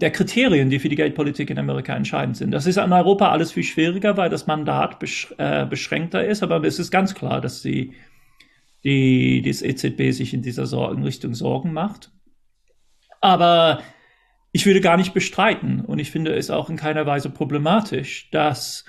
[0.00, 2.52] der Kriterien, die für die Geldpolitik in Amerika entscheidend sind.
[2.52, 6.62] Das ist in Europa alles viel schwieriger, weil das Mandat besch äh, beschränkter ist, aber
[6.64, 7.94] es ist ganz klar, dass die,
[8.82, 12.10] die, das EZB sich in dieser Sorgen, Richtung Sorgen macht.
[13.20, 13.82] Aber
[14.52, 18.84] ich würde gar nicht bestreiten und ich finde es auch in keiner Weise problematisch, dass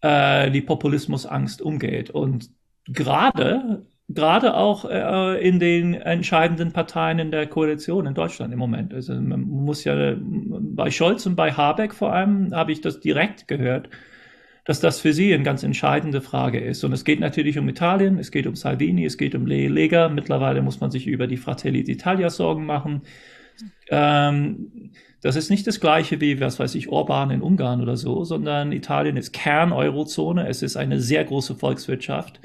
[0.00, 2.10] äh, die Populismusangst umgeht.
[2.10, 2.50] Und
[2.86, 8.94] gerade gerade auch äh, in den entscheidenden Parteien in der Koalition in Deutschland im Moment.
[8.94, 13.48] Also man muss ja bei Scholz und bei Habeck vor allem habe ich das direkt
[13.48, 13.90] gehört,
[14.64, 16.84] dass das für sie eine ganz entscheidende Frage ist.
[16.84, 20.08] Und es geht natürlich um Italien, es geht um Salvini, es geht um Le Lega.
[20.08, 23.02] Mittlerweile muss man sich über die Fratelli d'Italia Sorgen machen.
[23.90, 28.24] Ähm, das ist nicht das gleiche wie, was weiß ich, Orban in Ungarn oder so,
[28.24, 30.46] sondern Italien ist Kern-Eurozone.
[30.48, 32.40] Es ist eine sehr große Volkswirtschaft.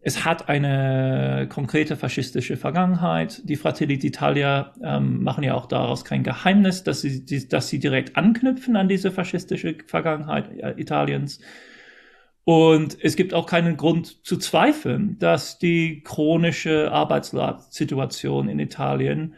[0.00, 3.42] Es hat eine konkrete faschistische Vergangenheit.
[3.48, 7.80] Die Fratelli d'Italia ähm, machen ja auch daraus kein Geheimnis, dass sie, die, dass sie
[7.80, 11.40] direkt anknüpfen an diese faschistische Vergangenheit äh, Italiens.
[12.44, 19.34] Und es gibt auch keinen Grund zu zweifeln, dass die chronische Arbeitssituation in Italien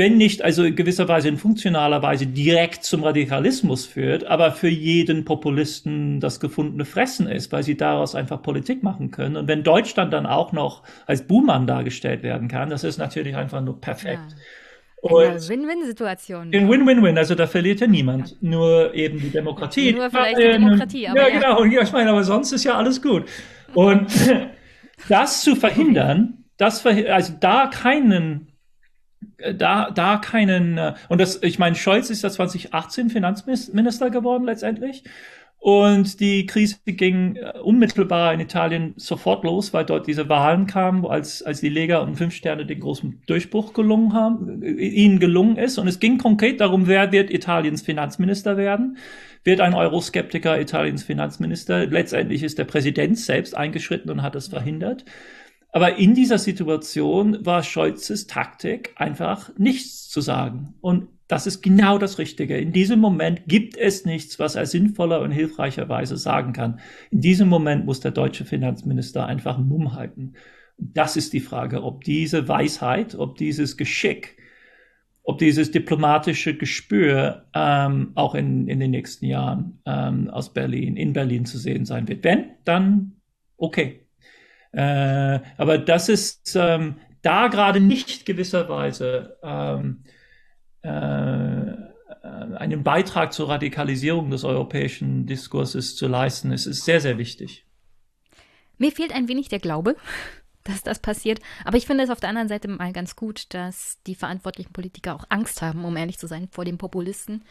[0.00, 4.70] wenn nicht also in gewisser Weise in funktionaler Weise direkt zum Radikalismus führt, aber für
[4.70, 9.36] jeden Populisten das gefundene Fressen ist, weil sie daraus einfach Politik machen können.
[9.36, 13.60] Und wenn Deutschland dann auch noch als Buhmann dargestellt werden kann, das ist natürlich einfach
[13.60, 14.22] nur perfekt.
[15.02, 15.10] Ja.
[15.10, 16.50] Win-Win-Situation.
[16.50, 18.30] In Win-Win-Win, also da verliert ja niemand.
[18.30, 18.36] Ja.
[18.40, 19.92] Nur eben die Demokratie.
[19.92, 21.20] Nur vielleicht die Demokratie, aber.
[21.20, 21.34] Ja, ja.
[21.34, 21.64] genau.
[21.64, 23.24] Ja, ich meine, aber sonst ist ja alles gut.
[23.74, 24.10] Und
[25.10, 28.49] das zu verhindern, das, also da keinen
[29.54, 35.04] da, da keinen, äh, und das, ich meine, Scholz ist ja 2018 Finanzminister geworden letztendlich.
[35.58, 41.04] Und die Krise ging äh, unmittelbar in Italien sofort los, weil dort diese Wahlen kamen,
[41.04, 45.56] als, als die Lega und Fünf Sterne den großen Durchbruch gelungen haben, äh, ihnen gelungen
[45.56, 45.76] ist.
[45.76, 48.96] Und es ging konkret darum, wer wird Italiens Finanzminister werden?
[49.44, 51.86] Wird ein Euroskeptiker Italiens Finanzminister?
[51.86, 55.04] Letztendlich ist der Präsident selbst eingeschritten und hat es verhindert.
[55.72, 60.74] Aber in dieser Situation war Scholzes Taktik einfach nichts zu sagen.
[60.80, 62.58] Und das ist genau das Richtige.
[62.58, 66.80] In diesem Moment gibt es nichts, was er sinnvoller und hilfreicherweise sagen kann.
[67.12, 70.32] In diesem Moment muss der deutsche Finanzminister einfach Mumm halten.
[70.76, 74.38] Das ist die Frage, ob diese Weisheit, ob dieses Geschick,
[75.22, 81.12] ob dieses diplomatische Gespür ähm, auch in, in den nächsten Jahren ähm, aus Berlin, in
[81.12, 82.24] Berlin zu sehen sein wird.
[82.24, 83.12] Wenn, dann
[83.56, 84.00] okay.
[84.72, 90.04] Äh, aber das ist ähm, da gerade nicht gewisserweise ähm,
[90.82, 91.90] äh,
[92.22, 97.66] einen Beitrag zur Radikalisierung des europäischen Diskurses zu leisten, es ist sehr, sehr wichtig.
[98.78, 99.96] Mir fehlt ein wenig der Glaube,
[100.64, 101.40] dass das passiert.
[101.64, 105.14] Aber ich finde es auf der anderen Seite mal ganz gut, dass die verantwortlichen Politiker
[105.14, 107.44] auch Angst haben, um ehrlich zu sein, vor den Populisten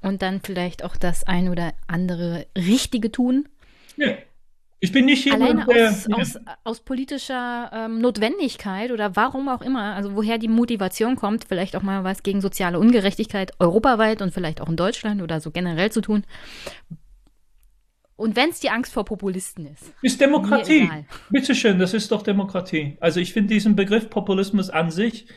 [0.00, 3.48] und dann vielleicht auch das ein oder andere Richtige tun.
[3.96, 4.16] Ja.
[4.84, 9.62] Ich bin nicht jemand, Alleine aus, der, aus, aus, politischer ähm, Notwendigkeit oder warum auch
[9.62, 14.34] immer, also woher die Motivation kommt, vielleicht auch mal was gegen soziale Ungerechtigkeit europaweit und
[14.34, 16.24] vielleicht auch in Deutschland oder so generell zu tun.
[18.16, 19.94] Und wenn es die Angst vor Populisten ist.
[20.02, 20.90] Ist Demokratie.
[21.30, 22.96] Bitteschön, das ist doch Demokratie.
[22.98, 25.28] Also ich finde diesen Begriff Populismus an sich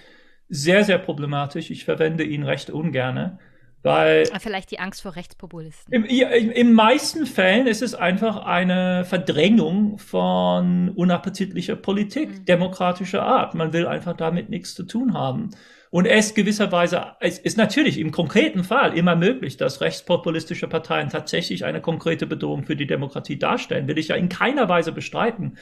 [0.50, 1.70] sehr, sehr problematisch.
[1.70, 3.38] Ich verwende ihn recht ungerne.
[3.86, 5.94] Weil Vielleicht die Angst vor Rechtspopulisten.
[5.94, 12.46] Im, im, Im meisten Fällen ist es einfach eine Verdrängung von unappetitlicher Politik, mhm.
[12.46, 13.54] demokratischer Art.
[13.54, 15.52] Man will einfach damit nichts zu tun haben.
[15.92, 21.64] Und es gewisserweise, es ist natürlich im konkreten Fall immer möglich, dass rechtspopulistische Parteien tatsächlich
[21.64, 23.88] eine konkrete Bedrohung für die Demokratie darstellen.
[23.88, 25.60] Will ich ja in keiner Weise bestreiten.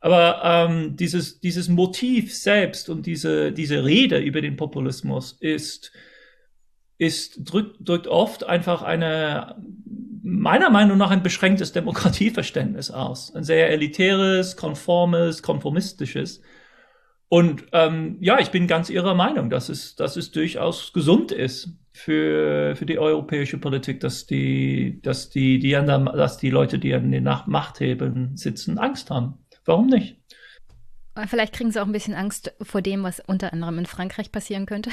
[0.00, 5.90] Aber ähm, dieses, dieses Motiv selbst und diese, diese Rede über den Populismus ist
[6.98, 9.56] ist, drückt, drückt oft einfach eine,
[10.22, 13.34] meiner Meinung nach ein beschränktes Demokratieverständnis aus.
[13.34, 16.40] Ein sehr elitäres, konformes, konformistisches.
[17.28, 21.70] Und ähm, ja, ich bin ganz Ihrer Meinung, dass es, dass es durchaus gesund ist
[21.92, 26.78] für, für die europäische Politik, dass die, dass die, die an der, dass die Leute,
[26.78, 29.38] die an den Machthebeln sitzen, Angst haben.
[29.64, 30.16] Warum nicht?
[31.26, 34.66] Vielleicht kriegen sie auch ein bisschen Angst vor dem, was unter anderem in Frankreich passieren
[34.66, 34.90] könnte.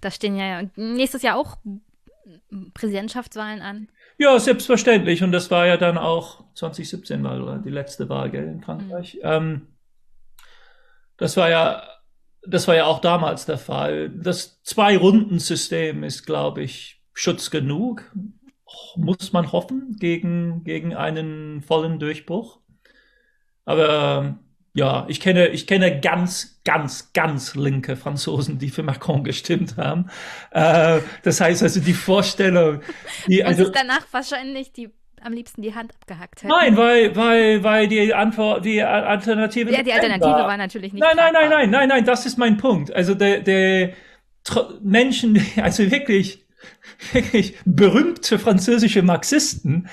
[0.00, 1.56] Da stehen ja nächstes Jahr auch
[2.74, 3.88] Präsidentschaftswahlen an.
[4.18, 5.22] Ja, selbstverständlich.
[5.22, 9.14] Und das war ja dann auch 2017 war die letzte Wahl gell, in Frankreich.
[9.14, 9.20] Mhm.
[9.22, 9.66] Ähm,
[11.16, 11.82] das war ja,
[12.46, 14.10] das war ja auch damals der Fall.
[14.10, 18.12] Das Zwei-Runden-System ist, glaube ich, Schutz genug.
[18.96, 22.60] Muss man hoffen gegen, gegen einen vollen Durchbruch.
[23.64, 24.38] Aber
[24.76, 30.10] ja, ich kenne, ich kenne ganz, ganz, ganz linke Franzosen, die für Macron gestimmt haben.
[30.50, 32.82] Äh, das heißt also die Vorstellung,
[33.26, 34.90] die also ist danach wahrscheinlich die
[35.22, 36.48] am liebsten die Hand abgehackt hätten.
[36.48, 39.72] Nein, weil, weil, weil die Antwort, die Alternative.
[39.72, 40.46] Ja, die Alternative war.
[40.46, 41.02] war natürlich nicht.
[41.02, 42.92] Nein, nein, nein, nein, nein, nein, das ist mein Punkt.
[42.94, 43.94] Also der, der
[44.82, 46.44] Menschen, also wirklich,
[47.12, 49.88] wirklich berühmte französische Marxisten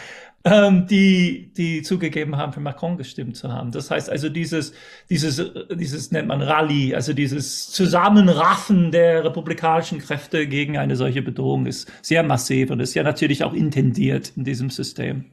[0.45, 3.71] ähm, die, die zugegeben haben, für Macron gestimmt zu haben.
[3.71, 4.73] Das heißt also dieses,
[5.09, 5.41] dieses,
[5.71, 11.91] dieses nennt man Rallye, also dieses Zusammenraffen der republikanischen Kräfte gegen eine solche Bedrohung ist
[12.01, 15.25] sehr massiv und ist ja natürlich auch intendiert in diesem System.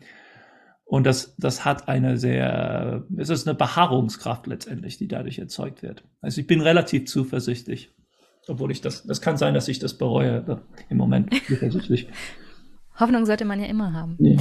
[0.84, 6.04] Und das, das hat eine sehr, es ist eine Beharrungskraft letztendlich, die dadurch erzeugt wird.
[6.20, 7.92] Also ich bin relativ zuversichtlich.
[8.48, 12.08] Obwohl ich das, das kann sein, dass ich das bereue im Moment zuversichtlich.
[12.98, 14.16] Hoffnung sollte man ja immer haben.
[14.18, 14.36] Ja.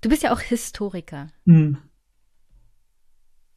[0.00, 1.28] Du bist ja auch Historiker.
[1.44, 1.78] Hm.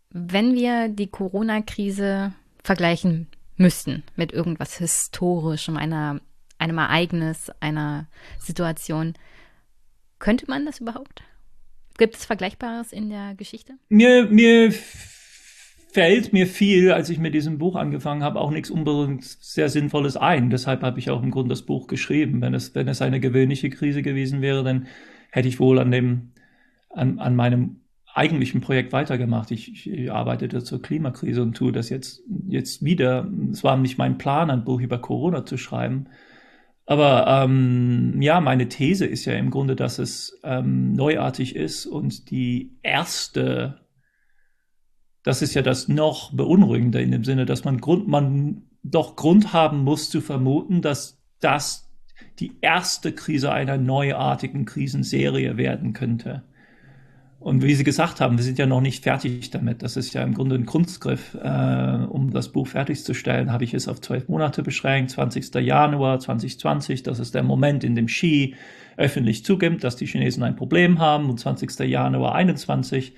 [0.09, 6.19] Wenn wir die Corona-Krise vergleichen müssten mit irgendwas Historischem, einer,
[6.57, 8.07] einem Ereignis, einer
[8.39, 9.13] Situation,
[10.19, 11.23] könnte man das überhaupt?
[11.97, 13.73] Gibt es Vergleichbares in der Geschichte?
[13.89, 14.73] Mir, mir
[15.91, 20.18] fällt mir viel, als ich mit diesem Buch angefangen habe, auch nichts unbedingt sehr Sinnvolles
[20.18, 20.49] ein.
[20.49, 22.41] Deshalb habe ich auch im Grunde das Buch geschrieben.
[22.41, 24.88] Wenn es, wenn es eine gewöhnliche Krise gewesen wäre, dann
[25.32, 26.32] hätte ich wohl an dem,
[26.90, 27.78] an, an meinem
[28.14, 29.52] eigentlichen Projekt weitergemacht.
[29.52, 33.28] Ich, ich arbeitete zur Klimakrise und tue das jetzt, jetzt wieder.
[33.52, 36.08] Es war nicht mein Plan, ein Buch über Corona zu schreiben.
[36.86, 42.30] Aber ähm, ja, meine These ist ja im Grunde, dass es ähm, neuartig ist und
[42.32, 43.82] die erste
[45.24, 49.53] das ist ja das noch beunruhigender in dem Sinne, dass man Grund, man doch Grund
[49.53, 51.90] haben muss zu vermuten, dass das
[52.41, 56.43] die erste Krise einer neuartigen Krisenserie werden könnte.
[57.41, 59.81] Und wie Sie gesagt haben, wir sind ja noch nicht fertig damit.
[59.81, 61.34] Das ist ja im Grunde ein Kunstgriff.
[61.34, 65.09] Äh, um das Buch fertigzustellen, habe ich es auf zwölf Monate beschränkt.
[65.09, 65.55] 20.
[65.55, 68.55] Januar 2020, das ist der Moment, in dem Xi
[68.95, 71.31] öffentlich zugibt, dass die Chinesen ein Problem haben.
[71.31, 71.80] Und 20.
[71.80, 73.15] Januar 21.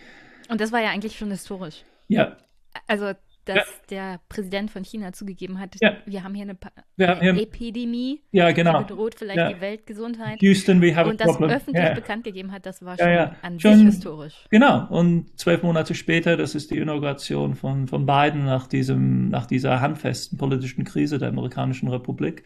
[0.48, 1.84] Und das war ja eigentlich schon historisch.
[2.08, 2.38] Ja.
[2.88, 3.12] Also,
[3.46, 3.64] dass ja.
[3.90, 5.98] der Präsident von China zugegeben hat, ja.
[6.06, 8.80] wir haben hier eine, pa haben, Epidemie, ja, genau.
[8.80, 9.52] die bedroht vielleicht ja.
[9.52, 10.42] die Weltgesundheit.
[10.42, 11.52] Houston, we have und das problem.
[11.52, 11.94] öffentlich ja.
[11.94, 14.46] bekannt gegeben hat, das war schon an schon, sich historisch.
[14.50, 14.88] Genau.
[14.90, 19.82] Und zwölf Monate später, das ist die Inauguration von, von Biden nach diesem, nach dieser
[19.82, 22.44] handfesten politischen Krise der amerikanischen Republik.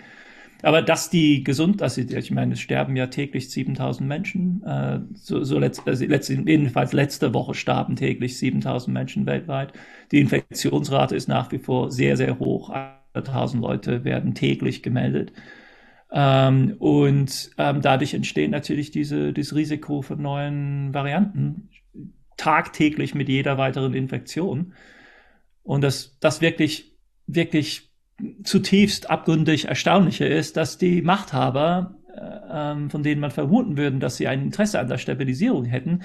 [0.63, 4.99] Aber dass die gesund, dass sie, ich meine, es sterben ja täglich 7000 Menschen, äh,
[5.13, 9.73] so, so letzt, also letzt, jedenfalls letzte Woche starben täglich 7000 Menschen weltweit.
[10.11, 12.73] Die Infektionsrate ist nach wie vor sehr, sehr hoch.
[13.13, 15.31] 1000 Leute werden täglich gemeldet.
[16.11, 21.69] Ähm, und ähm, dadurch entsteht natürlich diese, dieses Risiko von neuen Varianten
[22.37, 24.73] tagtäglich mit jeder weiteren Infektion.
[25.63, 27.86] Und das, das wirklich, wirklich
[28.43, 34.17] zutiefst abgründig erstaunliche ist, dass die Machthaber, äh, ähm, von denen man vermuten würde, dass
[34.17, 36.01] sie ein Interesse an der Stabilisierung hätten,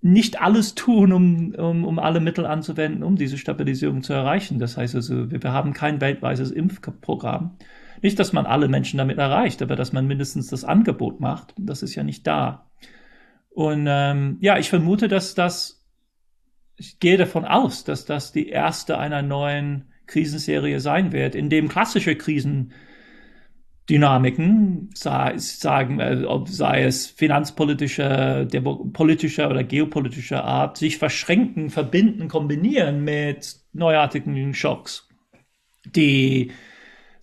[0.00, 4.58] nicht alles tun, um, um, um alle Mittel anzuwenden, um diese Stabilisierung zu erreichen.
[4.58, 7.56] Das heißt also, wir, wir haben kein weltweites Impfprogramm.
[8.02, 11.54] Nicht, dass man alle Menschen damit erreicht, aber dass man mindestens das Angebot macht.
[11.56, 12.66] Das ist ja nicht da.
[13.50, 15.86] Und ähm, ja, ich vermute, dass das,
[16.76, 21.68] ich gehe davon aus, dass das die erste einer neuen Krisenserie sein wird, in dem
[21.68, 28.46] klassische Krisendynamiken, sei, sagen, äh, sei es finanzpolitischer,
[28.92, 35.08] politischer oder geopolitischer Art, sich verschränken, verbinden, kombinieren mit neuartigen Schocks,
[35.86, 36.50] die,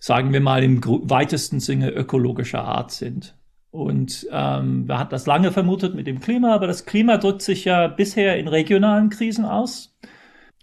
[0.00, 3.36] sagen wir mal, im weitesten Sinne ökologischer Art sind.
[3.70, 7.64] Und ähm, man hat das lange vermutet mit dem Klima, aber das Klima drückt sich
[7.64, 9.96] ja bisher in regionalen Krisen aus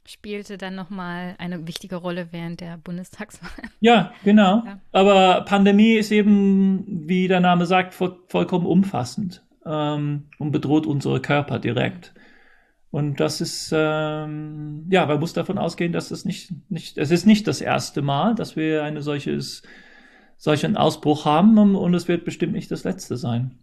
[0.07, 3.49] spielte dann nochmal eine wichtige Rolle während der Bundestagswahl.
[3.79, 4.63] Ja, genau.
[4.65, 4.79] Ja.
[4.91, 11.21] Aber Pandemie ist eben, wie der Name sagt, voll, vollkommen umfassend ähm, und bedroht unsere
[11.21, 12.13] Körper direkt.
[12.89, 17.25] Und das ist, ähm, ja, man muss davon ausgehen, dass es nicht, nicht, es ist
[17.25, 19.61] nicht das erste Mal, dass wir eine solches,
[20.37, 23.59] solchen Ausbruch haben und es wird bestimmt nicht das letzte sein.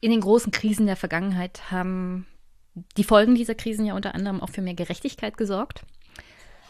[0.00, 2.26] In den großen Krisen der Vergangenheit haben
[2.96, 5.82] die Folgen dieser Krisen ja unter anderem auch für mehr Gerechtigkeit gesorgt,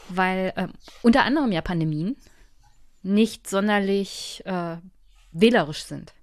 [0.08, 0.68] weil äh,
[1.02, 2.16] unter anderem ja Pandemien
[3.02, 4.76] nicht sonderlich äh,
[5.32, 6.14] wählerisch sind.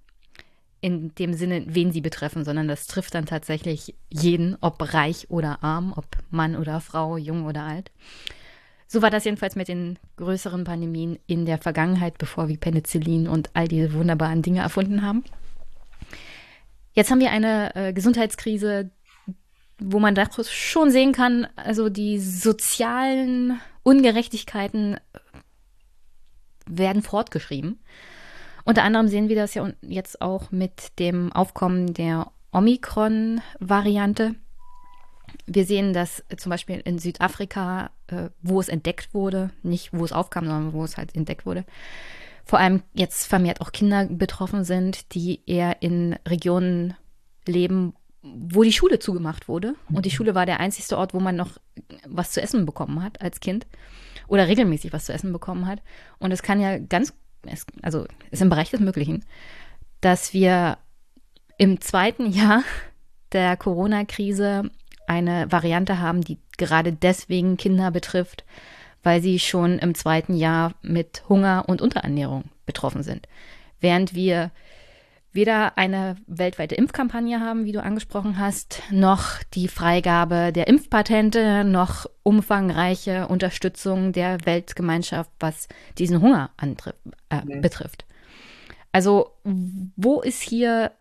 [0.80, 5.64] In dem Sinne, wen sie betreffen, sondern das trifft dann tatsächlich jeden, ob reich oder
[5.64, 7.90] arm, ob Mann oder Frau, jung oder alt.
[8.86, 13.50] So war das jedenfalls mit den größeren Pandemien in der Vergangenheit, bevor wir Penicillin und
[13.54, 15.24] all diese wunderbaren Dinge erfunden haben.
[16.94, 18.90] Jetzt haben wir eine äh, Gesundheitskrise,
[19.80, 24.98] wo man das schon sehen kann, also die sozialen Ungerechtigkeiten
[26.66, 27.78] werden fortgeschrieben.
[28.64, 34.34] Unter anderem sehen wir das ja jetzt auch mit dem Aufkommen der Omikron-Variante.
[35.46, 40.12] Wir sehen das zum Beispiel in Südafrika, äh, wo es entdeckt wurde, nicht wo es
[40.12, 41.64] aufkam, sondern wo es halt entdeckt wurde.
[42.44, 46.94] Vor allem jetzt vermehrt auch Kinder betroffen sind, die eher in Regionen
[47.46, 49.74] leben, wo die Schule zugemacht wurde.
[49.92, 51.58] Und die Schule war der einzigste Ort, wo man noch
[52.06, 53.66] was zu essen bekommen hat als Kind
[54.26, 55.80] oder regelmäßig was zu essen bekommen hat.
[56.18, 57.14] Und es kann ja ganz,
[57.82, 59.24] also ist im Bereich des Möglichen,
[60.00, 60.78] dass wir
[61.56, 62.62] im zweiten Jahr
[63.32, 64.70] der Corona-Krise
[65.06, 68.44] eine Variante haben, die gerade deswegen Kinder betrifft,
[69.02, 73.28] weil sie schon im zweiten Jahr mit Hunger und Unterernährung betroffen sind.
[73.80, 74.50] Während wir
[75.32, 82.06] weder eine weltweite Impfkampagne haben, wie du angesprochen hast, noch die Freigabe der Impfpatente, noch
[82.22, 85.68] umfangreiche Unterstützung der Weltgemeinschaft, was
[85.98, 86.50] diesen Hunger
[87.28, 88.06] äh, betrifft.
[88.92, 90.92] Also wo ist hier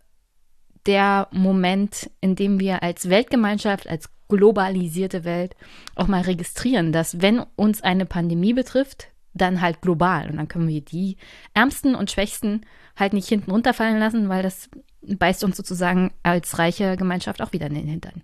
[0.86, 5.56] der Moment, in dem wir als Weltgemeinschaft, als globalisierte Welt
[5.96, 10.30] auch mal registrieren, dass wenn uns eine Pandemie betrifft, dann halt global.
[10.30, 11.18] Und dann können wir die
[11.54, 12.62] Ärmsten und Schwächsten
[12.96, 14.70] halt nicht hinten runterfallen lassen, weil das
[15.02, 18.22] beißt uns sozusagen als reiche Gemeinschaft auch wieder in den Hintern.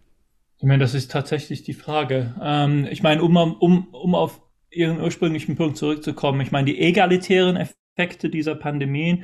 [0.57, 2.35] Ich meine, das ist tatsächlich die Frage.
[2.41, 4.41] Ähm, ich meine, um, um, um auf
[4.71, 9.23] Ihren ursprünglichen Punkt zurückzukommen, ich meine, die egalitären Effekte dieser Pandemien,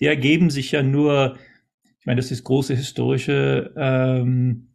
[0.00, 1.38] die ergeben sich ja nur,
[2.00, 4.74] ich meine, das ist große historische ähm,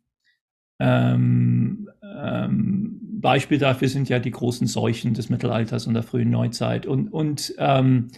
[0.79, 6.85] ähm, ähm, Beispiel dafür sind ja die großen Seuchen des Mittelalters und der frühen Neuzeit.
[6.85, 8.11] Und, und ähm,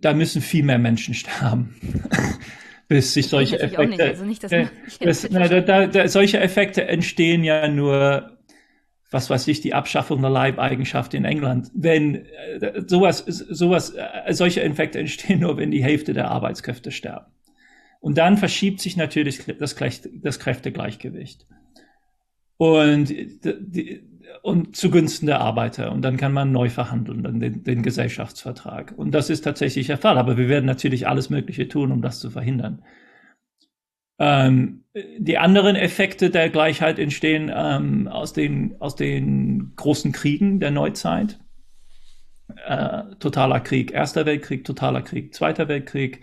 [0.00, 1.74] da müssen viel mehr Menschen sterben.
[2.86, 4.04] bis sich solche Effekte.
[4.04, 4.66] Also nicht, äh,
[5.00, 8.38] bis, na, da, da, solche Effekte entstehen ja nur,
[9.10, 11.68] was weiß ich, die Abschaffung der Leibeigenschaft in England.
[11.74, 12.26] Wenn
[12.60, 17.26] äh, sowas, sowas, äh, solche Effekte entstehen nur, wenn die Hälfte der Arbeitskräfte sterben.
[17.98, 21.48] Und dann verschiebt sich natürlich das, das Kräftegleichgewicht.
[22.56, 23.12] Und,
[24.42, 25.92] und zugunsten der Arbeiter.
[25.92, 28.94] Und dann kann man neu verhandeln, dann den, den Gesellschaftsvertrag.
[28.96, 30.18] Und das ist tatsächlich der Fall.
[30.18, 32.82] Aber wir werden natürlich alles Mögliche tun, um das zu verhindern.
[34.18, 34.84] Ähm,
[35.18, 41.40] die anderen Effekte der Gleichheit entstehen ähm, aus, den, aus den großen Kriegen der Neuzeit.
[42.66, 46.20] Äh, totaler Krieg, Erster Weltkrieg, totaler Krieg, Zweiter Weltkrieg,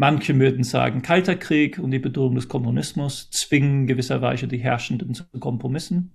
[0.00, 5.24] Manche würden sagen, Kalter Krieg und die Bedrohung des Kommunismus zwingen gewisserweise die Herrschenden zu
[5.40, 6.12] Kompromissen.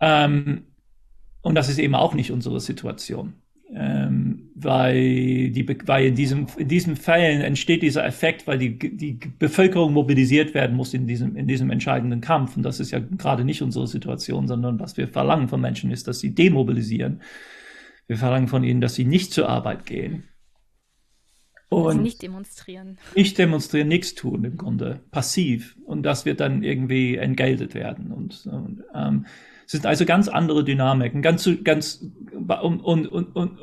[0.00, 0.64] Ähm,
[1.40, 3.34] und das ist eben auch nicht unsere Situation.
[3.72, 9.20] Ähm, weil, die, weil in, diesem, in diesen Fällen entsteht dieser Effekt, weil die, die
[9.38, 12.56] Bevölkerung mobilisiert werden muss in diesem, in diesem entscheidenden Kampf.
[12.56, 16.08] Und das ist ja gerade nicht unsere Situation, sondern was wir verlangen von Menschen ist,
[16.08, 17.22] dass sie demobilisieren.
[18.08, 20.24] Wir verlangen von ihnen, dass sie nicht zur Arbeit gehen
[21.70, 22.98] und also nicht demonstrieren.
[23.14, 25.76] Nicht demonstrieren, nichts tun im Grunde, passiv.
[25.84, 28.10] Und das wird dann irgendwie entgeltet werden.
[28.10, 29.26] Und, und ähm,
[29.66, 31.20] es sind also ganz andere Dynamiken.
[31.20, 33.58] Ganz, ganz, und, und, und, und,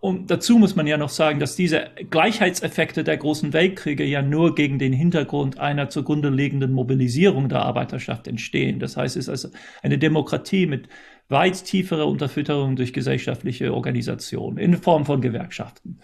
[0.00, 4.56] und dazu muss man ja noch sagen, dass diese Gleichheitseffekte der großen Weltkriege ja nur
[4.56, 8.80] gegen den Hintergrund einer zugrunde liegenden Mobilisierung der Arbeiterschaft entstehen.
[8.80, 9.48] Das heißt, es ist also
[9.82, 10.88] eine Demokratie mit
[11.28, 16.00] weit tieferer Unterfütterung durch gesellschaftliche Organisationen in Form von Gewerkschaften.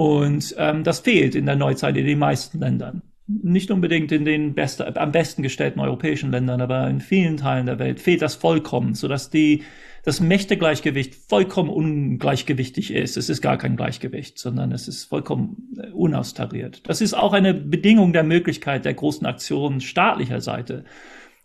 [0.00, 3.02] Und ähm, das fehlt in der Neuzeit in den meisten Ländern.
[3.26, 7.78] Nicht unbedingt in den best, am besten gestellten europäischen Ländern, aber in vielen Teilen der
[7.78, 9.62] Welt fehlt das vollkommen, sodass die,
[10.02, 13.18] das Mächtegleichgewicht vollkommen ungleichgewichtig ist.
[13.18, 16.80] Es ist gar kein Gleichgewicht, sondern es ist vollkommen äh, unaustariert.
[16.88, 20.86] Das ist auch eine Bedingung der Möglichkeit der großen Aktionen staatlicher Seite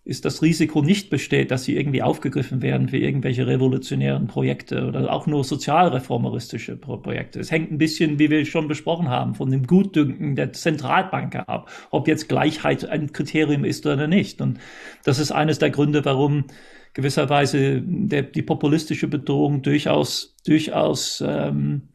[0.06, 5.12] ist das Risiko nicht besteht, dass sie irgendwie aufgegriffen werden für irgendwelche revolutionären Projekte oder
[5.12, 7.40] auch nur sozialreformeristische Projekte.
[7.40, 11.72] Es hängt ein bisschen, wie wir schon besprochen haben, von dem Gutdünken der Zentralbanker ab,
[11.90, 14.42] ob jetzt Gleichheit ein Kriterium ist oder nicht.
[14.42, 14.60] Und
[15.04, 16.46] das ist eines der Gründe, warum
[16.94, 21.90] gewisserweise der, die populistische Bedrohung durchaus, durchaus, ähm,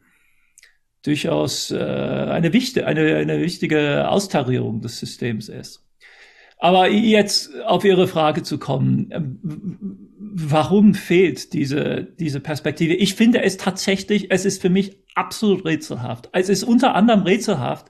[1.03, 5.87] durchaus äh, eine, wichtige, eine, eine wichtige Austarierung des Systems ist.
[6.63, 9.39] Aber jetzt auf Ihre Frage zu kommen, ähm,
[10.19, 12.93] warum fehlt diese, diese Perspektive?
[12.93, 16.29] Ich finde es tatsächlich, es ist für mich absolut rätselhaft.
[16.33, 17.87] Es ist unter anderem rätselhaft,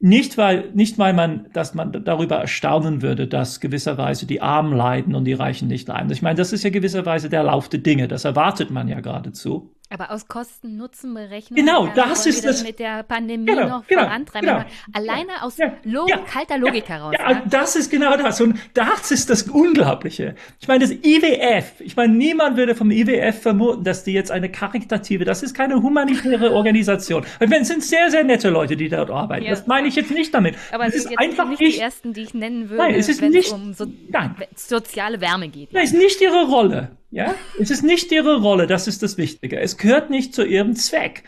[0.00, 5.14] nicht weil, nicht weil man, dass man darüber erstaunen würde, dass gewisserweise die Armen leiden
[5.14, 6.12] und die Reichen nicht leiden.
[6.12, 8.06] Ich meine, das ist ja gewisserweise der Lauf der Dinge.
[8.06, 9.74] Das erwartet man ja geradezu.
[9.90, 14.48] Aber aus Kosten-Nutzen-Berechnung genau, das ist das mit der Pandemie genau, noch genau, vorantreiben.
[14.48, 14.64] Genau.
[14.92, 17.14] Alleine aus ja, Log ja, kalter Logik ja, heraus.
[17.18, 18.38] Ja, ja, das ist genau das.
[18.42, 20.34] Und das ist das Unglaubliche.
[20.60, 24.50] Ich meine, das IWF, ich meine, niemand würde vom IWF vermuten, dass die jetzt eine
[24.50, 27.24] karitative, das ist keine humanitäre Organisation.
[27.38, 29.46] Es sind sehr, sehr nette Leute, die dort arbeiten.
[29.48, 30.56] Das meine ich jetzt nicht damit.
[30.70, 33.22] Aber es sind jetzt einfach nicht die ersten, die ich nennen würde, nein, es ist
[33.22, 34.34] nicht, um so nein.
[34.54, 35.72] soziale Wärme geht.
[35.72, 36.90] Nein, ist nicht ihre Rolle.
[37.10, 39.58] Ja, es ist nicht ihre Rolle, das ist das Wichtige.
[39.58, 41.24] Es gehört nicht zu ihrem Zweck.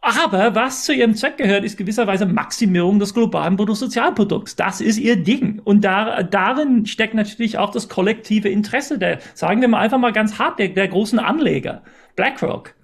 [0.00, 4.56] Aber was zu ihrem Zweck gehört, ist gewisserweise Maximierung des globalen Bruttosozialprodukts.
[4.56, 5.60] Das ist ihr Ding.
[5.62, 10.12] Und da, darin steckt natürlich auch das kollektive Interesse der, sagen wir mal einfach mal
[10.12, 11.82] ganz hart, der, der großen Anleger,
[12.16, 12.74] BlackRock,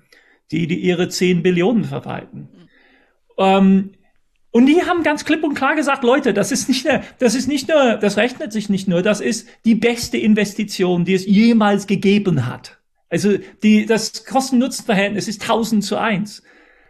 [0.53, 2.49] die, die ihre 10 Billionen verwalten.
[3.37, 3.95] Ähm,
[4.51, 7.49] und die haben ganz klipp und klar gesagt, Leute, das ist nicht nur, das ist
[7.49, 11.87] nicht nur, das rechnet sich nicht nur, das ist die beste Investition, die es jemals
[11.87, 12.79] gegeben hat.
[13.11, 16.43] Also die, das Kosten-Nutzen-Verhältnis ist 1000 zu 1.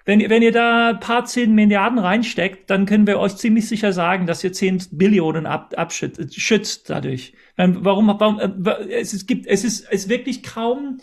[0.04, 3.92] Wenn, wenn ihr da ein paar zehn Milliarden reinsteckt, dann können wir euch ziemlich sicher
[3.92, 7.34] sagen, dass ihr zehn Billionen ab, abschützt dadurch.
[7.56, 11.00] Warum, warum, äh, es, es gibt, es ist, es ist wirklich kaum,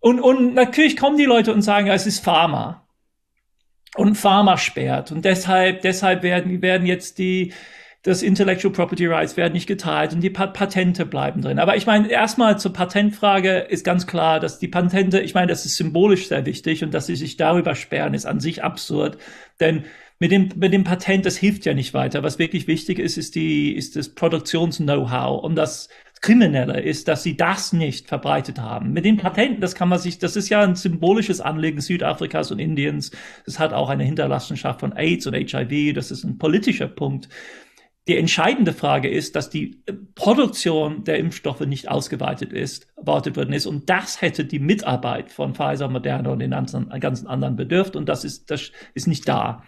[0.00, 2.87] und, und natürlich kommen die Leute und sagen, es ist Pharma.
[3.98, 5.12] Und Pharma sperrt.
[5.12, 7.52] Und deshalb, deshalb werden, werden jetzt die,
[8.02, 11.58] das Intellectual Property Rights werden nicht geteilt und die Patente bleiben drin.
[11.58, 15.66] Aber ich meine, erstmal zur Patentfrage ist ganz klar, dass die Patente, ich meine, das
[15.66, 19.18] ist symbolisch sehr wichtig und dass sie sich darüber sperren, ist an sich absurd.
[19.58, 19.84] Denn
[20.20, 22.22] mit dem, mit dem Patent, das hilft ja nicht weiter.
[22.22, 25.42] Was wirklich wichtig ist, ist die, ist das Produktions-Know-how.
[25.42, 25.88] Und das
[26.20, 28.92] Kriminelle ist, dass sie das nicht verbreitet haben.
[28.92, 32.58] Mit den Patenten, das kann man sich, das ist ja ein symbolisches Anliegen Südafrikas und
[32.58, 33.10] Indiens.
[33.46, 35.94] Es hat auch eine Hinterlassenschaft von AIDS und HIV.
[35.94, 37.28] Das ist ein politischer Punkt.
[38.08, 39.82] Die entscheidende Frage ist, dass die
[40.14, 43.66] Produktion der Impfstoffe nicht ausgeweitet ist, erwartet worden ist.
[43.66, 47.96] Und das hätte die Mitarbeit von Pfizer, Moderna und den ganzen, ganzen anderen bedürft.
[47.96, 49.62] Und das ist, das ist nicht da.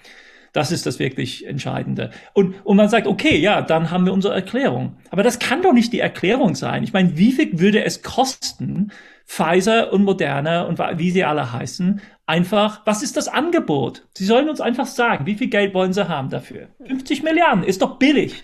[0.53, 2.11] Das ist das wirklich Entscheidende.
[2.33, 4.97] Und, und man sagt, okay, ja, dann haben wir unsere Erklärung.
[5.11, 6.83] Aber das kann doch nicht die Erklärung sein.
[6.83, 8.91] Ich meine, wie viel würde es kosten,
[9.27, 14.07] Pfizer und Moderna und wie sie alle heißen, einfach, was ist das Angebot?
[14.15, 16.69] Sie sollen uns einfach sagen, wie viel Geld wollen sie haben dafür?
[16.85, 18.43] 50 Milliarden ist doch billig.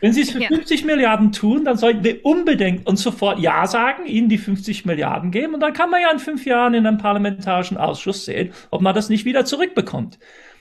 [0.00, 0.48] Wenn sie es für ja.
[0.48, 5.30] 50 Milliarden tun, dann sollten wir unbedingt und sofort Ja sagen, ihnen die 50 Milliarden
[5.30, 8.82] geben und dann kann man ja in fünf Jahren in einem parlamentarischen Ausschuss sehen, ob
[8.82, 10.18] man das nicht wieder zurückbekommt.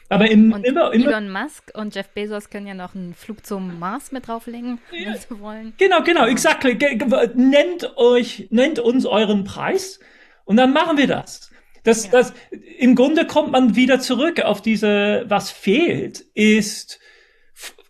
[0.10, 3.46] Aber im, und immer, immer, Elon Musk und Jeff Bezos können ja noch einen Flug
[3.46, 5.14] zum Mars mit drauflegen, ja.
[5.14, 5.74] wenn sie wollen.
[5.78, 6.78] Genau, genau, exactly.
[7.34, 10.00] Nennt euch, nennt uns euren Preis
[10.46, 11.52] und dann machen wir das.
[11.84, 12.12] Das, ja.
[12.12, 12.34] das,
[12.78, 17.00] im Grunde kommt man wieder zurück auf diese, was fehlt, ist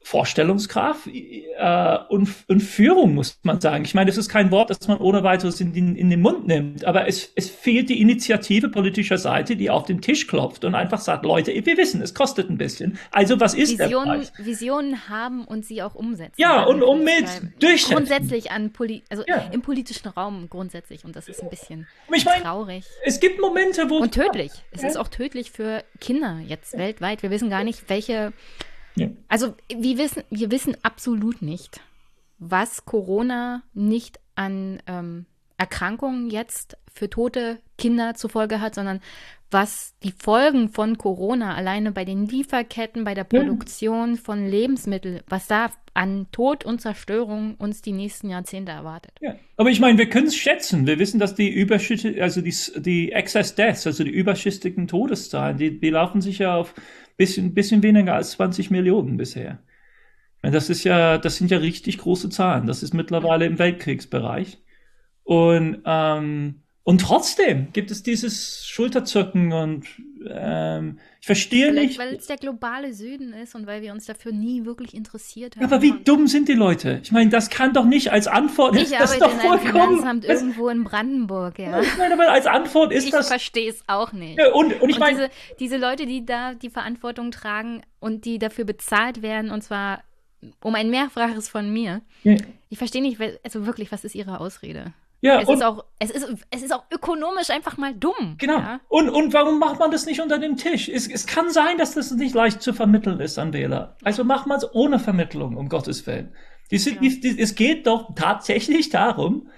[0.06, 3.86] Vorstellungskraft äh, und, und Führung, muss man sagen.
[3.86, 6.46] Ich meine, das ist kein Wort, das man ohne weiteres in, in, in den Mund
[6.46, 10.76] nimmt, aber es, es fehlt die Initiative politischer Seite, die auf den Tisch klopft und
[10.76, 13.00] einfach sagt, Leute, wir wissen, es kostet ein bisschen.
[13.10, 14.32] Also was ist der Preis?
[14.38, 16.36] Visionen haben und sie auch umsetzen.
[16.38, 17.26] Ja, und um mit
[17.60, 17.96] durchsetzen.
[17.96, 19.50] Grundsätzlich an Poli also ja.
[19.52, 22.86] im politischen Raum grundsätzlich und das ist ein bisschen ich mein, traurig.
[23.04, 23.98] Es gibt Momente, wo...
[23.98, 24.52] Und tödlich.
[24.70, 24.90] Es ja.
[24.90, 27.24] ist auch tödlich für Kinder jetzt weltweit.
[27.24, 28.34] Wir wissen gar nicht, welche
[29.28, 31.82] Also wir wissen, wir wissen absolut nicht,
[32.38, 35.26] was Corona nicht an ähm,
[35.58, 39.02] Erkrankungen jetzt für tote Kinder zur Folge hat, sondern
[39.52, 45.48] was die Folgen von Corona alleine bei den Lieferketten, bei der Produktion von Lebensmitteln, was
[45.48, 49.14] da an Tod und Zerstörung uns die nächsten Jahrzehnte erwartet.
[49.22, 49.36] Ja.
[49.56, 50.86] Aber ich meine, wir können es schätzen.
[50.88, 55.80] Wir wissen, dass die Überschüsse, also die, die Excess Deaths, also die überschüssigen Todeszahlen, die,
[55.80, 56.74] die laufen sich ja auf
[57.16, 59.60] bisschen, bisschen weniger als 20 Millionen bisher.
[60.42, 62.68] Das ist ja, das sind ja richtig große Zahlen.
[62.68, 64.58] Das ist mittlerweile im Weltkriegsbereich.
[65.24, 69.88] Und ähm, und trotzdem gibt es dieses Schulterzucken und
[70.30, 72.00] ähm, ich verstehe Vielleicht, nicht.
[72.00, 75.64] Weil es der globale Süden ist und weil wir uns dafür nie wirklich interessiert haben.
[75.64, 77.00] Ja, aber wie dumm sind die Leute?
[77.02, 78.76] Ich meine, das kann doch nicht als Antwort.
[78.76, 81.82] Ich das arbeite in einem Finanzamt das, irgendwo in Brandenburg, ja.
[81.82, 83.26] Ich meine, aber als Antwort ist ich das.
[83.26, 84.38] Ich verstehe es auch nicht.
[84.38, 85.18] Ja, und, und ich meine.
[85.18, 85.30] Diese,
[85.60, 90.04] diese Leute, die da die Verantwortung tragen und die dafür bezahlt werden, und zwar
[90.62, 92.02] um ein Mehrfaches von mir.
[92.22, 92.36] Ja.
[92.70, 94.94] Ich verstehe nicht, also wirklich, was ist ihre Ausrede?
[95.22, 98.36] Ja, es, ist auch, es, ist, es ist auch ökonomisch einfach mal dumm.
[98.38, 98.58] Genau.
[98.58, 98.80] Ja?
[98.90, 100.88] Und, und warum macht man das nicht unter dem Tisch?
[100.88, 103.98] Es, es kann sein, dass das nicht leicht zu vermitteln ist an Wähler.
[104.04, 106.36] Also macht man es ohne Vermittlung, um Gottes Willen.
[106.72, 107.02] Die sind, ja.
[107.02, 109.50] die, die, es geht doch tatsächlich darum,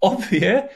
[0.00, 0.68] ob wir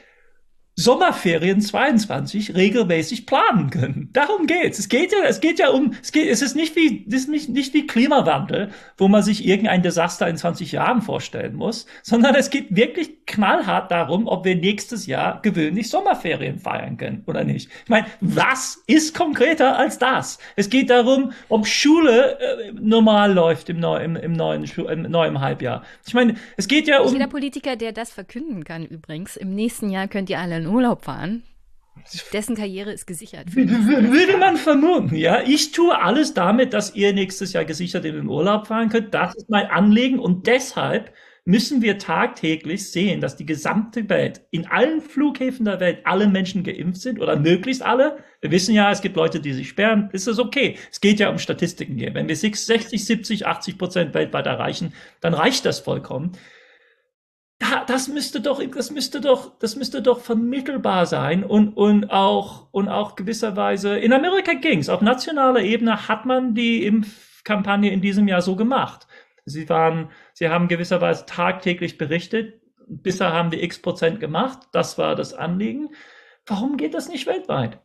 [0.81, 4.09] Sommerferien 22 regelmäßig planen können.
[4.15, 4.79] Darum geht's.
[4.79, 7.29] Es geht ja, es geht ja um, es geht, es ist nicht wie, es ist
[7.29, 12.35] nicht, nicht wie Klimawandel, wo man sich irgendein Desaster in 20 Jahren vorstellen muss, sondern
[12.35, 17.71] es geht wirklich knallhart darum, ob wir nächstes Jahr gewöhnlich Sommerferien feiern können oder nicht.
[17.85, 20.39] Ich meine, was ist konkreter als das?
[20.57, 25.41] Es geht darum, ob Schule äh, normal läuft im, neu, im, im neuen, im neuen
[25.41, 25.83] Halbjahr.
[26.07, 27.13] Ich meine, es geht ja um.
[27.13, 31.43] Jeder Politiker, der das verkünden kann übrigens, im nächsten Jahr könnt ihr alle Urlaub fahren.
[32.33, 33.55] Dessen Karriere ist gesichert.
[33.55, 35.43] Würde man vermuten, ja.
[35.43, 39.13] Ich tue alles damit, dass ihr nächstes Jahr gesichert in den Urlaub fahren könnt.
[39.13, 41.13] Das ist mein Anliegen und deshalb
[41.45, 46.63] müssen wir tagtäglich sehen, dass die gesamte Welt, in allen Flughäfen der Welt, alle Menschen
[46.63, 48.19] geimpft sind oder möglichst alle.
[48.41, 50.11] Wir wissen ja, es gibt Leute, die sich sperren.
[50.13, 50.77] Ist das okay?
[50.91, 52.15] Es geht ja um Statistiken hier.
[52.15, 56.33] Wenn wir 60, 70, 80 Prozent weltweit erreichen, dann reicht das vollkommen.
[57.87, 62.89] Das müsste doch, das müsste doch, das müsste doch vermittelbar sein und, und auch, und
[62.89, 64.89] auch gewisserweise, in Amerika ging's.
[64.89, 69.07] Auf nationaler Ebene hat man die Impfkampagne in diesem Jahr so gemacht.
[69.45, 72.63] Sie waren, sie haben gewisserweise tagtäglich berichtet.
[72.87, 74.61] Bisher haben wir x Prozent gemacht.
[74.73, 75.91] Das war das Anliegen.
[76.47, 77.79] Warum geht das nicht weltweit?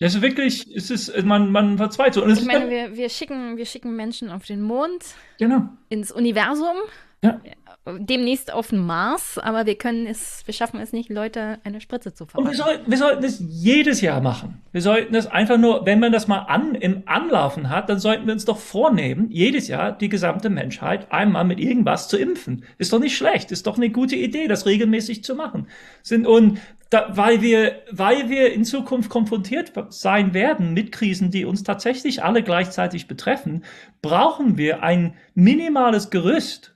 [0.00, 2.26] Das ist wirklich, es ist, man, man verzweifelt.
[2.38, 5.68] ich meine, wir, wir, schicken, wir schicken Menschen auf den Mond, genau.
[5.88, 6.76] ins Universum.
[7.22, 7.40] Ja
[7.86, 12.14] demnächst auf den Mars, aber wir können es, wir schaffen es nicht, Leute eine Spritze
[12.14, 12.50] zu verpassen.
[12.50, 14.62] Wir sollten, wir sollten es jedes Jahr machen.
[14.72, 18.26] Wir sollten es einfach nur, wenn man das mal an, im Anlaufen hat, dann sollten
[18.26, 22.64] wir uns doch vornehmen, jedes Jahr die gesamte Menschheit einmal mit irgendwas zu impfen.
[22.78, 25.66] Ist doch nicht schlecht, ist doch eine gute Idee, das regelmäßig zu machen.
[26.02, 26.58] Sind, und
[26.88, 32.22] da, weil wir, weil wir in Zukunft konfrontiert sein werden mit Krisen, die uns tatsächlich
[32.22, 33.62] alle gleichzeitig betreffen,
[34.00, 36.73] brauchen wir ein minimales Gerüst,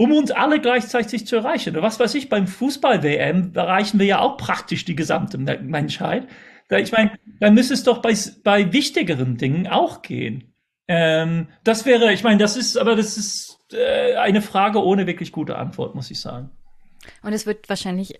[0.00, 1.76] um uns alle gleichzeitig zu erreichen.
[1.76, 6.26] was weiß ich, beim Fußball-WM erreichen wir ja auch praktisch die gesamte Menschheit.
[6.70, 10.54] Ich meine, dann müsste es doch bei, bei wichtigeren Dingen auch gehen.
[10.88, 15.32] Ähm, das wäre, ich meine, das ist, aber das ist äh, eine Frage ohne wirklich
[15.32, 16.48] gute Antwort, muss ich sagen.
[17.22, 18.14] Und es wird wahrscheinlich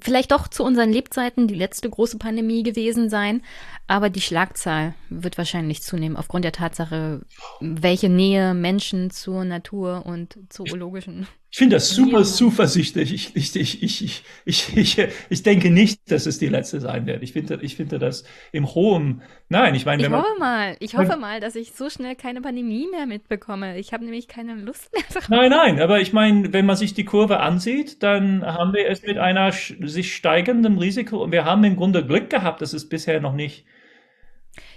[0.00, 3.42] vielleicht doch zu unseren Lebzeiten die letzte große Pandemie gewesen sein,
[3.86, 7.22] aber die Schlagzahl wird wahrscheinlich zunehmen aufgrund der Tatsache,
[7.60, 13.14] welche Nähe Menschen zur Natur und zoologischen ich finde das super zuversichtlich.
[13.14, 17.22] Ich, ich, ich, ich, ich, ich, ich denke nicht, dass es die letzte sein wird.
[17.22, 19.22] Ich finde, ich finde das im hohen.
[19.48, 22.88] Nein, ich meine, ich hoffe mal, ich hoffe mal, dass ich so schnell keine Pandemie
[22.90, 23.78] mehr mitbekomme.
[23.78, 25.04] Ich habe nämlich keine Lust mehr.
[25.28, 29.02] Nein, nein, aber ich meine, wenn man sich die Kurve ansieht, dann haben wir es
[29.02, 33.20] mit einer sich steigenden Risiko und wir haben im Grunde Glück gehabt, dass es bisher
[33.20, 33.64] noch nicht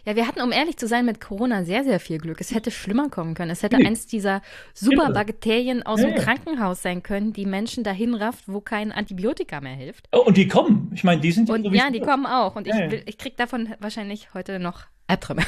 [0.05, 2.41] ja, wir hatten, um ehrlich zu sein, mit Corona sehr, sehr viel Glück.
[2.41, 3.51] Es hätte schlimmer kommen können.
[3.51, 3.87] Es hätte nee.
[3.87, 4.41] eins dieser
[4.73, 9.75] Superbakterien aus ja, dem Krankenhaus sein können, die Menschen dahin rafft, wo kein Antibiotika mehr
[9.75, 10.07] hilft.
[10.11, 10.91] Oh, und die kommen.
[10.93, 12.55] Ich meine, die sind ja Und ja, die kommen auch.
[12.55, 15.43] Und ich, will, ich krieg davon wahrscheinlich heute noch Albträume.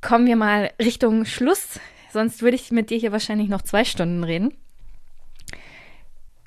[0.00, 1.78] Kommen wir mal Richtung Schluss.
[2.12, 4.52] Sonst würde ich mit dir hier wahrscheinlich noch zwei Stunden reden.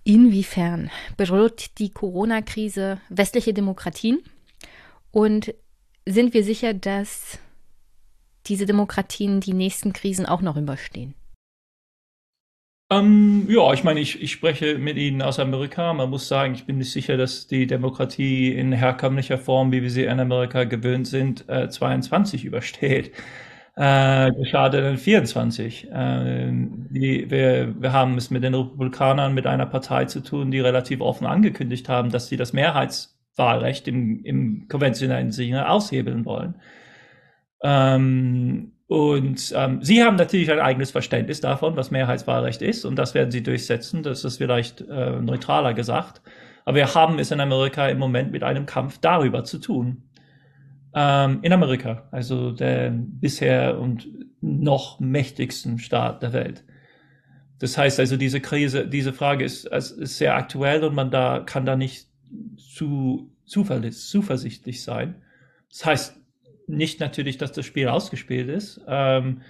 [0.04, 4.20] Inwiefern bedroht die Corona-Krise westliche Demokratien?
[5.16, 5.54] Und
[6.06, 7.40] sind wir sicher, dass
[8.48, 11.14] diese Demokratien die nächsten Krisen auch noch überstehen?
[12.92, 15.94] Ähm, ja, ich meine, ich, ich spreche mit Ihnen aus Amerika.
[15.94, 19.90] Man muss sagen, ich bin nicht sicher, dass die Demokratie in herkömmlicher Form, wie wir
[19.90, 23.14] sie in Amerika gewöhnt sind, äh, 22 übersteht.
[23.78, 25.92] Äh, geschadet in 24.
[25.92, 26.52] Äh,
[26.90, 31.00] die, wir, wir haben es mit den Republikanern, mit einer Partei zu tun, die relativ
[31.00, 36.56] offen angekündigt haben, dass sie das Mehrheits Wahlrecht im, im konventionellen Sinne aushebeln wollen.
[37.64, 43.16] Ähm, und ähm, sie haben natürlich ein eigenes Verständnis davon, was Mehrheitswahlrecht ist, und das
[43.16, 44.04] werden sie durchsetzen.
[44.04, 46.22] Das ist vielleicht äh, neutraler gesagt.
[46.66, 50.04] Aber wir haben es in Amerika im Moment mit einem Kampf darüber zu tun.
[50.94, 54.08] Ähm, in Amerika, also der bisher und
[54.42, 56.64] noch mächtigsten Staat der Welt.
[57.60, 61.66] Das heißt also, diese Krise, diese Frage ist, ist sehr aktuell und man da kann
[61.66, 62.08] da nicht
[62.58, 65.16] zu zuversichtlich sein.
[65.70, 66.18] Das heißt
[66.68, 69.42] nicht natürlich, dass das Spiel ausgespielt ist, ähm,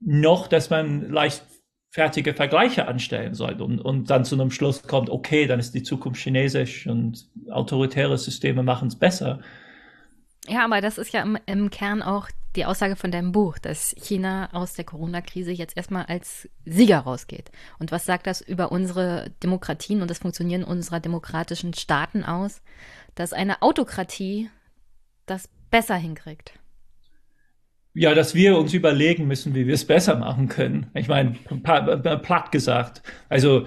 [0.00, 1.44] noch, dass man leicht
[1.90, 5.82] fertige Vergleiche anstellen sollte und, und dann zu einem Schluss kommt, okay, dann ist die
[5.82, 9.40] Zukunft chinesisch und autoritäre Systeme machen es besser.
[10.46, 12.28] Ja, aber das ist ja im, im, Kern auch
[12.58, 17.50] die Aussage von deinem Buch, dass China aus der Corona-Krise jetzt erstmal als Sieger rausgeht.
[17.78, 22.60] Und was sagt das über unsere Demokratien und das Funktionieren unserer demokratischen Staaten aus,
[23.14, 24.50] dass eine Autokratie
[25.26, 26.52] das besser hinkriegt?
[27.94, 30.90] Ja, dass wir uns überlegen müssen, wie wir es besser machen können.
[30.94, 33.02] Ich meine, platt gesagt.
[33.28, 33.66] Also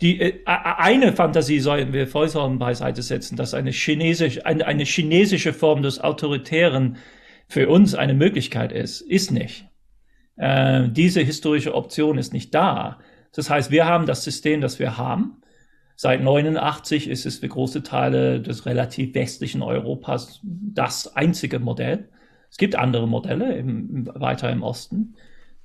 [0.00, 5.52] die äh, eine Fantasie sollten wir vollkommen beiseite setzen, dass eine chinesische, eine, eine chinesische
[5.52, 6.98] Form des Autoritären
[7.50, 9.66] für uns eine Möglichkeit ist, ist nicht.
[10.36, 12.98] Äh, diese historische Option ist nicht da.
[13.34, 15.42] Das heißt, wir haben das System, das wir haben.
[15.96, 22.08] Seit 89 ist es für große Teile des relativ westlichen Europas das einzige Modell.
[22.50, 25.14] Es gibt andere Modelle im, weiter im Osten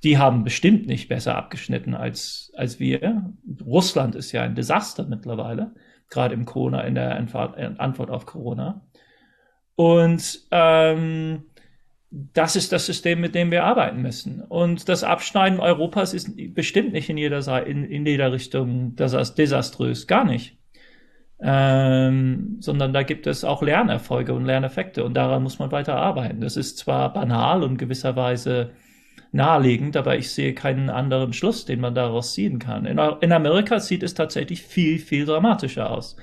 [0.06, 3.32] die haben bestimmt nicht besser abgeschnitten als, als wir.
[3.64, 5.74] Russland ist ja ein Desaster mittlerweile,
[6.10, 8.86] gerade im Corona, in der Antwort auf Corona.
[9.74, 11.46] Und ähm,
[12.10, 14.40] das ist das System, mit dem wir arbeiten müssen.
[14.40, 20.24] Und das Abschneiden Europas ist bestimmt nicht in jeder, in, in jeder Richtung desaströs, gar
[20.24, 20.56] nicht.
[21.38, 26.40] Ähm, sondern da gibt es auch Lernerfolge und Lerneffekte und daran muss man weiter arbeiten.
[26.40, 28.70] Das ist zwar banal und gewisserweise
[29.32, 32.86] naheliegend, aber ich sehe keinen anderen Schluss, den man daraus ziehen kann.
[32.86, 36.16] In, in Amerika sieht es tatsächlich viel, viel dramatischer aus.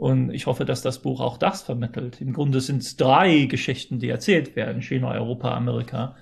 [0.00, 2.22] Und ich hoffe, dass das Buch auch das vermittelt.
[2.22, 4.80] Im Grunde sind es drei Geschichten, die erzählt werden.
[4.80, 6.16] China, Europa, Amerika.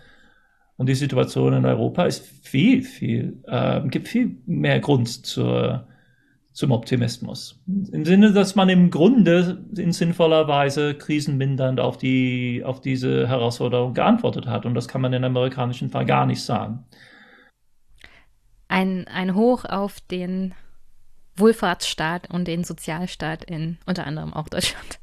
[0.77, 5.87] Und die Situation in Europa ist viel, viel, äh, gibt viel mehr Grund zur,
[6.53, 7.63] zum Optimismus.
[7.93, 13.95] Im Sinne, dass man im Grunde in sinnvoller Weise krisenmindernd auf die, auf diese Herausforderung
[13.95, 14.67] geantwortet hat.
[14.67, 16.85] Und das kann man in amerikanischen Fall gar nicht sagen.
[18.67, 20.53] Ein, ein Hoch auf den
[21.39, 24.99] Wohlfahrtsstaat und den Sozialstaat in unter anderem auch Deutschland.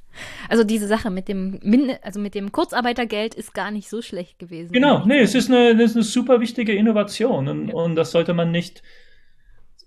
[0.49, 1.59] Also diese Sache mit dem
[2.01, 4.71] also mit dem Kurzarbeitergeld ist gar nicht so schlecht gewesen.
[4.71, 7.73] Genau, nee, es ist eine, das ist eine super wichtige Innovation und, ja.
[7.73, 8.81] und das sollte man nicht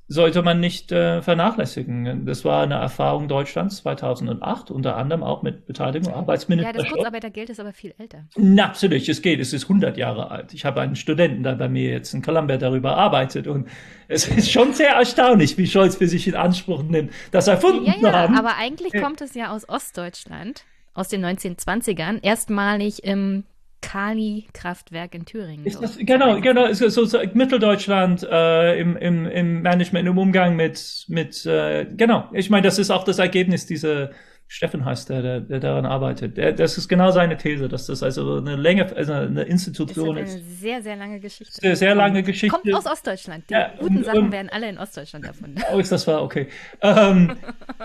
[0.08, 2.24] sollte man nicht äh, vernachlässigen.
[2.24, 6.72] Das war eine Erfahrung Deutschlands 2008, unter anderem auch mit Beteiligung Arbeitsminister.
[6.72, 8.24] Ja, das Kurzarbeitergeld ist aber viel älter.
[8.36, 9.38] Natürlich, es geht.
[9.38, 10.54] Es ist 100 Jahre alt.
[10.54, 13.68] Ich habe einen Studenten, der bei mir jetzt in Columbia darüber arbeitet und
[14.08, 17.94] es ist schon sehr erstaunlich, wie Scholz für sich in Anspruch nimmt, das erfunden ja,
[18.00, 18.38] ja, haben.
[18.38, 20.64] Aber eigentlich kommt es ja aus Ostdeutschland,
[20.94, 23.44] aus den 1920ern, erstmalig im
[23.80, 25.64] Kali-Kraftwerk in Thüringen.
[25.64, 31.04] Ist das, genau, genau, so, so, Mitteldeutschland äh, im, im, im Management, im Umgang mit,
[31.08, 32.28] mit äh, genau.
[32.32, 34.10] Ich meine, das ist auch das Ergebnis dieser
[34.50, 36.38] Steffen heißt der, der, der daran arbeitet.
[36.38, 40.30] Der, das ist genau seine These, dass das also eine Länge, also eine Institution ist.
[40.30, 40.60] Eine ist.
[40.60, 41.52] sehr, sehr lange Geschichte.
[41.60, 42.56] Sehr, sehr lange Geschichte.
[42.56, 43.44] Kommt aus Ostdeutschland.
[43.50, 45.56] Die ja, guten und, Sachen und, werden alle in Ostdeutschland erfunden.
[45.70, 46.48] Oh, ist das war okay.
[46.80, 47.36] ähm,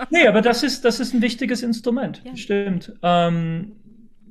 [0.08, 2.22] nee, aber das ist, das ist ein wichtiges Instrument.
[2.24, 2.36] Ja.
[2.36, 2.92] Stimmt.
[3.02, 3.72] Ähm,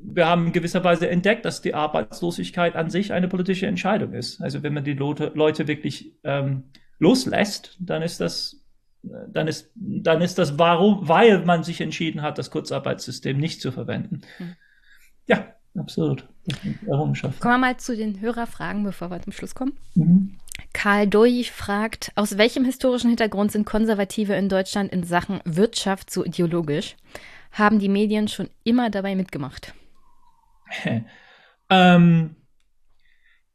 [0.05, 4.41] wir haben in gewisser Weise entdeckt, dass die Arbeitslosigkeit an sich eine politische Entscheidung ist.
[4.41, 6.63] Also wenn man die Leute wirklich ähm,
[6.99, 8.63] loslässt, dann ist das
[9.03, 13.71] dann ist, dann ist das warum, weil man sich entschieden hat, das Kurzarbeitssystem nicht zu
[13.71, 14.21] verwenden.
[14.39, 14.55] Mhm.
[15.27, 16.27] Ja, absolut.
[16.87, 17.39] Errungenschaft.
[17.41, 19.73] Kommen wir mal zu den Hörerfragen, bevor wir zum Schluss kommen.
[19.95, 20.37] Mhm.
[20.71, 26.23] Karl Doig fragt, aus welchem historischen Hintergrund sind Konservative in Deutschland in Sachen Wirtschaft so
[26.23, 26.95] ideologisch?
[27.51, 29.73] Haben die Medien schon immer dabei mitgemacht?
[31.69, 32.35] ähm,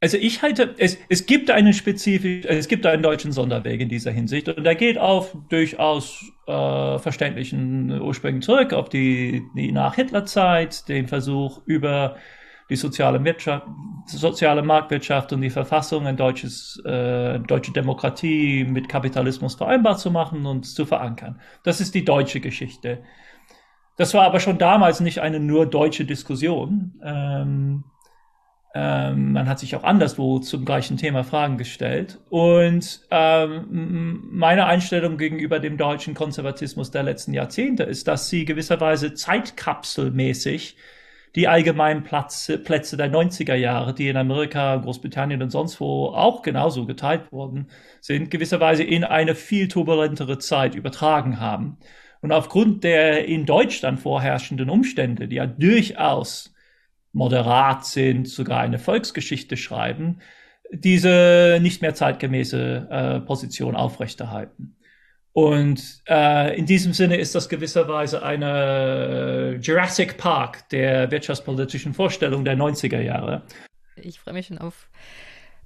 [0.01, 4.11] also ich halte, es, es gibt einen spezifisch, es gibt einen deutschen Sonderweg in dieser
[4.11, 11.07] Hinsicht und der geht auf durchaus äh, verständlichen Ursprüngen zurück, auf die, die Nach-Hitler-Zeit, den
[11.07, 12.15] Versuch über
[12.69, 13.67] die soziale Wirtschaft,
[14.05, 20.45] soziale Marktwirtschaft und die Verfassung ein deutsches, äh, deutsche Demokratie mit Kapitalismus vereinbar zu machen
[20.45, 21.41] und zu verankern.
[21.63, 23.03] Das ist die deutsche Geschichte.
[23.99, 26.93] Das war aber schon damals nicht eine nur deutsche Diskussion.
[27.03, 27.83] Ähm,
[28.73, 32.17] ähm, man hat sich auch anderswo zum gleichen Thema Fragen gestellt.
[32.29, 39.15] Und ähm, meine Einstellung gegenüber dem deutschen Konservatismus der letzten Jahrzehnte ist, dass sie gewisserweise
[39.15, 40.77] zeitkapselmäßig
[41.35, 46.41] die allgemeinen Plätze, Plätze der 90er Jahre, die in Amerika, Großbritannien und sonst wo auch
[46.41, 47.67] genauso geteilt worden
[47.99, 51.79] sind, gewisserweise in eine viel turbulentere Zeit übertragen haben.
[52.21, 56.53] Und aufgrund der in Deutschland vorherrschenden Umstände, die ja durchaus
[57.13, 60.19] moderat sind, sogar eine Volksgeschichte schreiben,
[60.71, 64.75] diese nicht mehr zeitgemäße äh, Position aufrechterhalten.
[65.31, 72.57] Und äh, in diesem Sinne ist das gewisserweise eine Jurassic Park der wirtschaftspolitischen Vorstellung der
[72.57, 73.43] 90er Jahre.
[73.95, 74.89] Ich freue mich schon auf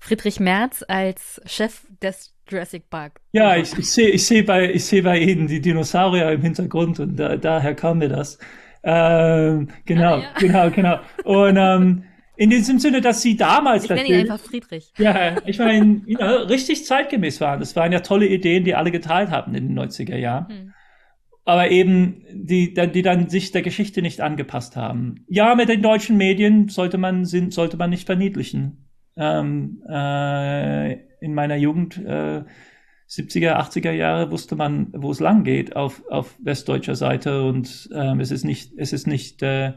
[0.04, 3.22] Friedrich Merz als Chef des Jurassic Park.
[3.32, 7.00] Ja, ich, ich sehe ich seh bei, ich seh bei Ihnen die Dinosaurier im Hintergrund
[7.00, 8.38] und da, daher kam mir das.
[8.84, 10.34] Ähm, genau, ah, ja.
[10.38, 11.00] genau, genau.
[11.24, 12.04] Und ähm,
[12.36, 13.86] in diesem Sinne, dass sie damals.
[13.86, 14.92] Ich nenne ihn einfach Friedrich.
[14.98, 17.62] Ja, ich meine, you know, richtig zeitgemäß waren.
[17.62, 20.50] Das waren ja tolle Ideen, die alle geteilt haben in den 90er Jahren.
[20.50, 20.74] Hm.
[21.46, 25.24] Aber eben, die, die dann sich der Geschichte nicht angepasst haben.
[25.30, 28.84] Ja, mit den deutschen Medien sollte man, sollte man nicht verniedlichen.
[29.16, 32.44] Ähm, äh, in meiner Jugend, äh,
[33.10, 38.20] 70er, 80er Jahre wusste man, wo es lang geht auf, auf westdeutscher Seite und ähm,
[38.20, 39.74] es ist nicht, es ist nicht, äh,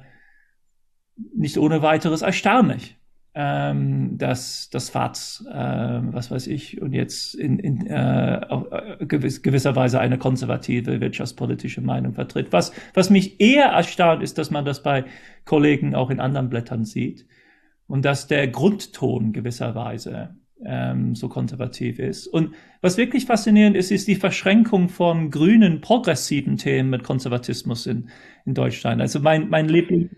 [1.35, 2.97] nicht ohne weiteres erstaunlich,
[3.35, 9.43] ähm, dass das FATS, äh, was weiß ich, und jetzt in, in äh, äh, gewiss,
[9.43, 12.53] gewisser Weise eine konservative wirtschaftspolitische Meinung vertritt.
[12.53, 15.05] Was, was mich eher erstaunt, ist, dass man das bei
[15.45, 17.27] Kollegen auch in anderen Blättern sieht
[17.87, 22.27] und dass der Grundton gewisserweise ähm, so konservativ ist.
[22.27, 28.09] Und was wirklich faszinierend ist, ist die Verschränkung von grünen, progressiven Themen mit Konservatismus in,
[28.45, 29.01] in Deutschland.
[29.01, 30.11] Also mein, mein Liebling,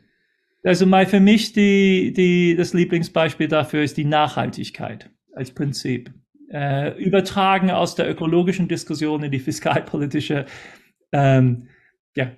[0.62, 6.12] Also mal für mich die, die, das Lieblingsbeispiel dafür ist die Nachhaltigkeit als Prinzip.
[6.50, 10.46] Äh, übertragen aus der ökologischen Diskussion in die fiskalpolitische.
[11.12, 11.68] Ähm,
[12.16, 12.30] ja.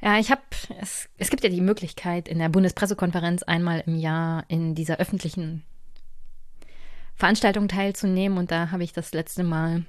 [0.00, 0.42] Ja, ich habe,
[0.80, 5.64] es, es gibt ja die Möglichkeit, in der Bundespressekonferenz einmal im Jahr in dieser öffentlichen
[7.16, 8.38] Veranstaltung teilzunehmen.
[8.38, 9.84] Und da habe ich das letzte Mal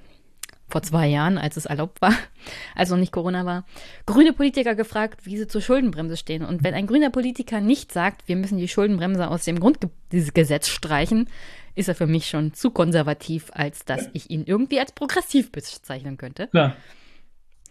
[0.68, 2.14] vor zwei Jahren, als es erlaubt war,
[2.74, 3.64] als noch nicht Corona war,
[4.06, 6.44] grüne Politiker gefragt, wie sie zur Schuldenbremse stehen.
[6.44, 11.28] Und wenn ein grüner Politiker nicht sagt, wir müssen die Schuldenbremse aus dem Grundgesetz streichen,
[11.74, 16.16] ist er für mich schon zu konservativ, als dass ich ihn irgendwie als progressiv bezeichnen
[16.16, 16.48] könnte.
[16.48, 16.76] Klar.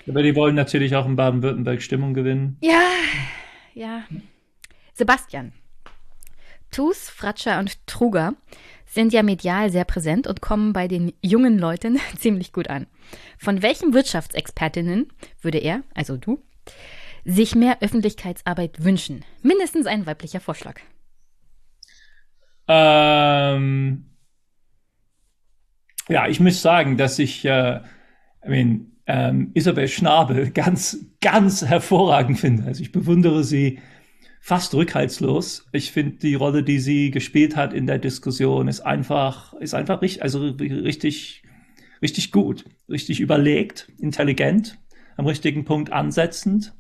[0.10, 2.58] Aber die wollen natürlich auch in Baden-Württemberg Stimmung gewinnen.
[2.62, 2.82] Ja,
[3.76, 4.04] ja.
[4.94, 5.54] Sebastian.
[6.72, 8.34] Tus, Fratscher und Truger
[8.86, 12.88] sind ja medial sehr präsent und kommen bei den jungen Leuten ziemlich gut an.
[13.38, 15.08] Von welchen Wirtschaftsexpertinnen
[15.42, 16.42] würde er, also du,
[17.24, 19.24] sich mehr Öffentlichkeitsarbeit wünschen?
[19.44, 20.80] Mindestens ein weiblicher Vorschlag.
[22.68, 24.06] Ähm,
[26.08, 27.82] ja, ich muss sagen, dass ich, äh,
[28.44, 32.66] I mean, ähm, Isabel Schnabel ganz, ganz hervorragend finde.
[32.66, 33.80] Also ich bewundere sie
[34.40, 35.68] fast rückhaltslos.
[35.74, 40.04] Ich finde die Rolle, die sie gespielt hat in der Diskussion, ist einfach, ist einfach
[40.04, 41.42] richtig, also richtig,
[42.04, 44.78] richtig gut, richtig überlegt, intelligent,
[45.18, 46.76] am richtigen Punkt ansetzend.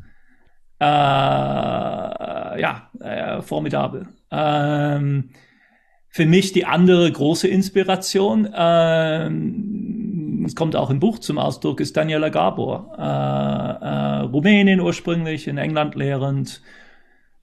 [0.79, 4.07] Äh, ja, äh, formidabel.
[4.31, 5.31] Ähm,
[6.09, 9.98] für mich die andere große Inspiration, ähm,
[10.49, 12.95] es kommt auch im Buch zum Ausdruck, ist Daniela Gabor.
[12.97, 16.61] Äh, äh, Rumänien ursprünglich, in England lehrend,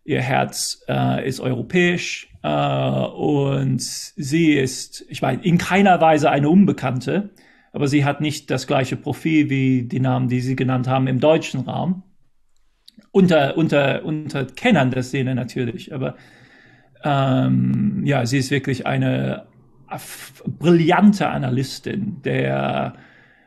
[0.05, 6.49] Ihr Herz äh, ist europäisch äh, und sie ist, ich meine, in keiner Weise eine
[6.49, 7.31] Unbekannte,
[7.73, 11.19] aber sie hat nicht das gleiche Profil wie die Namen, die Sie genannt haben im
[11.19, 12.05] deutschen Raum.
[13.11, 16.16] Unter, unter, unter Kennern der Szene natürlich, aber
[17.03, 19.47] ähm, ja, sie ist wirklich eine
[20.59, 22.95] brillante Analystin der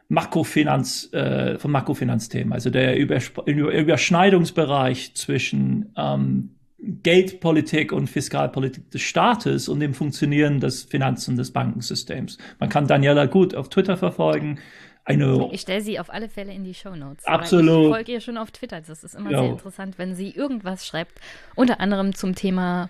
[0.09, 9.69] Makrofinanz, äh, von Makrofinanzthemen, also der Übersp Überschneidungsbereich zwischen ähm, Geldpolitik und Fiskalpolitik des Staates
[9.69, 12.37] und dem Funktionieren des Finanzen des Bankensystems.
[12.59, 14.59] Man kann Daniela gut auf Twitter verfolgen.
[15.05, 17.25] Eine ich stelle sie auf alle Fälle in die Show Notes.
[17.25, 17.85] Absolut.
[17.85, 18.81] Ich folge ihr schon auf Twitter.
[18.81, 19.41] Das ist immer ja.
[19.41, 21.19] sehr interessant, wenn sie irgendwas schreibt.
[21.55, 22.89] Unter anderem zum Thema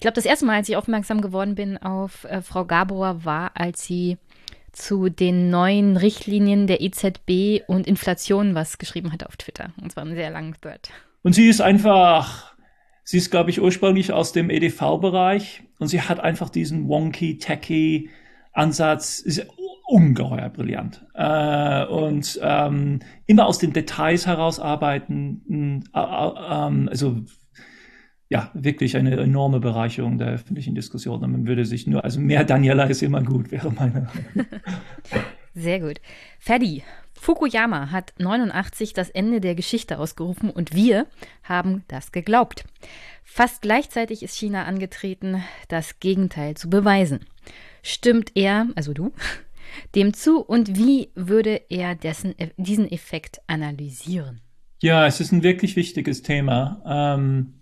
[0.00, 3.50] ich glaube, das erste Mal, als ich aufmerksam geworden bin auf äh, Frau Gabor, war,
[3.52, 4.16] als sie
[4.72, 9.74] zu den neuen Richtlinien der EZB und Inflation was geschrieben hat auf Twitter.
[9.78, 10.88] Und zwar einen sehr langen Thread.
[11.22, 12.54] Und sie ist einfach,
[13.04, 18.08] sie ist, glaube ich, ursprünglich aus dem EDV-Bereich und sie hat einfach diesen wonky, techy
[18.54, 19.46] Ansatz, ist
[19.86, 21.04] ungeheuer brillant.
[21.12, 27.20] Äh, und ähm, immer aus den Details herausarbeiten, äh, äh, also
[28.30, 31.22] ja, wirklich eine enorme Bereicherung der öffentlichen Diskussion.
[31.22, 34.08] Und man würde sich nur, also mehr Daniela ist immer gut, wäre meine.
[35.54, 36.00] Sehr gut.
[36.38, 41.06] Ferdi, Fukuyama hat 89 das Ende der Geschichte ausgerufen und wir
[41.42, 42.64] haben das geglaubt.
[43.24, 47.26] Fast gleichzeitig ist China angetreten, das Gegenteil zu beweisen.
[47.82, 49.12] Stimmt er, also du,
[49.96, 54.40] dem zu und wie würde er dessen, diesen Effekt analysieren?
[54.80, 56.80] Ja, es ist ein wirklich wichtiges Thema.
[56.86, 57.59] Ähm,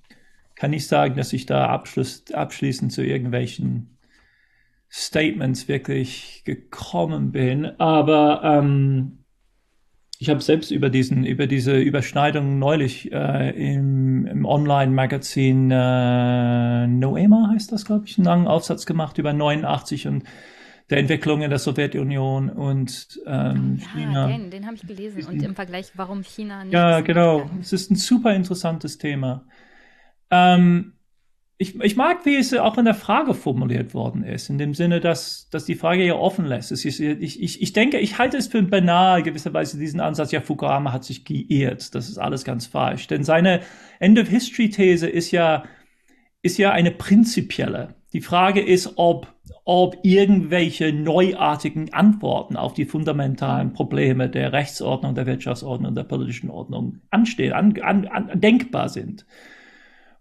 [0.59, 3.97] kann nicht sagen, dass ich da abschluss, abschließend zu irgendwelchen
[4.91, 9.19] Statements wirklich gekommen bin, aber ähm,
[10.19, 17.51] ich habe selbst über diesen, über diese Überschneidung neulich äh, im, im Online-Magazin äh, Noema
[17.53, 20.25] heißt das, glaube ich, einen langen Aufsatz gemacht über 89 und
[20.91, 24.27] der Entwicklung in der Sowjetunion und ähm, ja, China.
[24.27, 26.73] Den, den habe ich gelesen und im Vergleich, warum China nicht.
[26.73, 27.49] Ja, genau.
[27.61, 29.45] Es ist ein super interessantes Thema.
[30.31, 30.95] Ähm,
[31.61, 35.01] ich, ich mag, wie es auch in der Frage formuliert worden ist, in dem Sinne,
[35.01, 36.71] dass, dass die Frage ja offen lässt.
[36.71, 41.03] Ich, ich, ich denke, ich halte es für banal, gewisserweise diesen Ansatz, ja, Fukuyama hat
[41.03, 41.97] sich geirrt.
[41.97, 43.09] Das ist alles ganz falsch.
[43.09, 43.61] Denn seine
[43.99, 45.65] End-of-History-These ist ja,
[46.43, 47.97] ist ja eine prinzipielle.
[48.13, 49.35] Die Frage ist, ob,
[49.65, 57.01] ob irgendwelche neuartigen Antworten auf die fundamentalen Probleme der Rechtsordnung, der Wirtschaftsordnung, der politischen Ordnung
[57.11, 59.27] anstehen, an, an, an, denkbar sind.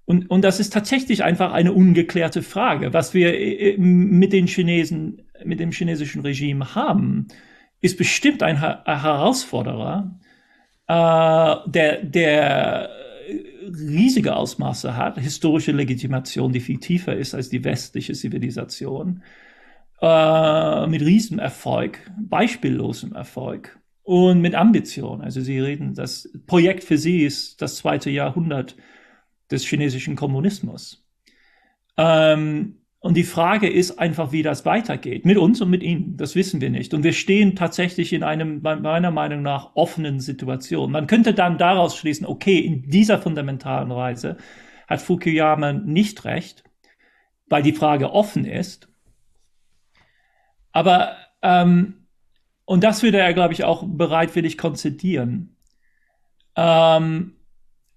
[0.07, 2.93] Und, und das ist tatsächlich einfach eine ungeklärte Frage.
[2.93, 7.27] Was wir äh, äh, mit den Chinesen, mit dem chinesischen Regime haben,
[7.81, 10.17] ist bestimmt ein Herausforderer,
[10.87, 12.89] äh, der, der
[13.67, 19.23] riesige Ausmaße hat, historische Legitimation, die viel tiefer ist als die westliche Zivilisation,
[20.01, 25.19] äh, mit Riesenerfolg, beispiellosem Erfolg und mit Ambition.
[25.19, 28.77] Also Sie reden, das Projekt für Sie ist das zweite Jahrhundert
[29.51, 31.05] des chinesischen Kommunismus.
[31.97, 35.23] Ähm, und die Frage ist einfach, wie das weitergeht.
[35.23, 36.17] Mit uns und mit ihnen.
[36.17, 36.93] Das wissen wir nicht.
[36.93, 40.91] Und wir stehen tatsächlich in einem, meiner Meinung nach, offenen Situation.
[40.91, 44.37] Man könnte dann daraus schließen, okay, in dieser fundamentalen Reise
[44.87, 46.63] hat Fukuyama nicht recht,
[47.47, 48.89] weil die Frage offen ist.
[50.71, 52.07] Aber, ähm,
[52.65, 55.55] und das würde er, glaube ich, auch bereitwillig konzidieren.
[56.55, 57.36] Ähm,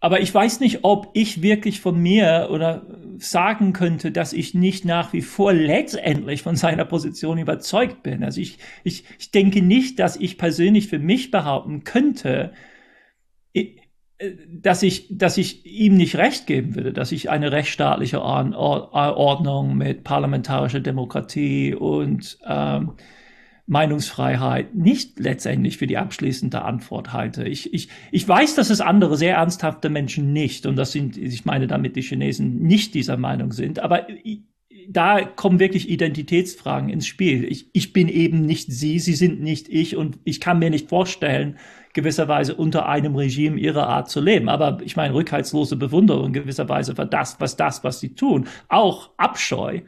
[0.01, 2.87] aber ich weiß nicht, ob ich wirklich von mir oder
[3.19, 8.25] sagen könnte, dass ich nicht nach wie vor letztendlich von seiner Position überzeugt bin.
[8.25, 12.53] Also ich, ich, ich denke nicht, dass ich persönlich für mich behaupten könnte,
[13.53, 13.67] äh,
[14.49, 20.05] dass ich, dass ich ihm nicht recht geben würde, dass ich eine rechtsstaatliche Ordnung mit
[20.05, 22.93] parlamentarischer Demokratie und ähm,
[23.71, 27.45] Meinungsfreiheit nicht letztendlich für die abschließende Antwort halte.
[27.45, 31.45] Ich, ich, ich weiß, dass es andere sehr ernsthafte Menschen nicht, und das sind, ich
[31.45, 34.09] meine damit die Chinesen nicht dieser Meinung sind, aber
[34.89, 37.45] da kommen wirklich Identitätsfragen ins Spiel.
[37.45, 40.89] Ich, ich bin eben nicht sie, sie sind nicht ich und ich kann mir nicht
[40.89, 41.57] vorstellen,
[41.93, 44.49] gewisserweise unter einem Regime ihrer Art zu leben.
[44.49, 49.83] Aber ich meine, rückhaltslose Bewunderung gewisserweise für das, was das, was sie tun, auch Abscheu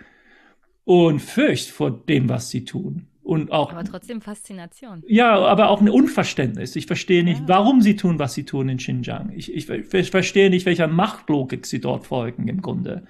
[0.84, 3.72] und Furcht vor dem, was sie tun und auch.
[3.72, 5.02] Aber trotzdem Faszination.
[5.06, 6.76] Ja, aber auch ein Unverständnis.
[6.76, 7.48] Ich verstehe nicht, ja.
[7.48, 9.32] warum sie tun, was sie tun in Xinjiang.
[9.34, 13.04] Ich, ich, ich verstehe nicht, welcher Machtlogik sie dort folgen im Grunde.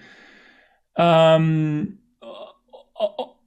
[0.97, 1.99] Ähm,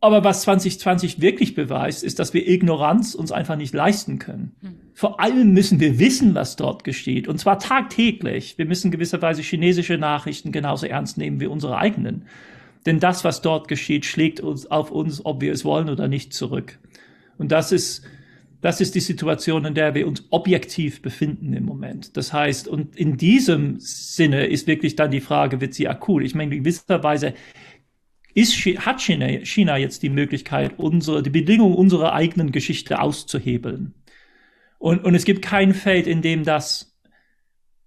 [0.02, 4.56] aber was 2020 wirklich beweist, ist, dass wir Ignoranz uns einfach nicht leisten können.
[4.62, 4.76] Hm.
[4.94, 7.28] Vor allem müssen wir wissen, was dort geschieht.
[7.28, 8.58] Und zwar tagtäglich.
[8.58, 12.26] Wir müssen gewisserweise chinesische Nachrichten genauso ernst nehmen wie unsere eigenen.
[12.86, 16.34] Denn das, was dort geschieht, schlägt uns auf uns, ob wir es wollen oder nicht,
[16.34, 16.80] zurück.
[17.38, 18.04] Und das ist,
[18.62, 22.16] das ist die Situation, in der wir uns objektiv befinden im Moment.
[22.16, 26.24] Das heißt, und in diesem Sinne ist wirklich dann die Frage, wird sie akut?
[26.24, 27.34] Ich meine, gewisserweise
[28.34, 33.94] ist, hat China, China jetzt die Möglichkeit, unsere, die Bedingungen unserer eigenen Geschichte auszuhebeln.
[34.78, 36.98] Und, und es gibt kein Feld, in dem das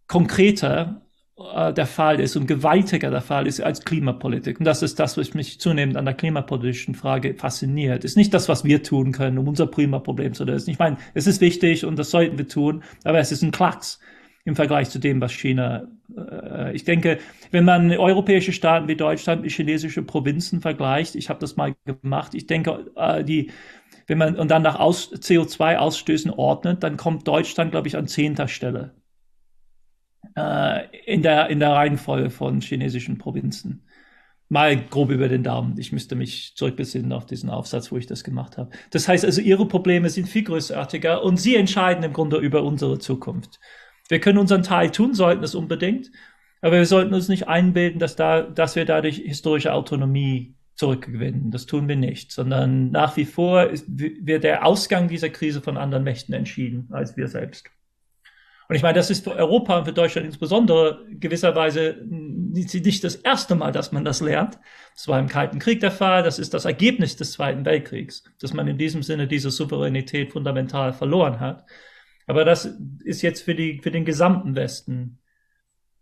[0.06, 1.07] konkreter
[1.38, 4.58] äh, der Fall ist und gewaltiger der Fall ist als Klimapolitik.
[4.58, 8.04] Und das ist das, was mich zunehmend an der klimapolitischen Frage fasziniert.
[8.04, 10.70] Ist nicht das, was wir tun können, um unser Klimaproblem zu lösen.
[10.70, 14.00] Ich meine, es ist wichtig und das sollten wir tun, aber es ist ein Klacks
[14.44, 15.86] im Vergleich zu dem, was China.
[16.16, 17.18] Äh, ich denke,
[17.50, 22.34] wenn man europäische Staaten wie Deutschland mit chinesische Provinzen vergleicht, ich habe das mal gemacht,
[22.34, 23.50] ich denke, äh, die
[24.08, 28.48] wenn man und dann nach Aus, CO2-Ausstößen ordnet, dann kommt Deutschland, glaube ich, an zehnter
[28.48, 28.94] Stelle
[31.06, 33.84] in, der, in der Reihenfolge von chinesischen Provinzen.
[34.48, 35.76] Mal grob über den Daumen.
[35.78, 38.70] Ich müsste mich zurückbesinnen auf diesen Aufsatz, wo ich das gemacht habe.
[38.90, 42.98] Das heißt also, ihre Probleme sind viel größartiger und sie entscheiden im Grunde über unsere
[42.98, 43.60] Zukunft.
[44.08, 46.10] Wir können unseren Teil tun, sollten es unbedingt,
[46.62, 51.50] aber wir sollten uns nicht einbilden, dass, da, dass wir dadurch historische Autonomie zurückgewinnen.
[51.50, 55.76] Das tun wir nicht, sondern nach wie vor ist, wird der Ausgang dieser Krise von
[55.76, 57.68] anderen Mächten entschieden als wir selbst.
[58.68, 63.54] Und ich meine, das ist für Europa und für Deutschland insbesondere gewisserweise nicht das erste
[63.54, 64.58] Mal, dass man das lernt.
[64.94, 66.22] Das war im Kalten Krieg der Fall.
[66.22, 70.92] Das ist das Ergebnis des Zweiten Weltkriegs, dass man in diesem Sinne diese Souveränität fundamental
[70.92, 71.64] verloren hat.
[72.26, 75.18] Aber das ist jetzt für, die, für den gesamten Westen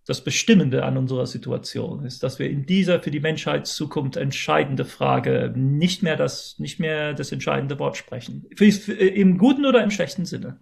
[0.05, 5.53] das Bestimmende an unserer Situation ist, dass wir in dieser für die Menschheitszukunft entscheidende Frage
[5.55, 8.47] nicht mehr das, nicht mehr das entscheidende Wort sprechen.
[8.59, 10.61] Im guten oder im schlechten Sinne.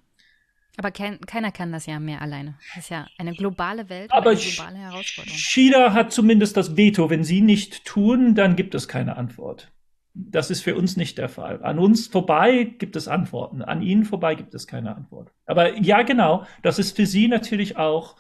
[0.77, 2.59] Aber kein, keiner kann das ja mehr alleine.
[2.75, 5.39] Das ist ja eine globale Welt, Aber eine globale Herausforderung.
[5.39, 7.11] China hat zumindest das Veto.
[7.11, 9.71] Wenn sie nicht tun, dann gibt es keine Antwort.
[10.15, 11.63] Das ist für uns nicht der Fall.
[11.63, 13.63] An uns vorbei gibt es Antworten.
[13.63, 15.33] An ihnen vorbei gibt es keine Antwort.
[15.47, 18.17] Aber ja, genau, das ist für sie natürlich auch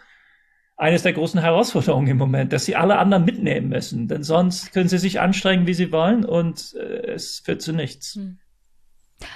[0.76, 4.08] eines der großen Herausforderungen im Moment, dass sie alle anderen mitnehmen müssen.
[4.08, 8.16] Denn sonst können sie sich anstrengen, wie sie wollen, und äh, es führt zu nichts.
[8.16, 8.38] Hm.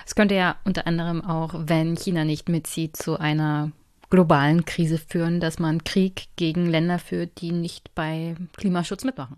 [0.06, 3.72] Es könnte ja unter anderem auch, wenn China nicht mitzieht, zu einer
[4.10, 9.36] globalen Krise führen, dass man Krieg gegen Länder führt, die nicht bei Klimaschutz mitmachen.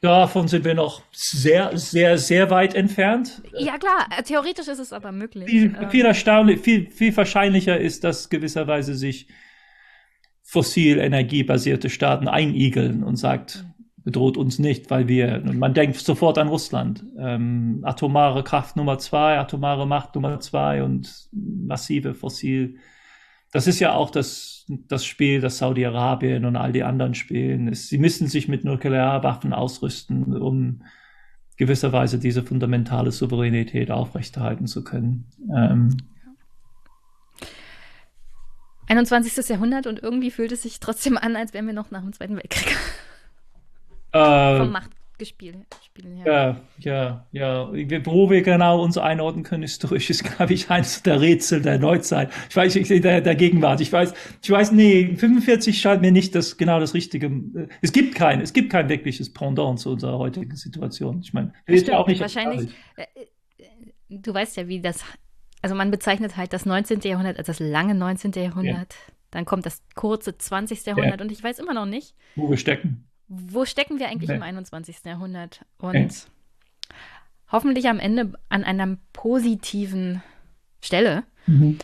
[0.00, 3.42] Davon sind wir noch sehr, sehr, sehr weit entfernt.
[3.52, 5.44] Ja klar, theoretisch ist es aber möglich.
[5.44, 5.90] Viel, ähm.
[5.90, 9.28] viel erstaunlich, viel, viel wahrscheinlicher ist, dass gewisserweise sich
[10.42, 13.66] fossil energiebasierte Staaten einigeln und sagt,
[14.04, 17.04] bedroht uns nicht, weil wir, man denkt sofort an Russland.
[17.18, 22.76] Ähm, atomare Kraft Nummer zwei, atomare Macht Nummer zwei und massive Fossil.
[23.52, 27.74] Das ist ja auch das, das Spiel, das Saudi-Arabien und all die anderen spielen.
[27.74, 30.82] Sie müssen sich mit Nuklearwaffen ausrüsten, um
[31.56, 35.26] gewisserweise diese fundamentale Souveränität aufrechterhalten zu können.
[35.54, 35.96] Ähm,
[38.86, 39.48] 21.
[39.48, 42.36] Jahrhundert und irgendwie fühlt es sich trotzdem an, als wären wir noch nach dem Zweiten
[42.36, 42.76] Weltkrieg.
[44.12, 45.66] Äh, Vom Machtspielen
[46.16, 46.56] her.
[46.78, 48.04] Ja, ja, ja.
[48.04, 52.30] Wo wir genau uns einordnen können historisch, ist, glaube ich, eines der Rätsel der Neuzeit.
[52.48, 53.80] Ich weiß, ich, der, der Gegenwart.
[53.80, 57.30] Ich weiß, ich weiß, nee, 45 scheint mir nicht das genau das Richtige.
[57.82, 61.20] Es gibt kein, es gibt kein wirkliches Pendant zu unserer heutigen Situation.
[61.22, 62.20] Ich meine, wir auch nicht.
[62.20, 62.70] Wahrscheinlich.
[62.96, 63.02] Äh,
[63.58, 63.68] äh,
[64.08, 65.04] du weißt ja, wie das
[65.62, 67.00] also man bezeichnet halt das 19.
[67.00, 68.32] Jahrhundert als das lange 19.
[68.32, 68.94] Jahrhundert.
[68.94, 69.14] Ja.
[69.30, 70.86] Dann kommt das kurze 20.
[70.86, 71.24] Jahrhundert ja.
[71.24, 73.04] und ich weiß immer noch nicht, wo wir stecken.
[73.32, 74.34] Wo stecken wir eigentlich ja.
[74.34, 75.04] im 21.
[75.04, 75.64] Jahrhundert?
[75.78, 76.26] Und
[77.52, 80.20] hoffentlich am Ende an einer positiven
[80.80, 81.22] Stelle.
[81.46, 81.78] Mhm.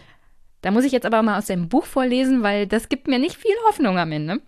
[0.61, 3.37] Da muss ich jetzt aber mal aus dem Buch vorlesen, weil das gibt mir nicht
[3.37, 4.41] viel Hoffnung am Ende.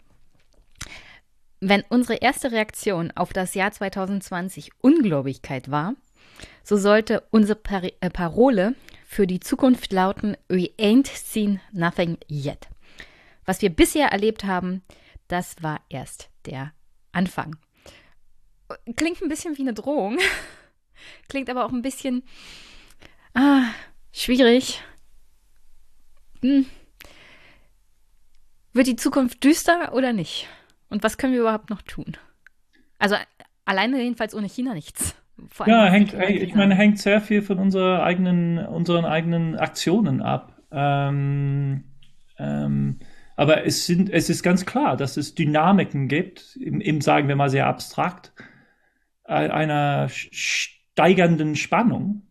[1.60, 5.94] Wenn unsere erste Reaktion auf das Jahr 2020 Ungläubigkeit war,
[6.64, 8.74] so sollte unsere Par äh, Parole
[9.06, 12.68] für die Zukunft lauten We ain't seen nothing yet.
[13.44, 14.82] Was wir bisher erlebt haben,
[15.28, 16.72] das war erst der
[17.12, 17.56] Anfang.
[18.96, 20.18] Klingt ein bisschen wie eine Drohung.
[21.28, 22.22] Klingt aber auch ein bisschen
[23.34, 23.64] ah,
[24.12, 24.82] schwierig.
[26.42, 26.66] Hm.
[28.72, 30.46] Wird die Zukunft düster oder nicht?
[30.90, 32.16] Und was können wir überhaupt noch tun?
[32.98, 33.16] Also
[33.64, 35.16] alleine jedenfalls ohne China nichts
[35.66, 40.60] ja, hängt, ich meine, hängt sehr viel von unserer eigenen, unseren eigenen Aktionen ab.
[40.70, 41.84] Ähm,
[42.38, 42.98] ähm,
[43.38, 47.36] aber es, sind, es ist ganz klar, dass es Dynamiken gibt, im, im sagen wir
[47.36, 48.32] mal sehr abstrakt,
[49.22, 52.22] einer steigernden Spannung,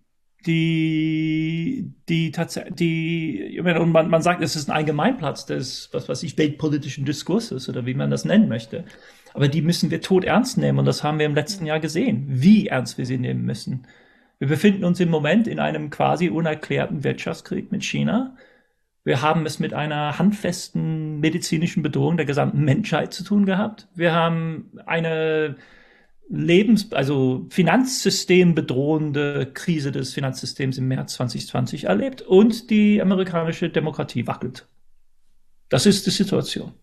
[0.45, 6.23] die, die tatsächlich, die, und man, man sagt, es ist ein Allgemeinplatz des, was weiß
[6.23, 8.83] ich, weltpolitischen Diskurses oder wie man das nennen möchte.
[9.33, 12.25] Aber die müssen wir tot ernst nehmen und das haben wir im letzten Jahr gesehen,
[12.27, 13.87] wie ernst wir sie nehmen müssen.
[14.39, 18.35] Wir befinden uns im Moment in einem quasi unerklärten Wirtschaftskrieg mit China.
[19.07, 23.87] Wir haben es mit einer handfesten medizinischen Bedrohung der gesamten Menschheit zu tun gehabt.
[23.95, 25.55] Wir haben eine
[26.27, 34.27] Lebens-, also Finanzsystem bedrohende Krise des Finanzsystems im März 2020 erlebt und die amerikanische Demokratie
[34.27, 34.67] wackelt.
[35.69, 36.73] Das ist die Situation.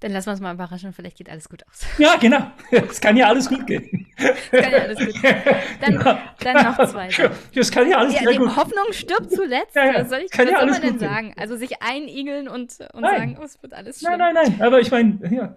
[0.00, 1.82] Dann lassen wir uns mal überraschen, vielleicht geht alles gut aus.
[1.98, 2.50] Ja, genau.
[2.70, 4.06] Es kann ja alles gut gehen.
[4.16, 5.36] Es kann ja alles gut gehen.
[5.80, 7.08] Dann, ja, dann noch zwei.
[7.54, 9.76] Das kann ja alles ja, gut Hoffnung stirbt zuletzt.
[9.76, 9.94] Ja, ja.
[10.00, 11.34] Was soll, ich, kann was ja soll man denn sagen?
[11.36, 14.16] Also sich einigeln und, und sagen, oh, es wird alles schlimm.
[14.16, 14.62] Nein, nein, nein.
[14.62, 15.56] Aber ich meine, ja.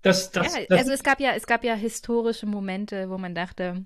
[0.00, 3.34] Das, das, ja, das, also es gab ja, es gab ja historische Momente, wo man
[3.34, 3.84] dachte,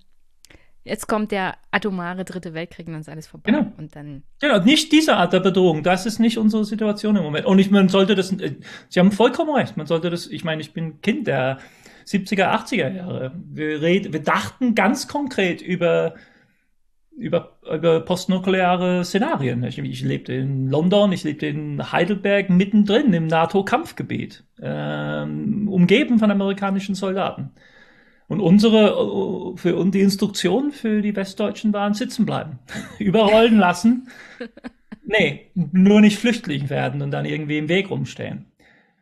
[0.84, 3.52] Jetzt kommt der atomare dritte Weltkrieg und dann ist alles vorbei.
[3.52, 3.72] Genau.
[3.78, 5.84] Und dann genau, nicht diese Art der Bedrohung.
[5.84, 7.46] Das ist nicht unsere Situation im Moment.
[7.46, 8.56] Und ich, man sollte das, äh,
[8.88, 9.76] Sie haben vollkommen recht.
[9.76, 11.59] Man sollte das, ich meine, ich bin Kind der
[12.06, 13.32] 70er, 80er Jahre.
[13.52, 16.14] Wir, red, wir dachten ganz konkret über,
[17.16, 19.62] über, über postnukleare Szenarien.
[19.62, 26.32] Ich, ich lebte in London, ich lebte in Heidelberg mittendrin im NATO-Kampfgebiet, ähm, umgeben von
[26.32, 27.52] amerikanischen Soldaten.
[28.28, 32.59] Und unsere, für und die Instruktionen für die Westdeutschen waren sitzen bleiben,
[32.99, 34.09] überrollen lassen.
[35.05, 38.47] Nee, nur nicht flüchtlich werden und dann irgendwie im Weg rumstehen.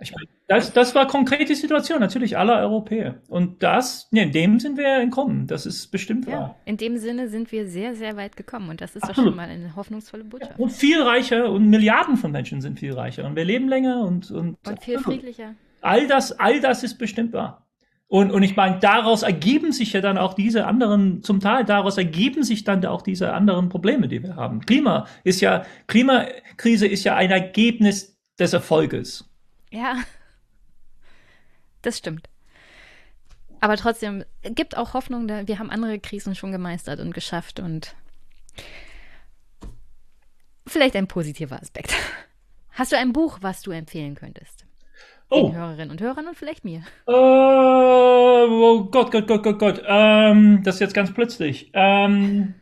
[0.00, 3.20] Ich meine, das, das war konkrete Situation, natürlich aller Europäer.
[3.28, 5.46] Und das, nee, in dem sind wir entkommen.
[5.46, 6.56] Das ist bestimmt ja, wahr.
[6.64, 8.70] In dem Sinne sind wir sehr, sehr weit gekommen.
[8.70, 9.18] Und das ist Absolut.
[9.18, 10.58] doch schon mal eine hoffnungsvolle Botschaft.
[10.58, 13.26] Ja, und viel reicher und Milliarden von Menschen sind viel reicher.
[13.26, 15.54] Und wir leben länger und, und, und viel friedlicher.
[15.82, 17.66] All das, all das ist bestimmt wahr.
[18.10, 21.96] Und, und ich meine, daraus ergeben sich ja dann auch diese anderen, zum Teil daraus
[21.96, 24.66] ergeben sich dann auch diese anderen Probleme, die wir haben.
[24.66, 29.30] Klima ist ja, Klimakrise ist ja ein Ergebnis des Erfolges.
[29.70, 29.94] Ja,
[31.82, 32.28] das stimmt.
[33.60, 37.94] Aber trotzdem, gibt auch Hoffnung, wir haben andere Krisen schon gemeistert und geschafft und
[40.66, 41.94] vielleicht ein positiver Aspekt.
[42.72, 44.66] Hast du ein Buch, was du empfehlen könntest?
[45.30, 45.48] Oh.
[45.48, 46.82] Den Hörerinnen und Hörern und vielleicht mir.
[47.06, 49.82] Uh, oh Gott, Gott, Gott, Gott, Gott.
[49.86, 51.70] Ähm, das ist jetzt ganz plötzlich.
[51.72, 52.54] Ähm,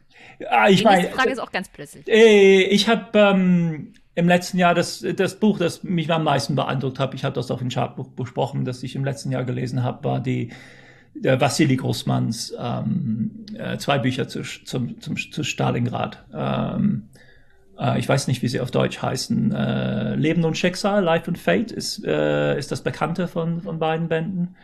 [0.51, 2.07] ah, ich Die nächste Frage ist auch ganz plötzlich.
[2.07, 6.99] Äh, ich habe ähm, im letzten Jahr das, das Buch, das mich am meisten beeindruckt
[6.99, 10.05] hat, ich habe das auch im Chartbuch besprochen, das ich im letzten Jahr gelesen habe,
[10.05, 10.51] war die
[11.15, 16.25] der Vassili Großmanns ähm, äh, zwei Bücher zu, zum, zum, zu Stalingrad.
[16.35, 17.09] Ähm,
[17.79, 21.39] äh, ich weiß nicht, wie sie auf Deutsch heißen, äh, Leben und Schicksal, Life and
[21.39, 24.57] Fate ist, äh, ist das Bekannte von, von beiden Bänden.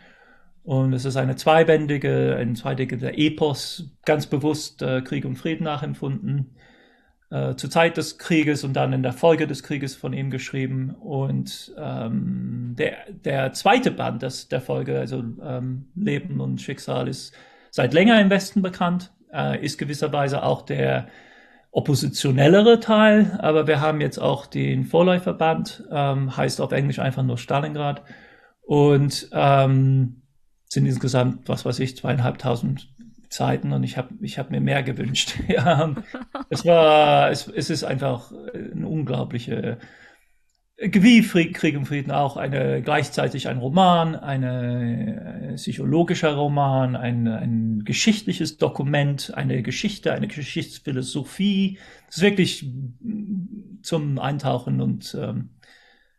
[0.65, 6.55] Und es ist eine zweibändige, ein zweibändiger Epos, ganz bewusst äh, Krieg und Frieden nachempfunden.
[7.35, 10.91] Äh, zur Zeit des Krieges und dann in der Folge des Krieges von ihm geschrieben.
[10.91, 17.35] Und ähm, der, der zweite Band des, der Folge, also ähm, Leben und Schicksal, ist
[17.73, 21.09] seit länger im Westen bekannt, äh, ist gewisserweise auch der
[21.75, 27.37] oppositionellere Teil, aber wir haben jetzt auch den Vorläuferband, ähm, heißt auf Englisch einfach nur
[27.37, 28.05] Stalingrad
[28.63, 30.23] und ähm,
[30.69, 32.95] sind insgesamt, was weiß ich, zweieinhalbtausend
[33.29, 35.35] Zeiten und ich habe ich hab mir mehr gewünscht.
[35.49, 35.93] ja,
[36.49, 39.79] es war, es, es ist einfach eine unglaubliche
[40.77, 47.85] wie Krieg und Frieden auch eine gleichzeitig ein Roman, eine, ein psychologischer Roman, ein, ein
[47.85, 51.79] geschichtliches Dokument, eine Geschichte, eine Geschichtsphilosophie.
[52.09, 52.67] Es ist wirklich
[53.83, 55.51] zum Eintauchen und ähm,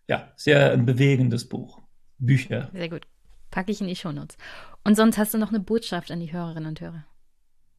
[0.07, 1.81] ja, sehr ein bewegendes Buch.
[2.17, 2.69] Bücher.
[2.71, 3.07] Sehr gut.
[3.51, 4.37] Packe ich in die Shownotes.
[4.83, 7.05] Und sonst hast du noch eine Botschaft an die Hörerinnen und Hörer.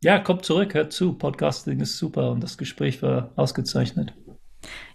[0.02, 1.14] Ja, kommt zurück, hört zu.
[1.14, 4.12] Podcasting ist super und das Gespräch war ausgezeichnet.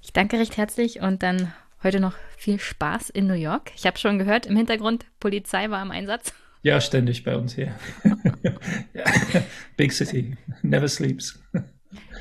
[0.02, 1.52] Ich danke recht herzlich und dann
[1.84, 3.72] heute noch viel Spaß in New York.
[3.76, 6.34] Ich habe schon gehört, im Hintergrund, Polizei war im Einsatz.
[6.64, 7.74] Ja, ständig bei uns hier.
[9.78, 11.42] Big City, never sleeps.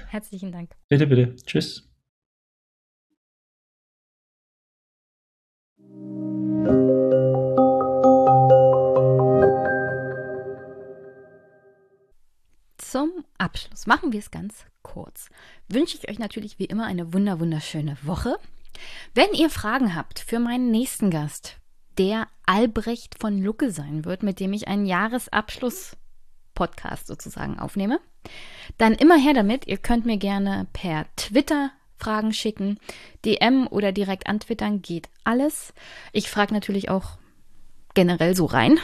[0.08, 0.70] Herzlichen Dank.
[0.88, 1.36] Bitte, bitte.
[1.36, 1.86] Tschüss.
[12.78, 15.28] Zum Abschluss machen wir es ganz kurz.
[15.68, 18.36] Wünsche ich euch natürlich wie immer eine wunder wunderschöne Woche.
[19.14, 21.56] Wenn ihr Fragen habt für meinen nächsten Gast,
[21.98, 28.00] der Albrecht von Lucke sein wird, mit dem ich einen Jahresabschluss-Podcast sozusagen aufnehme,
[28.78, 29.66] dann immer her damit.
[29.66, 32.78] Ihr könnt mir gerne per Twitter Fragen schicken,
[33.24, 35.74] DM oder direkt antwittern, geht alles.
[36.12, 37.18] Ich frage natürlich auch
[37.94, 38.78] generell so rein.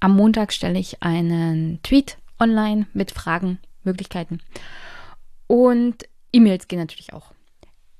[0.00, 4.40] Am Montag stelle ich einen Tweet online mit Fragen, Möglichkeiten.
[5.46, 7.32] Und E-Mails gehen natürlich auch.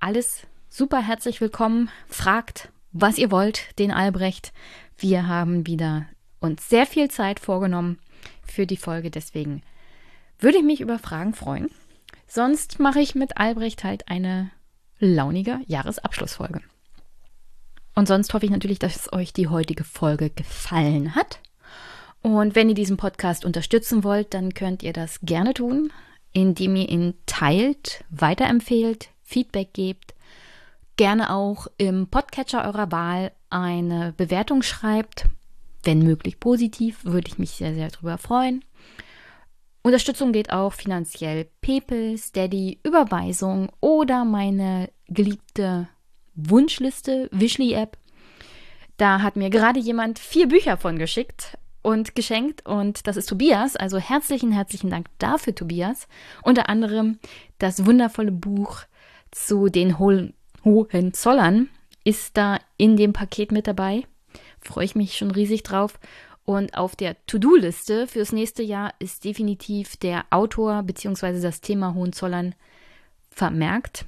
[0.01, 1.89] Alles super herzlich willkommen.
[2.09, 4.53] Fragt, was ihr wollt, den Albrecht.
[4.99, 6.07] Wir haben wieder
[6.41, 8.01] uns sehr viel Zeit vorgenommen
[8.45, 9.63] für die Folge, deswegen
[10.41, 11.71] würde ich mich über Fragen freuen.
[12.27, 14.51] Sonst mache ich mit Albrecht halt eine
[14.99, 16.61] launige Jahresabschlussfolge.
[17.95, 21.39] Und sonst hoffe ich natürlich, dass euch die heutige Folge gefallen hat.
[22.21, 25.93] Und wenn ihr diesen Podcast unterstützen wollt, dann könnt ihr das gerne tun,
[26.33, 30.15] indem ihr ihn teilt, weiterempfehlt, Feedback gebt
[30.97, 35.27] gerne auch im Podcatcher eurer Wahl eine Bewertung schreibt.
[35.83, 38.65] Wenn möglich positiv, würde ich mich sehr, sehr darüber freuen.
[39.83, 45.89] Unterstützung geht auch finanziell PayPal, Steady, Überweisung oder meine geliebte
[46.35, 47.99] Wunschliste, Wishly App.
[48.97, 53.77] Da hat mir gerade jemand vier Bücher von geschickt und geschenkt und das ist Tobias.
[53.77, 56.09] Also herzlichen, herzlichen Dank dafür, Tobias.
[56.43, 57.19] Unter anderem
[57.59, 58.85] das wundervolle Buch
[59.33, 60.33] zu den hohen
[60.65, 61.69] Hohenzollern
[62.05, 64.05] ist da in dem Paket mit dabei.
[64.61, 65.99] Freue ich mich schon riesig drauf.
[66.45, 71.41] Und auf der To-Do-Liste fürs nächste Jahr ist definitiv der Autor bzw.
[71.41, 72.55] das Thema Hohenzollern
[73.31, 74.05] vermerkt.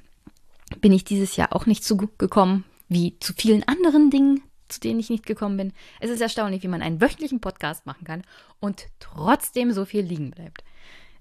[0.79, 4.79] Bin ich dieses Jahr auch nicht so gut gekommen wie zu vielen anderen Dingen, zu
[4.79, 5.73] denen ich nicht gekommen bin.
[5.99, 8.21] Es ist erstaunlich, wie man einen wöchentlichen Podcast machen kann
[8.59, 10.63] und trotzdem so viel liegen bleibt.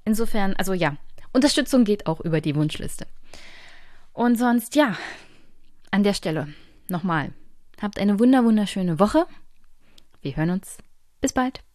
[0.04, 0.96] Insofern, also ja,
[1.32, 3.06] Unterstützung geht auch über die Wunschliste.
[4.12, 4.96] Und sonst, ja,
[5.90, 6.48] an der Stelle
[6.88, 7.32] nochmal.
[7.80, 9.26] Habt eine wunder wunderschöne Woche.
[10.22, 10.78] Wir hören uns.
[11.20, 11.65] Bis bald.